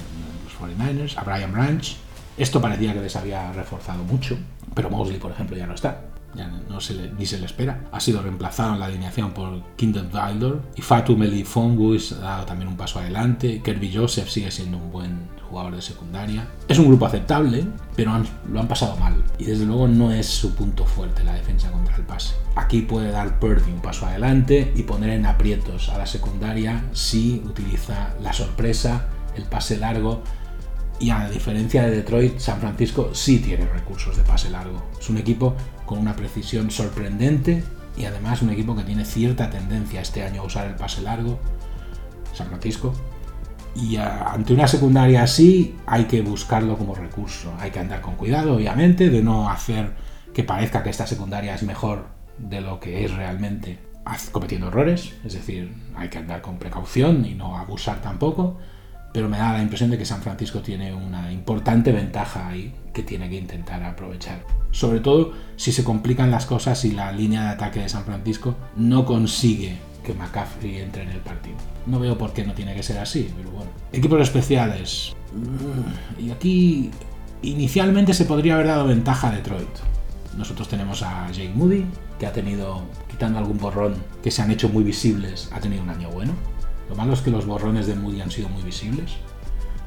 los 0.44 0.78
49ers, 0.78 1.16
a 1.16 1.24
Brian 1.24 1.52
Branch. 1.52 1.96
Esto 2.36 2.60
parecía 2.60 2.94
que 2.94 3.00
les 3.00 3.14
había 3.16 3.52
reforzado 3.52 4.02
mucho, 4.04 4.36
pero 4.74 4.90
Mosley, 4.90 5.18
por 5.18 5.32
ejemplo, 5.32 5.56
ya 5.56 5.66
no 5.66 5.74
está 5.74 6.13
ya 6.34 6.48
no 6.68 6.80
se 6.80 6.94
le, 6.94 7.12
ni 7.12 7.26
se 7.26 7.38
le 7.38 7.46
espera. 7.46 7.88
Ha 7.92 8.00
sido 8.00 8.22
reemplazado 8.22 8.74
en 8.74 8.80
la 8.80 8.86
alineación 8.86 9.32
por 9.32 9.62
Kingdom 9.76 10.08
Wilder 10.12 10.60
y 10.76 10.82
Fatou 10.82 11.16
Melifongus 11.16 12.12
ha 12.12 12.20
dado 12.20 12.46
también 12.46 12.68
un 12.68 12.76
paso 12.76 12.98
adelante. 12.98 13.62
Kirby 13.62 13.92
Joseph 13.94 14.28
sigue 14.28 14.50
siendo 14.50 14.78
un 14.78 14.90
buen 14.90 15.28
jugador 15.48 15.76
de 15.76 15.82
secundaria. 15.82 16.48
Es 16.68 16.78
un 16.78 16.86
grupo 16.86 17.06
aceptable, 17.06 17.64
pero 17.94 18.12
lo 18.50 18.60
han 18.60 18.68
pasado 18.68 18.96
mal 18.96 19.22
y 19.38 19.44
desde 19.44 19.64
luego 19.64 19.86
no 19.88 20.10
es 20.10 20.26
su 20.26 20.54
punto 20.54 20.84
fuerte 20.84 21.22
la 21.24 21.34
defensa 21.34 21.70
contra 21.70 21.96
el 21.96 22.02
pase. 22.02 22.34
Aquí 22.56 22.82
puede 22.82 23.10
dar 23.10 23.38
Purdy 23.38 23.70
un 23.70 23.80
paso 23.80 24.06
adelante 24.06 24.72
y 24.74 24.82
poner 24.82 25.10
en 25.10 25.26
aprietos 25.26 25.88
a 25.88 25.98
la 25.98 26.06
secundaria 26.06 26.84
si 26.92 27.42
utiliza 27.44 28.14
la 28.22 28.32
sorpresa, 28.32 29.08
el 29.36 29.44
pase 29.44 29.76
largo 29.78 30.22
y 31.00 31.10
a 31.10 31.28
diferencia 31.28 31.82
de 31.84 31.90
Detroit, 31.90 32.38
San 32.38 32.60
Francisco 32.60 33.10
sí 33.12 33.38
tiene 33.38 33.66
recursos 33.66 34.16
de 34.16 34.22
pase 34.22 34.50
largo. 34.50 34.82
Es 34.98 35.10
un 35.10 35.18
equipo 35.18 35.54
con 35.86 35.98
una 35.98 36.16
precisión 36.16 36.70
sorprendente 36.70 37.64
y 37.96 38.04
además 38.04 38.42
un 38.42 38.50
equipo 38.50 38.74
que 38.74 38.82
tiene 38.82 39.04
cierta 39.04 39.50
tendencia 39.50 40.00
este 40.00 40.22
año 40.22 40.42
a 40.42 40.44
usar 40.44 40.66
el 40.66 40.74
pase 40.74 41.02
largo. 41.02 41.38
San 42.32 42.48
Francisco. 42.48 42.92
Y 43.76 43.96
ante 43.96 44.52
una 44.54 44.68
secundaria 44.68 45.22
así 45.22 45.76
hay 45.86 46.04
que 46.04 46.22
buscarlo 46.22 46.76
como 46.76 46.94
recurso. 46.94 47.52
Hay 47.58 47.70
que 47.70 47.80
andar 47.80 48.00
con 48.00 48.14
cuidado, 48.14 48.56
obviamente, 48.56 49.10
de 49.10 49.22
no 49.22 49.50
hacer 49.50 49.94
que 50.32 50.44
parezca 50.44 50.82
que 50.82 50.90
esta 50.90 51.06
secundaria 51.06 51.54
es 51.54 51.62
mejor 51.62 52.06
de 52.38 52.60
lo 52.60 52.80
que 52.80 53.04
es 53.04 53.12
realmente 53.14 53.78
cometiendo 54.32 54.68
errores. 54.68 55.14
Es 55.24 55.34
decir, 55.34 55.74
hay 55.96 56.08
que 56.08 56.18
andar 56.18 56.40
con 56.40 56.58
precaución 56.58 57.24
y 57.24 57.34
no 57.34 57.56
abusar 57.56 58.00
tampoco 58.00 58.58
pero 59.14 59.28
me 59.28 59.38
da 59.38 59.52
la 59.52 59.62
impresión 59.62 59.90
de 59.90 59.96
que 59.96 60.04
San 60.04 60.20
Francisco 60.22 60.60
tiene 60.60 60.92
una 60.92 61.30
importante 61.32 61.92
ventaja 61.92 62.48
ahí 62.48 62.74
que 62.92 63.04
tiene 63.04 63.30
que 63.30 63.36
intentar 63.36 63.80
aprovechar. 63.84 64.44
Sobre 64.72 64.98
todo 64.98 65.34
si 65.54 65.70
se 65.70 65.84
complican 65.84 66.32
las 66.32 66.46
cosas 66.46 66.84
y 66.84 66.90
la 66.90 67.12
línea 67.12 67.44
de 67.44 67.48
ataque 67.50 67.78
de 67.78 67.88
San 67.88 68.04
Francisco 68.04 68.56
no 68.74 69.04
consigue 69.04 69.78
que 70.02 70.14
McCaffrey 70.14 70.78
entre 70.78 71.04
en 71.04 71.10
el 71.10 71.20
partido. 71.20 71.54
No 71.86 72.00
veo 72.00 72.18
por 72.18 72.32
qué 72.32 72.44
no 72.44 72.54
tiene 72.54 72.74
que 72.74 72.82
ser 72.82 72.98
así, 72.98 73.32
pero 73.36 73.52
bueno. 73.52 73.70
Equipos 73.92 74.20
especiales. 74.20 75.14
Mm, 75.32 76.24
y 76.26 76.30
aquí 76.32 76.90
inicialmente 77.42 78.14
se 78.14 78.24
podría 78.24 78.54
haber 78.54 78.66
dado 78.66 78.88
ventaja 78.88 79.28
a 79.28 79.36
Detroit. 79.36 79.78
Nosotros 80.36 80.66
tenemos 80.66 81.04
a 81.04 81.30
Jake 81.30 81.52
Moody, 81.54 81.84
que 82.18 82.26
ha 82.26 82.32
tenido, 82.32 82.82
quitando 83.08 83.38
algún 83.38 83.58
borrón, 83.58 83.94
que 84.24 84.32
se 84.32 84.42
han 84.42 84.50
hecho 84.50 84.68
muy 84.68 84.82
visibles, 84.82 85.48
ha 85.52 85.60
tenido 85.60 85.84
un 85.84 85.90
año 85.90 86.10
bueno 86.10 86.32
lo 86.88 86.94
malo 86.94 87.12
es 87.14 87.20
que 87.20 87.30
los 87.30 87.46
borrones 87.46 87.86
de 87.86 87.94
Moody 87.94 88.20
han 88.20 88.30
sido 88.30 88.48
muy 88.48 88.62
visibles. 88.62 89.12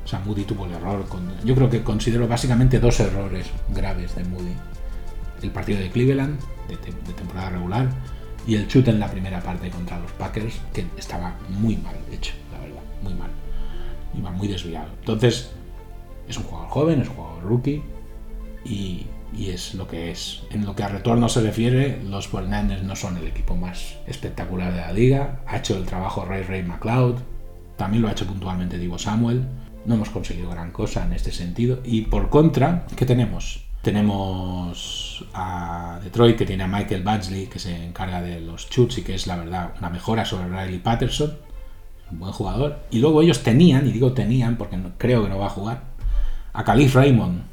O 0.03 0.07
sea, 0.07 0.19
Moody 0.19 0.43
tuvo 0.43 0.65
el 0.65 0.71
error. 0.71 1.05
Con, 1.07 1.29
yo 1.43 1.53
creo 1.55 1.69
que 1.69 1.83
considero 1.83 2.27
básicamente 2.27 2.79
dos 2.79 2.99
errores 2.99 3.47
graves 3.69 4.15
de 4.15 4.23
Moody. 4.23 4.53
El 5.41 5.51
partido 5.51 5.79
de 5.79 5.89
Cleveland, 5.89 6.39
de, 6.67 6.77
temporada 7.13 7.51
regular, 7.51 7.89
y 8.47 8.55
el 8.55 8.67
chute 8.67 8.89
en 8.89 8.99
la 8.99 9.11
primera 9.11 9.41
parte 9.41 9.69
contra 9.69 9.99
los 9.99 10.11
Packers, 10.13 10.59
que 10.73 10.85
estaba 10.97 11.35
muy 11.49 11.77
mal 11.77 11.95
hecho, 12.11 12.33
la 12.51 12.59
verdad, 12.59 12.81
muy 13.03 13.13
mal. 13.13 13.29
Iba 14.17 14.31
muy 14.31 14.47
desviado. 14.47 14.89
Entonces, 14.99 15.51
es 16.27 16.37
un 16.37 16.43
jugador 16.43 16.69
joven, 16.69 17.01
es 17.01 17.09
un 17.09 17.15
jugador 17.15 17.43
rookie, 17.43 17.83
y 18.65 19.05
y 19.35 19.49
es 19.49 19.73
lo 19.73 19.87
que 19.87 20.11
es. 20.11 20.43
En 20.51 20.65
lo 20.65 20.75
que 20.75 20.83
a 20.83 20.87
retorno 20.87 21.29
se 21.29 21.41
refiere, 21.41 22.01
los 22.03 22.27
49 22.27 22.83
no 22.83 22.95
son 22.95 23.17
el 23.17 23.27
equipo 23.27 23.55
más 23.55 23.97
espectacular 24.07 24.73
de 24.73 24.81
la 24.81 24.91
liga. 24.91 25.41
Ha 25.47 25.57
hecho 25.57 25.77
el 25.77 25.85
trabajo 25.85 26.25
Ray 26.25 26.43
Ray 26.43 26.63
McLeod, 26.63 27.17
también 27.77 28.01
lo 28.01 28.09
ha 28.09 28.11
hecho 28.11 28.25
puntualmente 28.25 28.77
Divo 28.77 28.97
Samuel. 28.97 29.47
No 29.85 29.95
hemos 29.95 30.09
conseguido 30.09 30.49
gran 30.49 30.71
cosa 30.71 31.05
en 31.05 31.13
este 31.13 31.31
sentido. 31.31 31.79
Y 31.85 32.01
por 32.01 32.29
contra, 32.29 32.85
¿qué 32.95 33.05
tenemos? 33.05 33.63
Tenemos 33.83 35.25
a 35.33 35.99
Detroit, 36.03 36.35
que 36.35 36.45
tiene 36.45 36.63
a 36.63 36.67
Michael 36.67 37.03
Badgley, 37.03 37.45
que 37.45 37.59
se 37.59 37.85
encarga 37.85 38.21
de 38.21 38.41
los 38.41 38.67
shoots 38.69 38.97
y 38.97 39.03
que 39.03 39.13
es 39.13 39.27
la 39.27 39.37
verdad 39.37 39.73
una 39.77 39.89
mejora 39.89 40.25
sobre 40.25 40.49
Riley 40.49 40.79
Patterson, 40.79 41.37
un 42.11 42.19
buen 42.19 42.33
jugador. 42.33 42.79
Y 42.91 42.99
luego 42.99 43.21
ellos 43.21 43.43
tenían, 43.43 43.87
y 43.87 43.91
digo 43.91 44.11
tenían 44.11 44.57
porque 44.57 44.77
creo 44.97 45.23
que 45.23 45.29
no 45.29 45.37
va 45.37 45.45
a 45.45 45.51
jugar, 45.51 45.83
a 46.51 46.63
Calif 46.63 46.95
Raymond, 46.95 47.43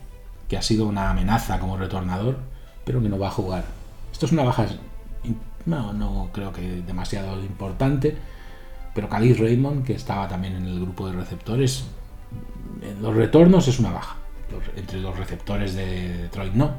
que 0.49 0.57
ha 0.57 0.63
sido 0.63 0.87
una 0.87 1.11
amenaza 1.11 1.59
como 1.59 1.77
retornador, 1.77 2.39
pero 2.85 3.03
que 3.03 3.09
no 3.09 3.19
va 3.19 3.29
a 3.29 3.33
jugar. 3.33 3.65
Esto 4.13 4.27
es 4.27 4.33
una 4.33 4.45
baja, 4.45 4.67
no, 5.67 5.93
no 5.93 6.31
creo 6.33 6.53
que 6.53 6.83
demasiado 6.87 7.41
importante, 7.41 8.17
pero 8.95 9.09
Calif 9.09 9.41
Raymond, 9.41 9.85
que 9.85 9.95
estaba 9.95 10.29
también 10.29 10.57
en 10.57 10.67
el 10.67 10.81
grupo 10.81 11.07
de 11.09 11.15
receptores, 11.15 11.85
en 12.83 13.03
los 13.03 13.15
retornos 13.15 13.67
es 13.69 13.79
una 13.79 13.91
baja 13.91 14.17
entre 14.77 15.01
los 15.01 15.17
receptores 15.17 15.75
de 15.75 16.17
Detroit 16.17 16.53
no, 16.55 16.73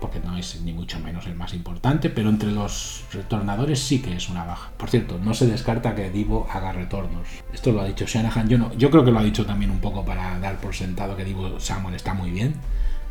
porque 0.00 0.20
no 0.20 0.36
es 0.36 0.60
ni 0.62 0.72
mucho 0.72 0.98
menos 0.98 1.26
el 1.26 1.34
más 1.34 1.52
importante, 1.52 2.08
pero 2.08 2.30
entre 2.30 2.50
los 2.50 3.04
retornadores 3.12 3.80
sí 3.80 4.00
que 4.00 4.14
es 4.14 4.28
una 4.28 4.44
baja. 4.44 4.70
Por 4.76 4.88
cierto, 4.88 5.18
no 5.18 5.34
se 5.34 5.46
descarta 5.46 5.94
que 5.94 6.10
Divo 6.10 6.48
haga 6.50 6.72
retornos. 6.72 7.28
Esto 7.52 7.72
lo 7.72 7.82
ha 7.82 7.86
dicho 7.86 8.06
Shanahan, 8.06 8.48
yo, 8.48 8.58
no, 8.58 8.72
yo 8.74 8.90
creo 8.90 9.04
que 9.04 9.10
lo 9.10 9.18
ha 9.18 9.24
dicho 9.24 9.44
también 9.44 9.70
un 9.70 9.80
poco 9.80 10.04
para 10.04 10.38
dar 10.38 10.58
por 10.58 10.74
sentado 10.74 11.16
que 11.16 11.24
Divo 11.24 11.60
Samuel 11.60 11.94
está 11.94 12.14
muy 12.14 12.30
bien. 12.30 12.54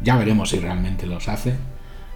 Ya 0.02 0.16
veremos 0.16 0.50
si 0.50 0.60
realmente 0.60 1.06
los 1.06 1.28
hace, 1.28 1.56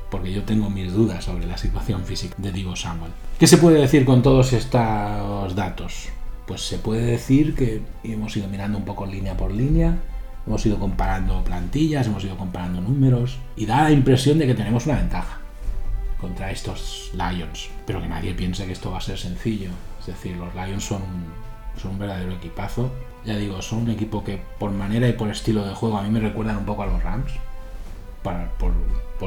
porque 0.10 0.32
yo 0.32 0.44
tengo 0.44 0.70
mis 0.70 0.94
dudas 0.94 1.24
sobre 1.24 1.46
la 1.46 1.58
situación 1.58 2.04
física 2.04 2.36
de 2.38 2.52
Divo 2.52 2.76
Samuel. 2.76 3.12
¿Qué 3.40 3.48
se 3.48 3.58
puede 3.58 3.82
decir 3.82 4.06
con 4.06 4.22
todos 4.22 4.54
estos 4.54 5.56
datos? 5.56 6.10
Pues 6.48 6.62
se 6.62 6.78
puede 6.78 7.06
decir 7.06 7.56
que 7.56 7.82
hemos 8.04 8.36
ido 8.38 8.48
mirando 8.48 8.78
un 8.78 8.86
poco 8.86 9.06
línea 9.06 9.36
por 9.36 9.52
línea, 9.52 9.98
Hemos 10.46 10.66
ido 10.66 10.78
comparando 10.78 11.42
plantillas, 11.44 12.08
hemos 12.08 12.24
ido 12.26 12.36
comparando 12.38 12.82
números 12.82 13.38
y 13.56 13.66
da 13.66 13.84
la 13.84 13.92
impresión 13.92 14.38
de 14.40 14.46
que 14.46 14.54
tenemos 14.54 14.86
una 14.86 14.98
ventaja 14.98 15.38
contra 16.20 16.52
estos 16.52 17.12
Lions. 17.14 17.70
Pero 17.86 18.02
que 18.02 18.10
nadie 18.10 18.34
piense 18.34 18.66
que 18.66 18.74
esto 18.74 18.92
va 18.92 18.98
a 18.98 19.02
ser 19.02 19.18
sencillo. 19.18 19.70
Es 20.02 20.08
decir, 20.08 20.36
los 20.36 20.54
Lions 20.54 20.84
son 20.84 21.02
un, 21.02 21.80
son 21.82 21.92
un 21.92 22.00
verdadero 22.00 22.34
equipazo. 22.34 22.92
Ya 23.26 23.38
digo, 23.38 23.62
son 23.62 23.84
un 23.84 23.92
equipo 23.92 24.24
que 24.26 24.42
por 24.60 24.72
manera 24.72 25.08
y 25.08 25.14
por 25.14 25.30
estilo 25.30 25.66
de 25.66 25.74
juego 25.74 25.98
a 25.98 26.04
mí 26.04 26.10
me 26.10 26.20
recuerdan 26.20 26.58
un 26.58 26.66
poco 26.66 26.84
a 26.84 26.88
los 26.88 27.02
Rams. 27.02 27.32
Para, 28.24 28.50
por, 28.58 28.74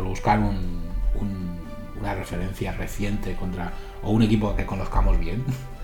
buscar 0.04 0.38
una 0.38 2.14
referencia 2.14 2.72
reciente 2.72 3.34
contra 3.34 3.72
o 4.02 4.10
un 4.10 4.22
equipo 4.22 4.54
que 4.54 4.66
conozcamos 4.66 5.18
bien. 5.18 5.44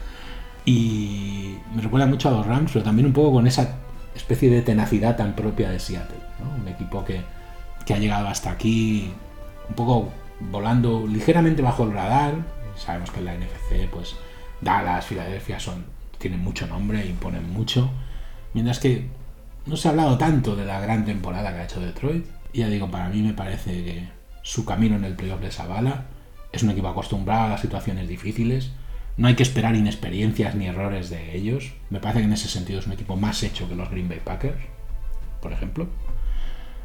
Y 0.65 1.57
me 1.75 1.83
recuerda 1.83 2.07
mucho 2.07 2.29
a 2.29 2.33
los 2.33 2.47
Rams, 2.47 2.71
pero 2.73 2.85
también 2.85 3.07
un 3.07 3.13
poco 3.13 3.33
con 3.33 3.47
esa 3.47 3.79
especie 4.15 4.51
de 4.51 4.63
tenacidad 4.63 5.17
tan 5.17 5.35
propia 5.35 5.71
de 5.71 5.81
Seattle. 5.81 6.19
Un 6.61 6.69
equipo 6.69 7.05
que, 7.05 7.21
ha 7.93 7.99
llegado 7.99 8.29
hasta 8.29 8.51
aquí 8.51 9.13
un 9.69 9.75
poco 9.75 10.09
volando 10.51 11.07
ligeramente 11.07 11.63
bajo 11.63 11.85
el 11.85 11.93
radar. 11.93 12.35
Sabemos 12.77 13.11
que 13.11 13.19
en 13.19 13.25
la 13.27 13.35
NFC, 13.35 13.91
pues 13.93 14.17
Dallas, 14.61 15.05
Filadelfia 15.05 15.59
son, 15.59 15.85
tienen 16.19 16.41
mucho 16.41 16.67
nombre, 16.67 17.05
imponen 17.05 17.53
mucho. 17.53 17.91
Mientras 18.55 18.79
que 18.79 19.09
no 19.67 19.77
se 19.77 19.89
ha 19.89 19.91
hablado 19.91 20.17
tanto 20.17 20.57
de 20.57 20.65
la 20.65 20.81
gran 20.81 21.05
temporada 21.05 21.53
que 21.53 21.59
ha 21.59 21.65
hecho 21.65 21.81
Detroit. 21.81 22.25
Ya 22.53 22.69
digo, 22.69 22.91
para 22.91 23.09
mí 23.09 23.23
me 23.23 23.33
parece 23.33 23.85
que 23.85 24.09
su 24.43 24.65
camino 24.65 24.97
en 24.97 25.05
el 25.05 25.15
playoff 25.15 25.41
de 25.41 25.51
avala. 25.63 26.07
Es 26.53 26.63
un 26.63 26.71
equipo 26.71 26.89
acostumbrado 26.89 27.45
a 27.45 27.49
las 27.51 27.61
situaciones 27.61 28.09
difíciles 28.09 28.73
no 29.17 29.29
hay 29.29 29.35
que 29.35 29.43
esperar 29.43 29.75
inexperiencias 29.77 30.55
ni 30.55 30.67
errores 30.67 31.11
de 31.11 31.37
ellos. 31.37 31.73
Me 31.91 32.01
parece 32.01 32.21
que 32.21 32.27
en 32.27 32.33
ese 32.33 32.49
sentido 32.49 32.81
es 32.81 32.87
un 32.87 32.93
equipo 32.93 33.17
más 33.17 33.43
hecho 33.43 33.69
que 33.69 33.75
los 33.75 33.91
Green 33.91 34.09
Bay 34.09 34.21
Packers, 34.25 34.59
por 35.41 35.53
ejemplo. 35.53 35.89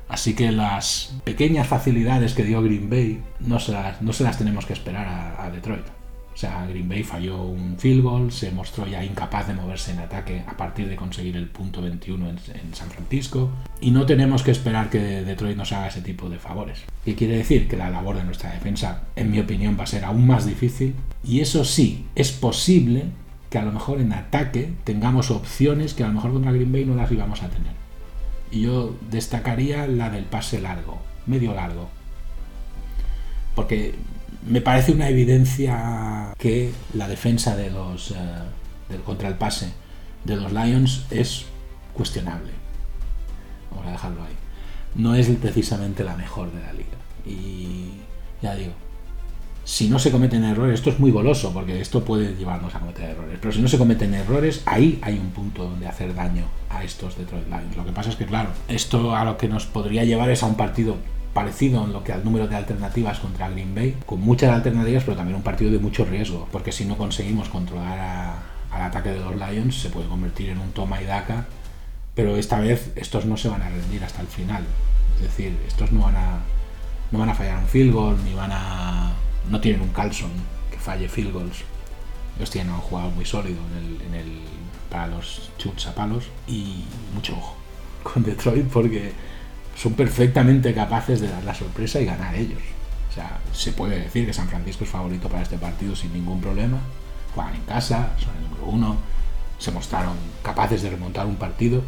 Así 0.09 0.35
que 0.35 0.51
las 0.51 1.15
pequeñas 1.23 1.67
facilidades 1.67 2.33
que 2.33 2.43
dio 2.43 2.61
Green 2.61 2.89
Bay 2.89 3.23
no 3.39 3.59
se 3.59 3.71
las, 3.73 4.01
no 4.01 4.13
se 4.13 4.23
las 4.23 4.37
tenemos 4.37 4.65
que 4.65 4.73
esperar 4.73 5.35
a 5.39 5.49
Detroit. 5.49 5.96
O 6.37 6.39
sea, 6.39 6.67
Green 6.67 6.87
Bay 6.87 7.01
falló 7.01 7.41
un 7.41 7.79
field 7.79 8.03
goal, 8.03 8.31
se 8.31 8.51
mostró 8.51 8.85
ya 8.85 9.03
incapaz 9.03 9.47
de 9.47 9.55
moverse 9.55 9.91
en 9.91 9.97
ataque 9.97 10.43
a 10.45 10.55
partir 10.55 10.87
de 10.87 10.95
conseguir 10.95 11.35
el 11.35 11.47
punto 11.47 11.81
21 11.81 12.29
en, 12.29 12.75
San 12.75 12.91
Francisco. 12.91 13.49
Y 13.81 13.89
no 13.89 14.05
tenemos 14.05 14.43
que 14.43 14.51
esperar 14.51 14.91
que 14.91 14.99
Detroit 14.99 15.57
nos 15.57 15.71
haga 15.71 15.87
ese 15.87 16.01
tipo 16.01 16.29
de 16.29 16.37
favores. 16.37 16.83
¿Qué 17.03 17.15
quiere 17.15 17.37
decir? 17.37 17.67
Que 17.67 17.75
la 17.75 17.89
labor 17.89 18.17
de 18.17 18.23
nuestra 18.23 18.51
defensa, 18.51 19.01
en 19.15 19.31
mi 19.31 19.39
opinión, 19.39 19.77
va 19.79 19.85
a 19.85 19.87
ser 19.87 20.05
aún 20.05 20.27
más 20.27 20.45
difícil. 20.45 20.93
Y 21.23 21.39
eso 21.39 21.65
sí, 21.65 22.05
es 22.13 22.31
posible 22.31 23.05
que 23.49 23.57
a 23.57 23.65
lo 23.65 23.71
mejor 23.71 23.99
en 23.99 24.13
ataque 24.13 24.71
tengamos 24.83 25.31
opciones 25.31 25.95
que 25.95 26.03
a 26.03 26.07
lo 26.07 26.13
mejor 26.13 26.33
contra 26.33 26.51
Green 26.51 26.71
Bay 26.71 26.85
no 26.85 26.93
las 26.93 27.11
íbamos 27.11 27.41
a 27.41 27.49
tener. 27.49 27.73
Y 28.51 28.61
yo 28.61 28.95
destacaría 29.09 29.87
la 29.87 30.11
del 30.11 30.25
pase 30.25 30.61
largo, 30.61 30.99
medio 31.25 31.55
largo. 31.55 31.89
Porque 33.55 33.95
me 34.45 34.61
parece 34.61 34.91
una 34.91 35.09
evidencia 35.09 36.33
que 36.37 36.71
la 36.93 37.07
defensa 37.07 37.55
de 37.55 37.71
los 37.71 38.11
eh, 38.11 38.15
contra 39.05 39.27
el 39.27 39.35
pase 39.35 39.71
de 40.23 40.35
los 40.35 40.51
Lions 40.51 41.05
es 41.09 41.45
cuestionable. 41.93 42.51
Vamos 43.71 43.87
a 43.87 43.91
dejarlo 43.91 44.23
ahí. 44.23 44.35
No 44.95 45.15
es 45.15 45.27
precisamente 45.27 46.03
la 46.03 46.15
mejor 46.15 46.51
de 46.51 46.61
la 46.61 46.73
liga. 46.73 46.97
Y 47.25 47.91
ya 48.41 48.55
digo, 48.55 48.73
si 49.63 49.89
no 49.89 49.99
se 49.99 50.11
cometen 50.11 50.45
errores, 50.45 50.75
esto 50.75 50.89
es 50.89 50.99
muy 50.99 51.11
goloso 51.11 51.51
porque 51.53 51.81
esto 51.81 52.03
puede 52.05 52.35
llevarnos 52.35 52.73
a 52.73 52.79
cometer 52.79 53.09
errores, 53.09 53.37
pero 53.41 53.53
si 53.53 53.61
no 53.61 53.67
se 53.67 53.77
cometen 53.77 54.13
errores, 54.13 54.61
ahí 54.65 54.97
hay 55.01 55.19
un 55.19 55.31
punto 55.31 55.65
donde 55.65 55.87
hacer 55.87 56.15
daño 56.15 56.45
a 56.69 56.85
estos 56.85 57.17
Detroit 57.17 57.47
Lions. 57.47 57.75
Lo 57.75 57.85
que 57.85 57.91
pasa 57.91 58.09
es 58.09 58.15
que, 58.15 58.25
claro, 58.25 58.49
esto 58.69 59.13
a 59.13 59.25
lo 59.25 59.37
que 59.37 59.49
nos 59.49 59.65
podría 59.65 60.05
llevar 60.05 60.29
es 60.29 60.41
a 60.41 60.45
un 60.45 60.55
partido 60.55 60.95
parecido 61.37 61.85
en 61.85 61.93
lo 61.93 62.03
que 62.03 62.11
al 62.11 62.25
número 62.25 62.47
de 62.47 62.55
alternativas 62.55 63.19
contra 63.19 63.47
Green 63.47 63.75
Bay, 63.75 63.95
con 64.07 64.19
muchas 64.19 64.49
alternativas, 64.49 65.03
pero 65.03 65.17
también 65.17 65.35
un 65.35 65.43
partido 65.43 65.69
de 65.69 65.77
mucho 65.77 66.03
riesgo, 66.03 66.47
porque 66.51 66.71
si 66.71 66.83
no 66.83 66.97
conseguimos 66.97 67.47
controlar 67.47 68.39
al 68.71 68.81
ataque 68.81 69.09
de 69.09 69.19
los 69.19 69.35
Lions, 69.35 69.79
se 69.79 69.91
puede 69.91 70.07
convertir 70.07 70.49
en 70.49 70.57
un 70.57 70.71
toma 70.71 70.99
y 70.99 71.05
daca, 71.05 71.45
pero 72.15 72.37
esta 72.37 72.59
vez 72.59 72.91
estos 72.95 73.25
no 73.25 73.37
se 73.37 73.49
van 73.49 73.61
a 73.61 73.69
rendir 73.69 74.03
hasta 74.03 74.21
el 74.21 74.27
final. 74.27 74.63
Es 75.17 75.21
decir, 75.21 75.55
estos 75.67 75.91
no 75.91 76.05
van 76.05 76.15
a, 76.15 76.39
no 77.11 77.19
van 77.19 77.29
a 77.29 77.35
fallar 77.35 77.59
un 77.59 77.67
field 77.67 77.93
goal, 77.93 78.17
ni 78.25 78.33
van 78.33 78.51
a. 78.51 79.11
no 79.47 79.61
tienen 79.61 79.81
un 79.81 79.89
Carlson 79.89 80.31
que 80.71 80.79
falle 80.79 81.07
field 81.07 81.33
goals. 81.33 81.63
Ellos 82.37 82.49
tienen 82.49 82.73
un 82.73 82.79
jugador 82.79 83.13
muy 83.13 83.25
sólido 83.25 83.59
en 84.07 84.15
el, 84.15 84.41
para 84.89 85.05
los 85.05 85.51
chuts 85.59 85.85
a 85.85 85.93
palos 85.93 86.23
y 86.47 86.83
mucho 87.13 87.33
ojo 87.33 87.55
con 88.01 88.23
Detroit 88.23 88.65
porque 88.69 89.11
son 89.77 89.93
perfectamente 89.93 90.73
capaces 90.73 91.21
de 91.21 91.29
dar 91.29 91.43
la 91.43 91.53
sorpresa 91.53 92.01
y 92.01 92.05
ganar 92.05 92.35
ellos. 92.35 92.61
O 93.09 93.13
sea, 93.13 93.39
se 93.53 93.71
puede 93.71 93.99
decir 93.99 94.25
que 94.25 94.33
San 94.33 94.47
Francisco 94.47 94.83
es 94.83 94.89
favorito 94.89 95.29
para 95.29 95.43
este 95.43 95.57
partido 95.57 95.95
sin 95.95 96.13
ningún 96.13 96.41
problema. 96.41 96.79
Juegan 97.35 97.55
en 97.55 97.61
casa, 97.61 98.13
son 98.17 98.35
el 98.37 98.43
número 98.43 98.65
uno, 98.65 98.97
se 99.59 99.71
mostraron 99.71 100.15
capaces 100.41 100.81
de 100.81 100.89
remontar 100.89 101.27
un 101.27 101.35
partido, 101.35 101.83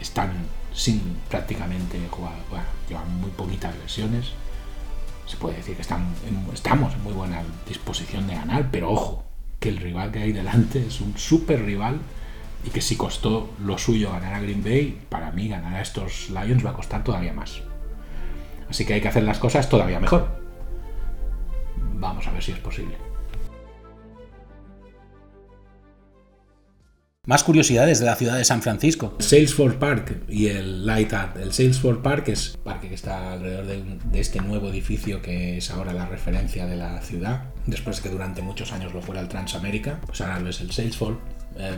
están 0.00 0.32
sin 0.72 1.00
prácticamente 1.28 1.98
jugar, 2.10 2.34
bueno, 2.48 2.64
llevan 2.88 3.20
muy 3.20 3.30
poquitas 3.30 3.74
lesiones. 3.82 4.32
Se 5.26 5.36
puede 5.36 5.56
decir 5.56 5.76
que 5.76 5.82
están 5.82 6.14
estamos 6.52 6.94
en 6.94 7.02
muy 7.02 7.12
buena 7.12 7.42
disposición 7.68 8.26
de 8.26 8.34
ganar, 8.34 8.68
pero 8.70 8.90
ojo, 8.90 9.24
que 9.58 9.68
el 9.68 9.76
rival 9.76 10.10
que 10.10 10.20
hay 10.20 10.32
delante 10.32 10.86
es 10.86 11.00
un 11.00 11.16
super 11.18 11.62
rival 11.64 12.00
y 12.64 12.70
que 12.70 12.80
si 12.80 12.96
costó 12.96 13.50
lo 13.64 13.78
suyo 13.78 14.12
ganar 14.12 14.34
a 14.34 14.40
Green 14.40 14.62
Bay, 14.62 15.00
para 15.08 15.30
mí 15.32 15.48
ganar 15.48 15.74
a 15.74 15.82
estos 15.82 16.30
Lions 16.30 16.64
va 16.64 16.70
a 16.70 16.74
costar 16.74 17.02
todavía 17.02 17.32
más. 17.32 17.62
Así 18.68 18.84
que 18.84 18.94
hay 18.94 19.00
que 19.00 19.08
hacer 19.08 19.24
las 19.24 19.38
cosas 19.38 19.68
todavía 19.68 19.98
mejor. 19.98 20.28
Vamos 21.94 22.26
a 22.26 22.30
ver 22.30 22.42
si 22.42 22.52
es 22.52 22.58
posible. 22.58 22.96
Más 27.26 27.44
curiosidades 27.44 28.00
de 28.00 28.06
la 28.06 28.16
ciudad 28.16 28.36
de 28.36 28.44
San 28.44 28.62
Francisco. 28.62 29.14
Salesforce 29.18 29.78
Park 29.78 30.22
y 30.28 30.48
el 30.48 30.86
Light 30.86 31.12
Art. 31.12 31.36
El 31.36 31.52
Salesforce 31.52 32.00
Park 32.00 32.28
es 32.28 32.54
un 32.56 32.62
parque 32.62 32.88
que 32.88 32.94
está 32.94 33.32
alrededor 33.32 33.66
de, 33.66 33.98
de, 34.04 34.20
este 34.20 34.40
nuevo 34.40 34.68
edificio 34.68 35.20
que 35.20 35.58
es 35.58 35.70
ahora 35.70 35.92
la 35.92 36.06
referencia 36.06 36.66
de 36.66 36.76
la 36.76 37.00
ciudad. 37.02 37.44
Después 37.66 37.96
de 37.96 38.02
que 38.04 38.08
durante 38.08 38.42
muchos 38.42 38.72
años 38.72 38.94
lo 38.94 39.02
fuera 39.02 39.20
el 39.20 39.28
Transamérica, 39.28 40.00
pues 40.06 40.20
ahora 40.22 40.40
lo 40.40 40.48
es 40.48 40.60
el 40.60 40.72
Salesforce 40.72 41.20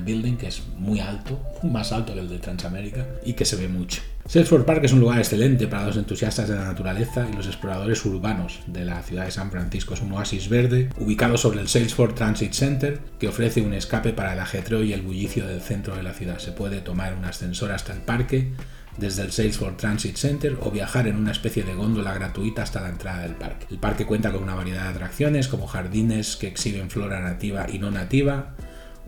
building 0.05 0.37
que 0.37 0.49
es 0.49 0.63
muy 0.77 1.01
alto, 1.01 1.41
más 1.63 1.93
alto 1.93 2.15
que 2.15 2.21
el 2.21 2.29
de 2.29 2.39
Transamérica 2.39 3.07
y 3.25 3.33
que 3.33 3.45
se 3.45 3.57
ve 3.57 3.69
mucho. 3.69 4.03
Salesforce 4.27 4.65
Park 4.65 4.85
es 4.85 4.93
un 4.93 5.01
lugar 5.01 5.19
excelente 5.19 5.67
para 5.67 5.87
los 5.87 5.97
entusiastas 5.97 6.49
de 6.49 6.55
la 6.55 6.65
naturaleza 6.65 7.27
y 7.31 7.35
los 7.35 7.47
exploradores 7.47 8.05
urbanos 8.05 8.61
de 8.67 8.85
la 8.85 9.03
ciudad 9.03 9.25
de 9.25 9.33
San 9.33 9.51
Francisco. 9.51 9.95
Es 9.95 10.01
un 10.01 10.13
oasis 10.13 10.49
verde 10.49 10.91
ubicado 10.99 11.37
sobre 11.37 11.61
el 11.61 11.69
Salesforce 11.69 12.15
Transit 12.15 12.53
Center 12.53 13.01
que 13.19 13.29
ofrece 13.29 13.63
un 13.63 13.75
escape 13.75 14.13
para 14.13 14.35
el 14.35 14.41
ajetreo 14.41 14.85
y 14.85 14.93
el 14.93 15.03
bullicio 15.03 15.47
del 15.47 15.61
centro 15.61 15.97
de 15.97 16.05
la 16.05 16.15
ciudad. 16.15 16.39
Se 16.39 16.53
puede 16.53 16.81
tomar 16.81 17.15
un 17.15 17.25
ascensor 17.25 17.73
hasta 17.73 17.93
el 17.93 18.01
parque 18.01 18.53
desde 18.97 19.23
el 19.23 19.33
Salesforce 19.33 19.77
Transit 19.77 20.17
Center 20.17 20.59
o 20.61 20.71
viajar 20.71 21.07
en 21.07 21.17
una 21.17 21.33
especie 21.33 21.63
de 21.63 21.75
góndola 21.75 22.15
gratuita 22.15 22.63
hasta 22.63 22.81
la 22.81 22.91
entrada 22.91 23.23
del 23.23 23.35
parque. 23.35 23.67
El 23.71 23.79
parque 23.79 24.07
cuenta 24.07 24.33
con 24.33 24.43
una 24.43 24.55
variedad 24.55 24.85
de 24.85 24.91
atracciones 24.91 25.49
como 25.49 25.67
jardines 25.67 26.37
que 26.37 26.47
exhiben 26.47 26.91
flora 26.91 27.21
nativa 27.21 27.67
y 27.73 27.79
no 27.79 27.91
nativa, 27.91 28.55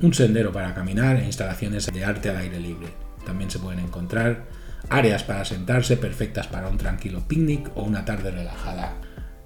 un 0.00 0.14
sendero 0.14 0.52
para 0.52 0.74
caminar 0.74 1.16
e 1.16 1.24
instalaciones 1.24 1.86
de 1.92 2.04
arte 2.04 2.30
al 2.30 2.38
aire 2.38 2.60
libre. 2.60 2.88
También 3.24 3.50
se 3.50 3.58
pueden 3.58 3.80
encontrar 3.80 4.44
áreas 4.90 5.22
para 5.22 5.44
sentarse 5.44 5.96
perfectas 5.96 6.46
para 6.46 6.68
un 6.68 6.78
tranquilo 6.78 7.26
picnic 7.26 7.70
o 7.74 7.82
una 7.82 8.04
tarde 8.04 8.30
relajada 8.30 8.94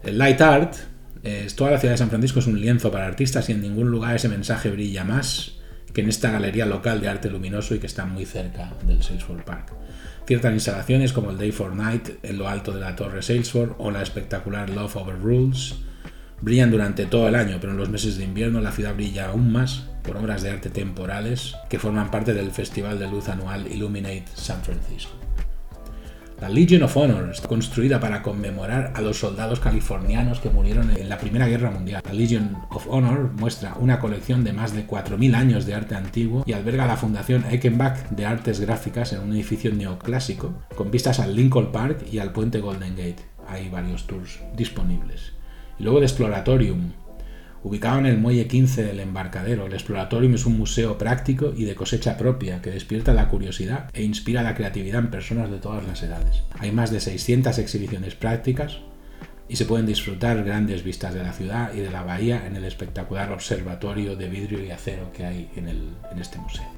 El 0.02 0.18
light 0.18 0.40
art 0.40 0.74
es 1.22 1.54
toda 1.56 1.70
la 1.70 1.78
ciudad 1.78 1.94
de 1.94 1.98
San 1.98 2.08
Francisco 2.08 2.40
es 2.40 2.46
un 2.46 2.60
lienzo 2.60 2.90
para 2.90 3.06
artistas 3.06 3.48
y 3.48 3.52
en 3.52 3.60
ningún 3.60 3.90
lugar 3.90 4.16
ese 4.16 4.28
mensaje 4.28 4.70
brilla 4.70 5.04
más 5.04 5.58
que 5.92 6.00
en 6.00 6.08
esta 6.08 6.30
galería 6.30 6.66
local 6.66 7.00
de 7.00 7.08
arte 7.08 7.30
luminoso 7.30 7.74
y 7.74 7.78
que 7.78 7.86
está 7.86 8.04
muy 8.04 8.24
cerca 8.24 8.72
del 8.86 9.02
Salesforce 9.02 9.42
Park. 9.42 9.72
Ciertas 10.26 10.52
instalaciones 10.52 11.12
como 11.12 11.30
el 11.30 11.38
Day 11.38 11.50
for 11.50 11.74
Night 11.74 12.10
en 12.22 12.38
lo 12.38 12.48
alto 12.48 12.72
de 12.72 12.80
la 12.80 12.94
torre 12.94 13.22
Salesforce 13.22 13.74
o 13.78 13.90
la 13.90 14.02
espectacular 14.02 14.70
Love 14.70 14.96
Over 14.96 15.18
Rules 15.18 15.74
brillan 16.40 16.70
durante 16.70 17.06
todo 17.06 17.28
el 17.28 17.34
año, 17.34 17.58
pero 17.60 17.72
en 17.72 17.78
los 17.78 17.88
meses 17.88 18.16
de 18.16 18.24
invierno 18.24 18.60
la 18.60 18.72
ciudad 18.72 18.94
brilla 18.94 19.30
aún 19.30 19.50
más 19.50 19.86
por 20.08 20.16
obras 20.16 20.42
de 20.42 20.50
arte 20.50 20.70
temporales 20.70 21.54
que 21.68 21.78
forman 21.78 22.10
parte 22.10 22.32
del 22.32 22.50
Festival 22.50 22.98
de 22.98 23.08
Luz 23.08 23.28
anual 23.28 23.70
Illuminate 23.70 24.24
San 24.32 24.62
Francisco. 24.62 25.12
La 26.40 26.48
Legion 26.48 26.84
of 26.84 26.96
Honor 26.96 27.30
está 27.30 27.46
construida 27.46 28.00
para 28.00 28.22
conmemorar 28.22 28.92
a 28.94 29.02
los 29.02 29.18
soldados 29.18 29.60
californianos 29.60 30.40
que 30.40 30.48
murieron 30.48 30.90
en 30.96 31.08
la 31.10 31.18
Primera 31.18 31.46
Guerra 31.46 31.70
Mundial. 31.70 32.00
La 32.06 32.14
Legion 32.14 32.56
of 32.70 32.86
Honor 32.88 33.32
muestra 33.32 33.74
una 33.74 33.98
colección 33.98 34.44
de 34.44 34.54
más 34.54 34.72
de 34.72 34.86
4.000 34.86 35.34
años 35.34 35.66
de 35.66 35.74
arte 35.74 35.94
antiguo 35.94 36.42
y 36.46 36.54
alberga 36.54 36.86
la 36.86 36.96
Fundación 36.96 37.44
Eckenbach 37.50 38.08
de 38.08 38.24
Artes 38.24 38.60
Gráficas 38.60 39.12
en 39.12 39.20
un 39.20 39.32
edificio 39.32 39.74
neoclásico 39.74 40.54
con 40.74 40.90
vistas 40.90 41.20
al 41.20 41.36
Lincoln 41.36 41.70
Park 41.70 42.06
y 42.10 42.18
al 42.18 42.32
puente 42.32 42.60
Golden 42.60 42.96
Gate. 42.96 43.26
Hay 43.46 43.68
varios 43.68 44.06
tours 44.06 44.40
disponibles. 44.56 45.32
Y 45.78 45.82
luego 45.82 45.98
de 45.98 46.06
Exploratorium, 46.06 46.92
Ubicado 47.64 47.98
en 47.98 48.06
el 48.06 48.18
muelle 48.18 48.46
15 48.46 48.84
del 48.84 49.00
embarcadero, 49.00 49.66
el 49.66 49.72
Exploratorium 49.72 50.34
es 50.34 50.46
un 50.46 50.56
museo 50.56 50.96
práctico 50.96 51.52
y 51.56 51.64
de 51.64 51.74
cosecha 51.74 52.16
propia 52.16 52.62
que 52.62 52.70
despierta 52.70 53.12
la 53.12 53.28
curiosidad 53.28 53.90
e 53.92 54.04
inspira 54.04 54.44
la 54.44 54.54
creatividad 54.54 55.00
en 55.00 55.10
personas 55.10 55.50
de 55.50 55.58
todas 55.58 55.84
las 55.86 56.02
edades. 56.02 56.44
Hay 56.60 56.70
más 56.70 56.92
de 56.92 57.00
600 57.00 57.58
exhibiciones 57.58 58.14
prácticas 58.14 58.78
y 59.48 59.56
se 59.56 59.64
pueden 59.64 59.86
disfrutar 59.86 60.44
grandes 60.44 60.84
vistas 60.84 61.14
de 61.14 61.22
la 61.24 61.32
ciudad 61.32 61.74
y 61.74 61.80
de 61.80 61.90
la 61.90 62.02
bahía 62.02 62.46
en 62.46 62.54
el 62.54 62.64
espectacular 62.64 63.32
observatorio 63.32 64.14
de 64.14 64.28
vidrio 64.28 64.64
y 64.64 64.70
acero 64.70 65.10
que 65.12 65.24
hay 65.24 65.50
en, 65.56 65.68
en 65.68 66.18
este 66.20 66.38
museo. 66.38 66.77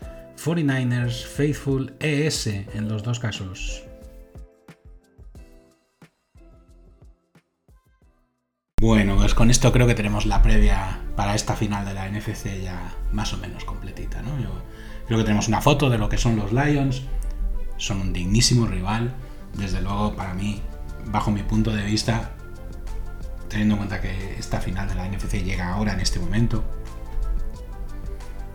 49ers 0.43 1.23
Faithful 1.23 1.93
ES 1.99 2.47
en 2.47 2.89
los 2.89 3.03
dos 3.03 3.19
casos. 3.19 3.83
Bueno, 8.79 9.17
pues 9.17 9.35
con 9.35 9.51
esto 9.51 9.71
creo 9.71 9.85
que 9.85 9.93
tenemos 9.93 10.25
la 10.25 10.41
previa 10.41 10.99
para 11.15 11.35
esta 11.35 11.55
final 11.55 11.85
de 11.85 11.93
la 11.93 12.09
NFC 12.09 12.59
ya 12.63 12.95
más 13.11 13.31
o 13.33 13.37
menos 13.37 13.65
completita, 13.65 14.23
¿no? 14.23 14.31
Creo 15.05 15.19
que 15.19 15.25
tenemos 15.25 15.47
una 15.47 15.61
foto 15.61 15.91
de 15.91 15.99
lo 15.99 16.09
que 16.09 16.17
son 16.17 16.35
los 16.35 16.51
Lions. 16.51 17.03
Son 17.77 18.01
un 18.01 18.11
dignísimo 18.11 18.65
rival. 18.65 19.13
Desde 19.53 19.79
luego, 19.79 20.15
para 20.15 20.33
mí, 20.33 20.59
bajo 21.05 21.29
mi 21.29 21.43
punto 21.43 21.71
de 21.71 21.83
vista, 21.83 22.31
teniendo 23.47 23.75
en 23.75 23.77
cuenta 23.77 24.01
que 24.01 24.39
esta 24.39 24.59
final 24.59 24.87
de 24.87 24.95
la 24.95 25.07
NFC 25.07 25.43
llega 25.43 25.71
ahora 25.71 25.93
en 25.93 25.99
este 25.99 26.19
momento, 26.19 26.63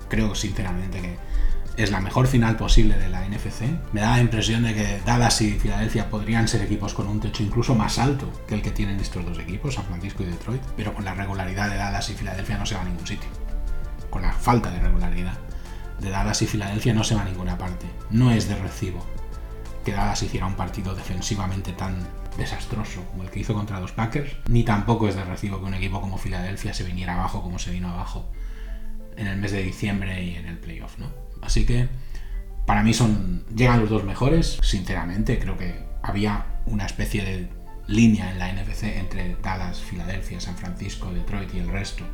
creo 0.08 0.34
sinceramente 0.34 1.00
que 1.00 1.45
es 1.76 1.90
la 1.90 2.00
mejor 2.00 2.26
final 2.26 2.56
posible 2.56 2.96
de 2.96 3.08
la 3.08 3.26
NFC. 3.28 3.62
Me 3.92 4.00
da 4.00 4.12
la 4.12 4.20
impresión 4.20 4.62
de 4.62 4.74
que 4.74 5.00
Dallas 5.04 5.40
y 5.42 5.52
Filadelfia 5.52 6.08
podrían 6.08 6.48
ser 6.48 6.62
equipos 6.62 6.94
con 6.94 7.06
un 7.06 7.20
techo 7.20 7.42
incluso 7.42 7.74
más 7.74 7.98
alto 7.98 8.30
que 8.46 8.54
el 8.54 8.62
que 8.62 8.70
tienen 8.70 8.98
estos 8.98 9.24
dos 9.24 9.38
equipos, 9.38 9.74
San 9.74 9.84
Francisco 9.84 10.22
y 10.22 10.26
Detroit, 10.26 10.62
pero 10.76 10.94
con 10.94 11.04
la 11.04 11.14
regularidad 11.14 11.70
de 11.70 11.76
Dallas 11.76 12.08
y 12.10 12.14
Filadelfia 12.14 12.58
no 12.58 12.66
se 12.66 12.74
va 12.74 12.82
a 12.82 12.84
ningún 12.84 13.06
sitio. 13.06 13.28
Con 14.10 14.22
la 14.22 14.32
falta 14.32 14.70
de 14.70 14.80
regularidad 14.80 15.38
de 16.00 16.10
Dallas 16.10 16.40
y 16.42 16.46
Filadelfia 16.46 16.94
no 16.94 17.04
se 17.04 17.14
va 17.14 17.22
a 17.22 17.26
ninguna 17.26 17.58
parte. 17.58 17.86
No 18.10 18.30
es 18.30 18.48
de 18.48 18.56
recibo 18.56 19.04
que 19.84 19.92
Dallas 19.92 20.22
hiciera 20.22 20.46
un 20.46 20.54
partido 20.54 20.94
defensivamente 20.94 21.72
tan 21.72 21.96
desastroso 22.38 23.02
como 23.10 23.22
el 23.22 23.30
que 23.30 23.40
hizo 23.40 23.54
contra 23.54 23.80
los 23.80 23.92
Packers, 23.92 24.36
ni 24.48 24.62
tampoco 24.62 25.08
es 25.08 25.14
de 25.14 25.24
recibo 25.24 25.58
que 25.58 25.66
un 25.66 25.74
equipo 25.74 26.00
como 26.00 26.18
Filadelfia 26.18 26.74
se 26.74 26.84
viniera 26.84 27.14
abajo 27.14 27.42
como 27.42 27.58
se 27.58 27.70
vino 27.70 27.88
abajo 27.88 28.30
en 29.16 29.26
el 29.26 29.38
mes 29.38 29.52
de 29.52 29.62
diciembre 29.62 30.22
y 30.22 30.36
en 30.36 30.46
el 30.46 30.58
playoff, 30.58 30.98
¿no? 30.98 31.25
Así 31.42 31.64
que 31.64 31.88
para 32.66 32.82
mí 32.82 32.92
son 32.94 33.44
llegan 33.54 33.80
los 33.80 33.90
dos 33.90 34.04
mejores. 34.04 34.58
Sinceramente, 34.62 35.38
creo 35.38 35.56
que 35.56 35.86
había 36.02 36.46
una 36.66 36.86
especie 36.86 37.24
de 37.24 37.48
línea 37.86 38.30
en 38.30 38.38
la 38.38 38.52
NFC 38.52 38.84
entre 38.84 39.36
Dallas, 39.42 39.78
Filadelfia, 39.80 40.40
San 40.40 40.56
Francisco, 40.56 41.12
Detroit 41.12 41.54
y 41.54 41.58
el 41.58 41.68
resto. 41.68 42.04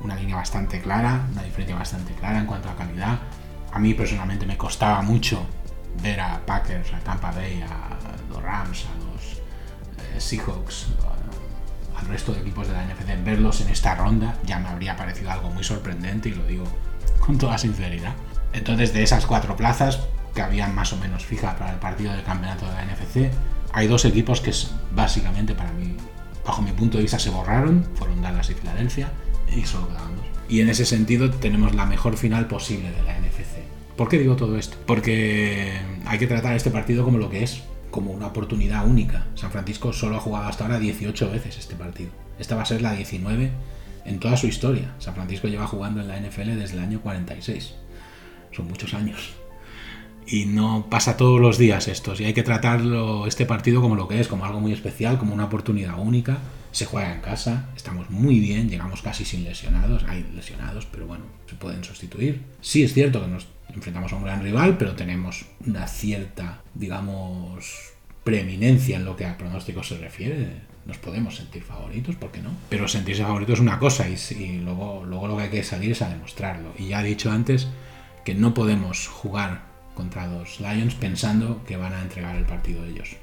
Una 0.00 0.14
línea 0.14 0.36
bastante 0.36 0.80
clara, 0.80 1.26
una 1.32 1.42
diferencia 1.42 1.76
bastante 1.76 2.12
clara 2.14 2.38
en 2.38 2.46
cuanto 2.46 2.68
a 2.68 2.76
calidad. 2.76 3.18
A 3.72 3.78
mí 3.78 3.94
personalmente 3.94 4.46
me 4.46 4.56
costaba 4.56 5.02
mucho 5.02 5.44
ver 6.02 6.20
a 6.20 6.44
Packers, 6.44 6.92
a 6.92 7.00
Tampa 7.00 7.32
Bay, 7.32 7.62
a 7.62 7.96
los 8.28 8.42
Rams, 8.42 8.86
a 8.86 9.04
los 9.04 9.32
eh, 10.14 10.20
Seahawks, 10.20 10.88
al 11.98 12.06
resto 12.08 12.32
de 12.32 12.40
equipos 12.40 12.68
de 12.68 12.74
la 12.74 12.84
NFC, 12.84 13.24
verlos 13.24 13.60
en 13.62 13.68
esta 13.68 13.94
ronda 13.94 14.36
ya 14.44 14.58
me 14.58 14.68
habría 14.68 14.96
parecido 14.96 15.30
algo 15.30 15.50
muy 15.50 15.64
sorprendente 15.64 16.28
y 16.28 16.34
lo 16.34 16.46
digo 16.46 16.64
con 17.18 17.38
toda 17.38 17.58
sinceridad. 17.58 18.14
Entonces, 18.52 18.92
de 18.92 19.02
esas 19.02 19.26
cuatro 19.26 19.56
plazas 19.56 20.00
que 20.34 20.42
habían 20.42 20.74
más 20.74 20.92
o 20.92 20.96
menos 20.96 21.24
fijas 21.24 21.54
para 21.56 21.72
el 21.72 21.78
partido 21.78 22.12
del 22.12 22.22
campeonato 22.22 22.66
de 22.66 22.72
la 22.72 22.84
NFC, 22.84 23.30
hay 23.72 23.86
dos 23.86 24.04
equipos 24.04 24.40
que 24.40 24.52
básicamente 24.94 25.54
para 25.54 25.72
mí, 25.72 25.96
bajo 26.44 26.62
mi 26.62 26.72
punto 26.72 26.98
de 26.98 27.02
vista, 27.02 27.18
se 27.18 27.30
borraron, 27.30 27.86
fueron 27.94 28.22
Dallas 28.22 28.50
y 28.50 28.54
Filadelfia, 28.54 29.10
y 29.54 29.64
solo 29.64 29.88
quedaban 29.88 30.16
dos. 30.16 30.24
Y 30.48 30.60
en 30.60 30.68
ese 30.68 30.84
sentido 30.84 31.30
tenemos 31.30 31.74
la 31.74 31.86
mejor 31.86 32.16
final 32.16 32.46
posible 32.46 32.90
de 32.90 33.02
la 33.02 33.18
NFC. 33.18 33.56
¿Por 33.96 34.08
qué 34.08 34.18
digo 34.18 34.36
todo 34.36 34.56
esto? 34.56 34.76
Porque 34.86 35.72
hay 36.06 36.18
que 36.18 36.26
tratar 36.26 36.54
este 36.54 36.70
partido 36.70 37.04
como 37.04 37.18
lo 37.18 37.30
que 37.30 37.42
es, 37.42 37.62
como 37.90 38.12
una 38.12 38.26
oportunidad 38.26 38.86
única. 38.86 39.26
San 39.34 39.50
Francisco 39.50 39.92
solo 39.92 40.16
ha 40.16 40.20
jugado 40.20 40.46
hasta 40.46 40.64
ahora 40.64 40.78
18 40.78 41.30
veces 41.30 41.58
este 41.58 41.74
partido. 41.74 42.10
Esta 42.38 42.56
va 42.56 42.62
a 42.62 42.66
ser 42.66 42.82
la 42.82 42.92
19 42.92 43.50
en 44.06 44.18
toda 44.20 44.36
su 44.36 44.46
historia. 44.46 44.94
San 44.98 45.14
Francisco 45.14 45.48
lleva 45.48 45.66
jugando 45.66 46.00
en 46.00 46.08
la 46.08 46.18
NFL 46.18 46.56
desde 46.56 46.74
el 46.74 46.80
año 46.80 47.00
46 47.00 47.74
son 48.56 48.68
muchos 48.68 48.94
años. 48.94 49.34
Y 50.26 50.46
no 50.46 50.86
pasa 50.90 51.16
todos 51.16 51.40
los 51.40 51.56
días 51.56 51.86
estos. 51.86 52.20
Y 52.20 52.24
hay 52.24 52.34
que 52.34 52.42
tratarlo, 52.42 53.26
este 53.28 53.46
partido, 53.46 53.80
como 53.80 53.94
lo 53.94 54.08
que 54.08 54.18
es, 54.18 54.26
como 54.26 54.44
algo 54.44 54.60
muy 54.60 54.72
especial, 54.72 55.18
como 55.18 55.34
una 55.34 55.44
oportunidad 55.44 55.98
única. 55.98 56.38
Se 56.72 56.84
juega 56.84 57.14
en 57.14 57.20
casa, 57.20 57.70
estamos 57.76 58.10
muy 58.10 58.40
bien, 58.40 58.68
llegamos 58.68 59.02
casi 59.02 59.24
sin 59.24 59.44
lesionados. 59.44 60.04
Hay 60.08 60.26
lesionados, 60.34 60.86
pero 60.86 61.06
bueno, 61.06 61.24
se 61.48 61.54
pueden 61.54 61.84
sustituir. 61.84 62.42
Sí 62.60 62.82
es 62.82 62.92
cierto 62.92 63.22
que 63.22 63.28
nos 63.28 63.46
enfrentamos 63.72 64.12
a 64.12 64.16
un 64.16 64.24
gran 64.24 64.42
rival, 64.42 64.76
pero 64.78 64.96
tenemos 64.96 65.46
una 65.64 65.86
cierta, 65.86 66.62
digamos, 66.74 67.92
preeminencia 68.24 68.96
en 68.96 69.04
lo 69.04 69.14
que 69.14 69.26
a 69.26 69.38
pronósticos 69.38 69.88
se 69.88 69.98
refiere. 69.98 70.62
Nos 70.86 70.98
podemos 70.98 71.36
sentir 71.36 71.64
favoritos, 71.64 72.14
¿por 72.14 72.30
qué 72.30 72.40
no? 72.40 72.50
Pero 72.68 72.86
sentirse 72.86 73.22
favorito 73.22 73.52
es 73.52 73.60
una 73.60 73.78
cosa 73.78 74.06
y, 74.08 74.58
luego, 74.58 75.04
luego 75.04 75.26
lo 75.26 75.36
que 75.36 75.42
hay 75.44 75.50
que 75.50 75.64
salir 75.64 75.90
es 75.90 76.02
a 76.02 76.08
demostrarlo. 76.08 76.72
Y 76.78 76.88
ya 76.88 77.00
he 77.00 77.04
dicho 77.04 77.30
antes, 77.30 77.66
que 78.24 78.34
no 78.34 78.54
podemos 78.54 79.08
jugar 79.08 79.62
contra 79.94 80.28
los 80.28 80.60
Lions 80.60 80.94
pensando 80.94 81.64
que 81.66 81.76
van 81.76 81.92
a 81.92 82.02
entregar 82.02 82.36
el 82.36 82.44
partido 82.44 82.84
ellos. 82.84 83.16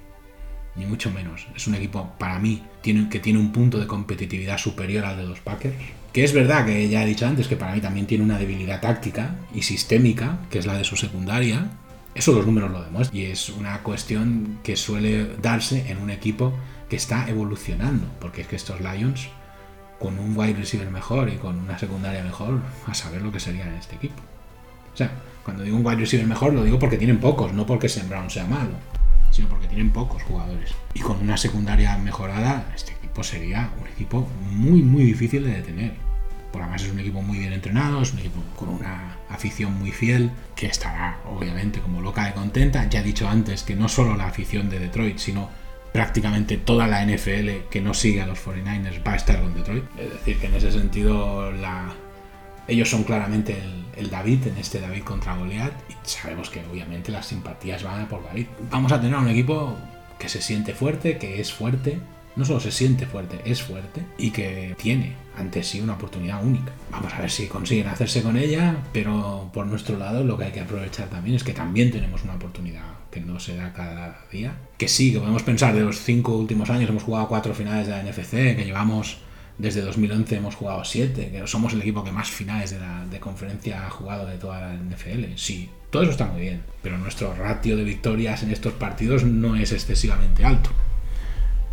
Ni 0.76 0.86
mucho 0.86 1.12
menos. 1.12 1.48
Es 1.56 1.68
un 1.68 1.76
equipo, 1.76 2.14
para 2.18 2.40
mí, 2.40 2.64
que 2.82 3.20
tiene 3.20 3.40
un 3.40 3.54
punto 3.54 3.80
de 3.80 3.88
competitividad 3.88 4.58
superior 4.58 5.06
al 5.06 5.18
de 5.18 5.26
los 5.26 5.40
Packers. 5.40 5.76
Que 6.12 6.24
es 6.24 6.34
verdad 6.34 6.66
que 6.66 6.90
ya 6.90 7.04
he 7.04 7.08
dicho 7.08 7.28
antes 7.28 7.48
que 7.48 7.56
para 7.56 7.74
mí 7.74 7.80
también 7.80 8.08
tiene 8.08 8.24
una 8.24 8.40
debilidad 8.40 8.82
táctica 8.82 9.36
y 9.54 9.62
sistémica, 9.62 10.40
que 10.50 10.60
es 10.60 10.66
la 10.66 10.78
de 10.78 10.84
su 10.84 10.98
secundaria. 10.98 11.70
Eso 12.14 12.34
los 12.34 12.46
números 12.46 12.72
lo 12.72 12.84
demuestran. 12.84 13.18
Y 13.18 13.26
es 13.26 13.50
una 13.50 13.80
cuestión 13.84 14.60
que 14.64 14.76
suele 14.76 15.36
darse 15.42 15.92
en 15.92 16.00
un 16.00 16.10
equipo 16.10 16.54
que 16.94 16.98
está 16.98 17.28
evolucionando. 17.28 18.06
Porque 18.20 18.42
es 18.42 18.48
que 18.48 18.56
estos 18.56 18.80
Lions, 18.80 19.28
con 20.00 20.20
un 20.20 20.38
wide 20.38 20.54
receiver 20.54 20.92
mejor 20.92 21.28
y 21.30 21.38
con 21.38 21.58
una 21.58 21.80
secundaria 21.80 22.24
mejor, 22.24 22.60
a 22.86 22.94
saber 22.94 23.24
lo 23.24 23.32
que 23.32 23.40
sería 23.40 23.66
en 23.66 23.74
este 23.74 23.96
equipo. 23.96 24.22
O 24.94 24.96
sea, 24.96 25.10
cuando 25.44 25.64
digo 25.64 25.76
un 25.76 25.84
wide 25.84 25.98
receiver 25.98 26.28
mejor, 26.28 26.54
lo 26.54 26.64
digo 26.64 26.78
porque 26.78 26.98
tienen 26.98 27.20
pocos, 27.20 27.52
no 27.52 27.66
porque 27.66 27.90
Sam 27.90 28.10
Brown 28.10 28.30
sea 28.30 28.46
malo, 28.46 28.76
sino 29.32 29.50
porque 29.50 29.68
tienen 29.68 29.90
pocos 29.90 30.22
jugadores. 30.22 30.76
Y 30.94 31.00
con 31.00 31.20
una 31.20 31.36
secundaria 31.36 31.98
mejorada, 31.98 32.72
este 32.76 32.92
equipo 32.92 33.24
sería 33.24 33.72
un 33.82 33.88
equipo 33.88 34.30
muy, 34.52 34.84
muy 34.84 35.04
difícil 35.04 35.46
de 35.46 35.56
detener. 35.56 35.94
Por 36.52 36.62
además 36.62 36.84
es 36.84 36.92
un 36.92 37.00
equipo 37.00 37.24
muy 37.24 37.40
bien 37.40 37.54
entrenado, 37.54 38.04
es 38.04 38.14
un 38.14 38.20
equipo 38.20 38.40
con 38.56 38.70
una 38.70 39.18
afición 39.30 39.80
muy 39.80 39.90
fiel, 39.90 40.30
que 40.56 40.68
estará 40.68 41.22
obviamente 41.26 41.80
como 41.80 42.02
loca 42.02 42.26
de 42.26 42.34
contenta. 42.34 42.88
Ya 42.88 43.00
he 43.00 43.04
dicho 43.04 43.28
antes 43.28 43.64
que 43.64 43.76
no 43.76 43.90
solo 43.90 44.16
la 44.16 44.28
afición 44.28 44.70
de 44.70 44.78
Detroit, 44.78 45.18
sino 45.18 45.63
prácticamente 45.94 46.58
toda 46.58 46.88
la 46.88 47.06
NFL 47.06 47.70
que 47.70 47.80
no 47.80 47.94
sigue 47.94 48.22
a 48.22 48.26
los 48.26 48.44
49ers 48.44 49.08
va 49.08 49.14
a 49.14 49.16
estar 49.16 49.40
con 49.40 49.54
Detroit. 49.54 49.84
Es 49.98 50.12
decir, 50.12 50.40
que 50.40 50.48
en 50.48 50.56
ese 50.56 50.72
sentido 50.72 51.54
ellos 52.68 52.90
son 52.90 53.04
claramente 53.04 53.62
el, 53.96 54.10
David 54.10 54.48
en 54.48 54.58
este 54.58 54.82
David 54.82 55.04
contra 55.04 55.38
Goliath 55.38 55.74
y 55.90 55.94
sabemos 56.04 56.50
que 56.50 56.62
obviamente 56.72 57.12
las 57.12 57.28
simpatías 57.28 57.84
van 57.84 58.02
a 58.02 58.10
por 58.10 58.24
David. 58.24 58.48
Vamos 58.72 58.92
a 58.92 59.00
tener 59.00 59.16
un 59.16 59.30
equipo 59.30 59.78
que 60.18 60.30
se 60.30 60.42
siente 60.42 60.74
fuerte, 60.74 61.18
que 61.18 61.40
es 61.40 61.54
fuerte, 61.54 62.00
no 62.36 62.44
solo 62.44 62.60
se 62.60 62.72
siente 62.72 63.06
fuerte, 63.06 63.40
es 63.46 63.62
fuerte 63.62 64.02
y 64.18 64.32
que 64.32 64.76
tiene 64.78 65.14
ante 65.38 65.62
sí 65.62 65.80
una 65.80 65.94
oportunidad 65.94 66.44
única. 66.44 66.72
Vamos 66.92 67.14
a 67.14 67.22
ver 67.22 67.30
si 67.30 67.48
consiguen 67.48 67.88
hacerse 67.88 68.24
con 68.24 68.36
ella, 68.36 68.78
pero 68.92 69.52
por 69.54 69.68
nuestro 69.68 69.98
lado 69.98 70.24
lo 70.24 70.38
que 70.38 70.46
hay 70.46 70.52
que 70.52 70.62
aprovechar 70.62 71.08
también 71.10 71.36
es 71.36 71.44
que 71.44 71.54
también 71.54 71.92
tenemos 71.92 72.24
una 72.24 72.34
oportunidad 72.34 72.93
que 73.14 73.22
no 73.22 73.40
se 73.40 73.56
da 73.56 73.72
cada 73.74 74.26
día. 74.32 74.56
Que 74.78 74.88
sí, 74.88 75.14
que 75.14 75.20
podemos 75.20 75.44
pensar 75.44 75.76
de 75.76 75.82
los 75.82 76.00
cinco 76.00 76.36
últimos 76.36 76.70
años 76.70 76.90
hemos 76.90 77.04
jugado 77.04 77.28
cuatro 77.28 77.54
finales 77.54 77.88
de 77.88 77.94
la 77.94 78.04
NFC, 78.04 78.56
que 78.56 78.64
llevamos 78.66 79.20
desde 79.58 79.82
2011 79.82 80.36
hemos 80.36 80.56
jugado 80.56 80.84
siete, 80.84 81.30
que 81.30 81.46
somos 81.46 81.74
el 81.74 81.82
equipo 81.82 82.04
que 82.04 82.12
más 82.12 82.30
finales 82.30 82.72
de, 82.72 82.80
la, 82.80 83.06
de 83.06 83.20
conferencia 83.20 83.86
ha 83.86 83.90
jugado 83.90 84.26
de 84.26 84.38
toda 84.38 84.60
la 84.60 84.74
NFL. 84.74 85.36
Sí, 85.36 85.70
todo 85.92 86.02
eso 86.02 86.12
está 86.12 86.26
muy 86.26 86.42
bien, 86.42 86.64
pero 86.82 86.98
nuestro 86.98 87.34
ratio 87.36 87.78
de 87.78 87.84
victorias 87.84 88.42
en 88.42 88.52
estos 88.52 88.74
partidos 88.74 89.24
no 89.24 89.56
es 89.56 89.72
excesivamente 89.72 90.44
alto. 90.44 90.72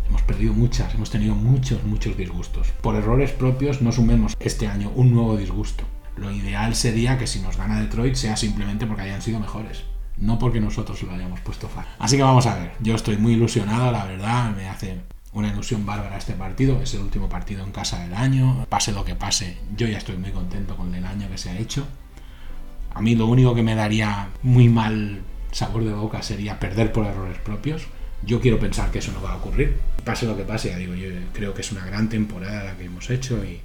Hemos 0.07 0.21
perdido 0.23 0.53
muchas, 0.53 0.93
hemos 0.93 1.09
tenido 1.09 1.33
muchos, 1.33 1.83
muchos 1.83 2.15
disgustos. 2.17 2.67
Por 2.81 2.95
errores 2.95 3.31
propios 3.31 3.81
no 3.81 3.91
sumemos 3.91 4.35
este 4.39 4.67
año 4.67 4.91
un 4.95 5.13
nuevo 5.13 5.37
disgusto. 5.37 5.85
Lo 6.17 6.31
ideal 6.31 6.75
sería 6.75 7.17
que 7.17 7.25
si 7.25 7.39
nos 7.39 7.57
gana 7.57 7.81
Detroit 7.81 8.15
sea 8.15 8.35
simplemente 8.35 8.85
porque 8.85 9.03
hayan 9.03 9.21
sido 9.21 9.39
mejores, 9.39 9.85
no 10.17 10.39
porque 10.39 10.59
nosotros 10.59 11.01
lo 11.03 11.11
hayamos 11.11 11.39
puesto 11.41 11.67
fácil. 11.67 11.91
Así 11.99 12.17
que 12.17 12.23
vamos 12.23 12.45
a 12.45 12.55
ver, 12.55 12.71
yo 12.79 12.95
estoy 12.95 13.17
muy 13.17 13.33
ilusionado, 13.33 13.91
la 13.91 14.05
verdad, 14.05 14.55
me 14.55 14.67
hace 14.67 15.01
una 15.33 15.47
ilusión 15.47 15.85
bárbara 15.85 16.17
este 16.17 16.33
partido, 16.33 16.81
es 16.81 16.93
el 16.93 17.01
último 17.01 17.29
partido 17.29 17.63
en 17.63 17.71
casa 17.71 17.99
del 17.99 18.13
año, 18.13 18.65
pase 18.69 18.91
lo 18.91 19.05
que 19.05 19.15
pase, 19.15 19.57
yo 19.75 19.87
ya 19.87 19.97
estoy 19.97 20.17
muy 20.17 20.31
contento 20.31 20.75
con 20.75 20.93
el 20.93 21.05
año 21.05 21.29
que 21.29 21.37
se 21.37 21.49
ha 21.49 21.57
hecho. 21.57 21.87
A 22.93 23.01
mí 23.01 23.15
lo 23.15 23.27
único 23.27 23.55
que 23.55 23.63
me 23.63 23.75
daría 23.75 24.29
muy 24.43 24.67
mal 24.67 25.21
sabor 25.51 25.83
de 25.83 25.93
boca 25.93 26.21
sería 26.21 26.59
perder 26.59 26.91
por 26.91 27.05
errores 27.05 27.37
propios, 27.39 27.87
yo 28.23 28.39
quiero 28.39 28.59
pensar 28.59 28.91
que 28.91 28.99
eso 28.99 29.11
no 29.11 29.21
va 29.21 29.33
a 29.33 29.37
ocurrir. 29.37 29.77
Pase 30.03 30.25
lo 30.25 30.37
que 30.37 30.43
pase, 30.43 30.69
ya 30.69 30.77
digo, 30.77 30.93
yo 30.95 31.09
creo 31.33 31.53
que 31.53 31.61
es 31.61 31.71
una 31.71 31.85
gran 31.85 32.09
temporada 32.09 32.63
la 32.63 32.77
que 32.77 32.85
hemos 32.85 33.09
hecho 33.09 33.43
y 33.43 33.61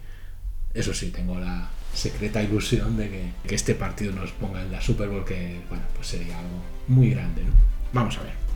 eso 0.75 0.95
sí, 0.95 1.11
tengo 1.11 1.39
la 1.39 1.69
secreta 1.97 2.43
ilusión 2.43 2.97
de 2.97 3.33
que, 3.45 3.55
este 3.55 3.75
partido 3.75 4.13
nos 4.13 4.33
ponga 4.33 4.63
en 4.63 4.71
la 4.71 4.81
Super 4.81 5.09
Bowl, 5.09 5.25
que 5.25 5.61
bueno, 5.69 5.85
pues 5.95 6.09
sería 6.09 6.39
algo 6.39 6.63
muy 6.89 7.11
grande. 7.11 7.43
Vamos 7.93 8.19
a 8.19 8.23
ver. 8.23 8.47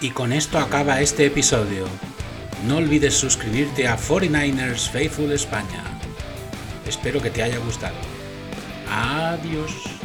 Y 0.00 0.10
con 0.10 0.32
esto 0.32 0.58
acaba 0.58 1.00
este 1.00 1.26
episodio. 1.26 1.86
No 2.66 2.76
olvides 2.76 3.14
suscribirte 3.14 3.88
a 3.88 3.96
49ers 3.96 4.90
Faithful 4.90 5.32
España. 5.32 5.82
Espero 6.86 7.20
que 7.22 7.30
te 7.30 7.42
haya 7.42 7.58
gustado. 7.58 7.96
Adiós. 8.90 9.95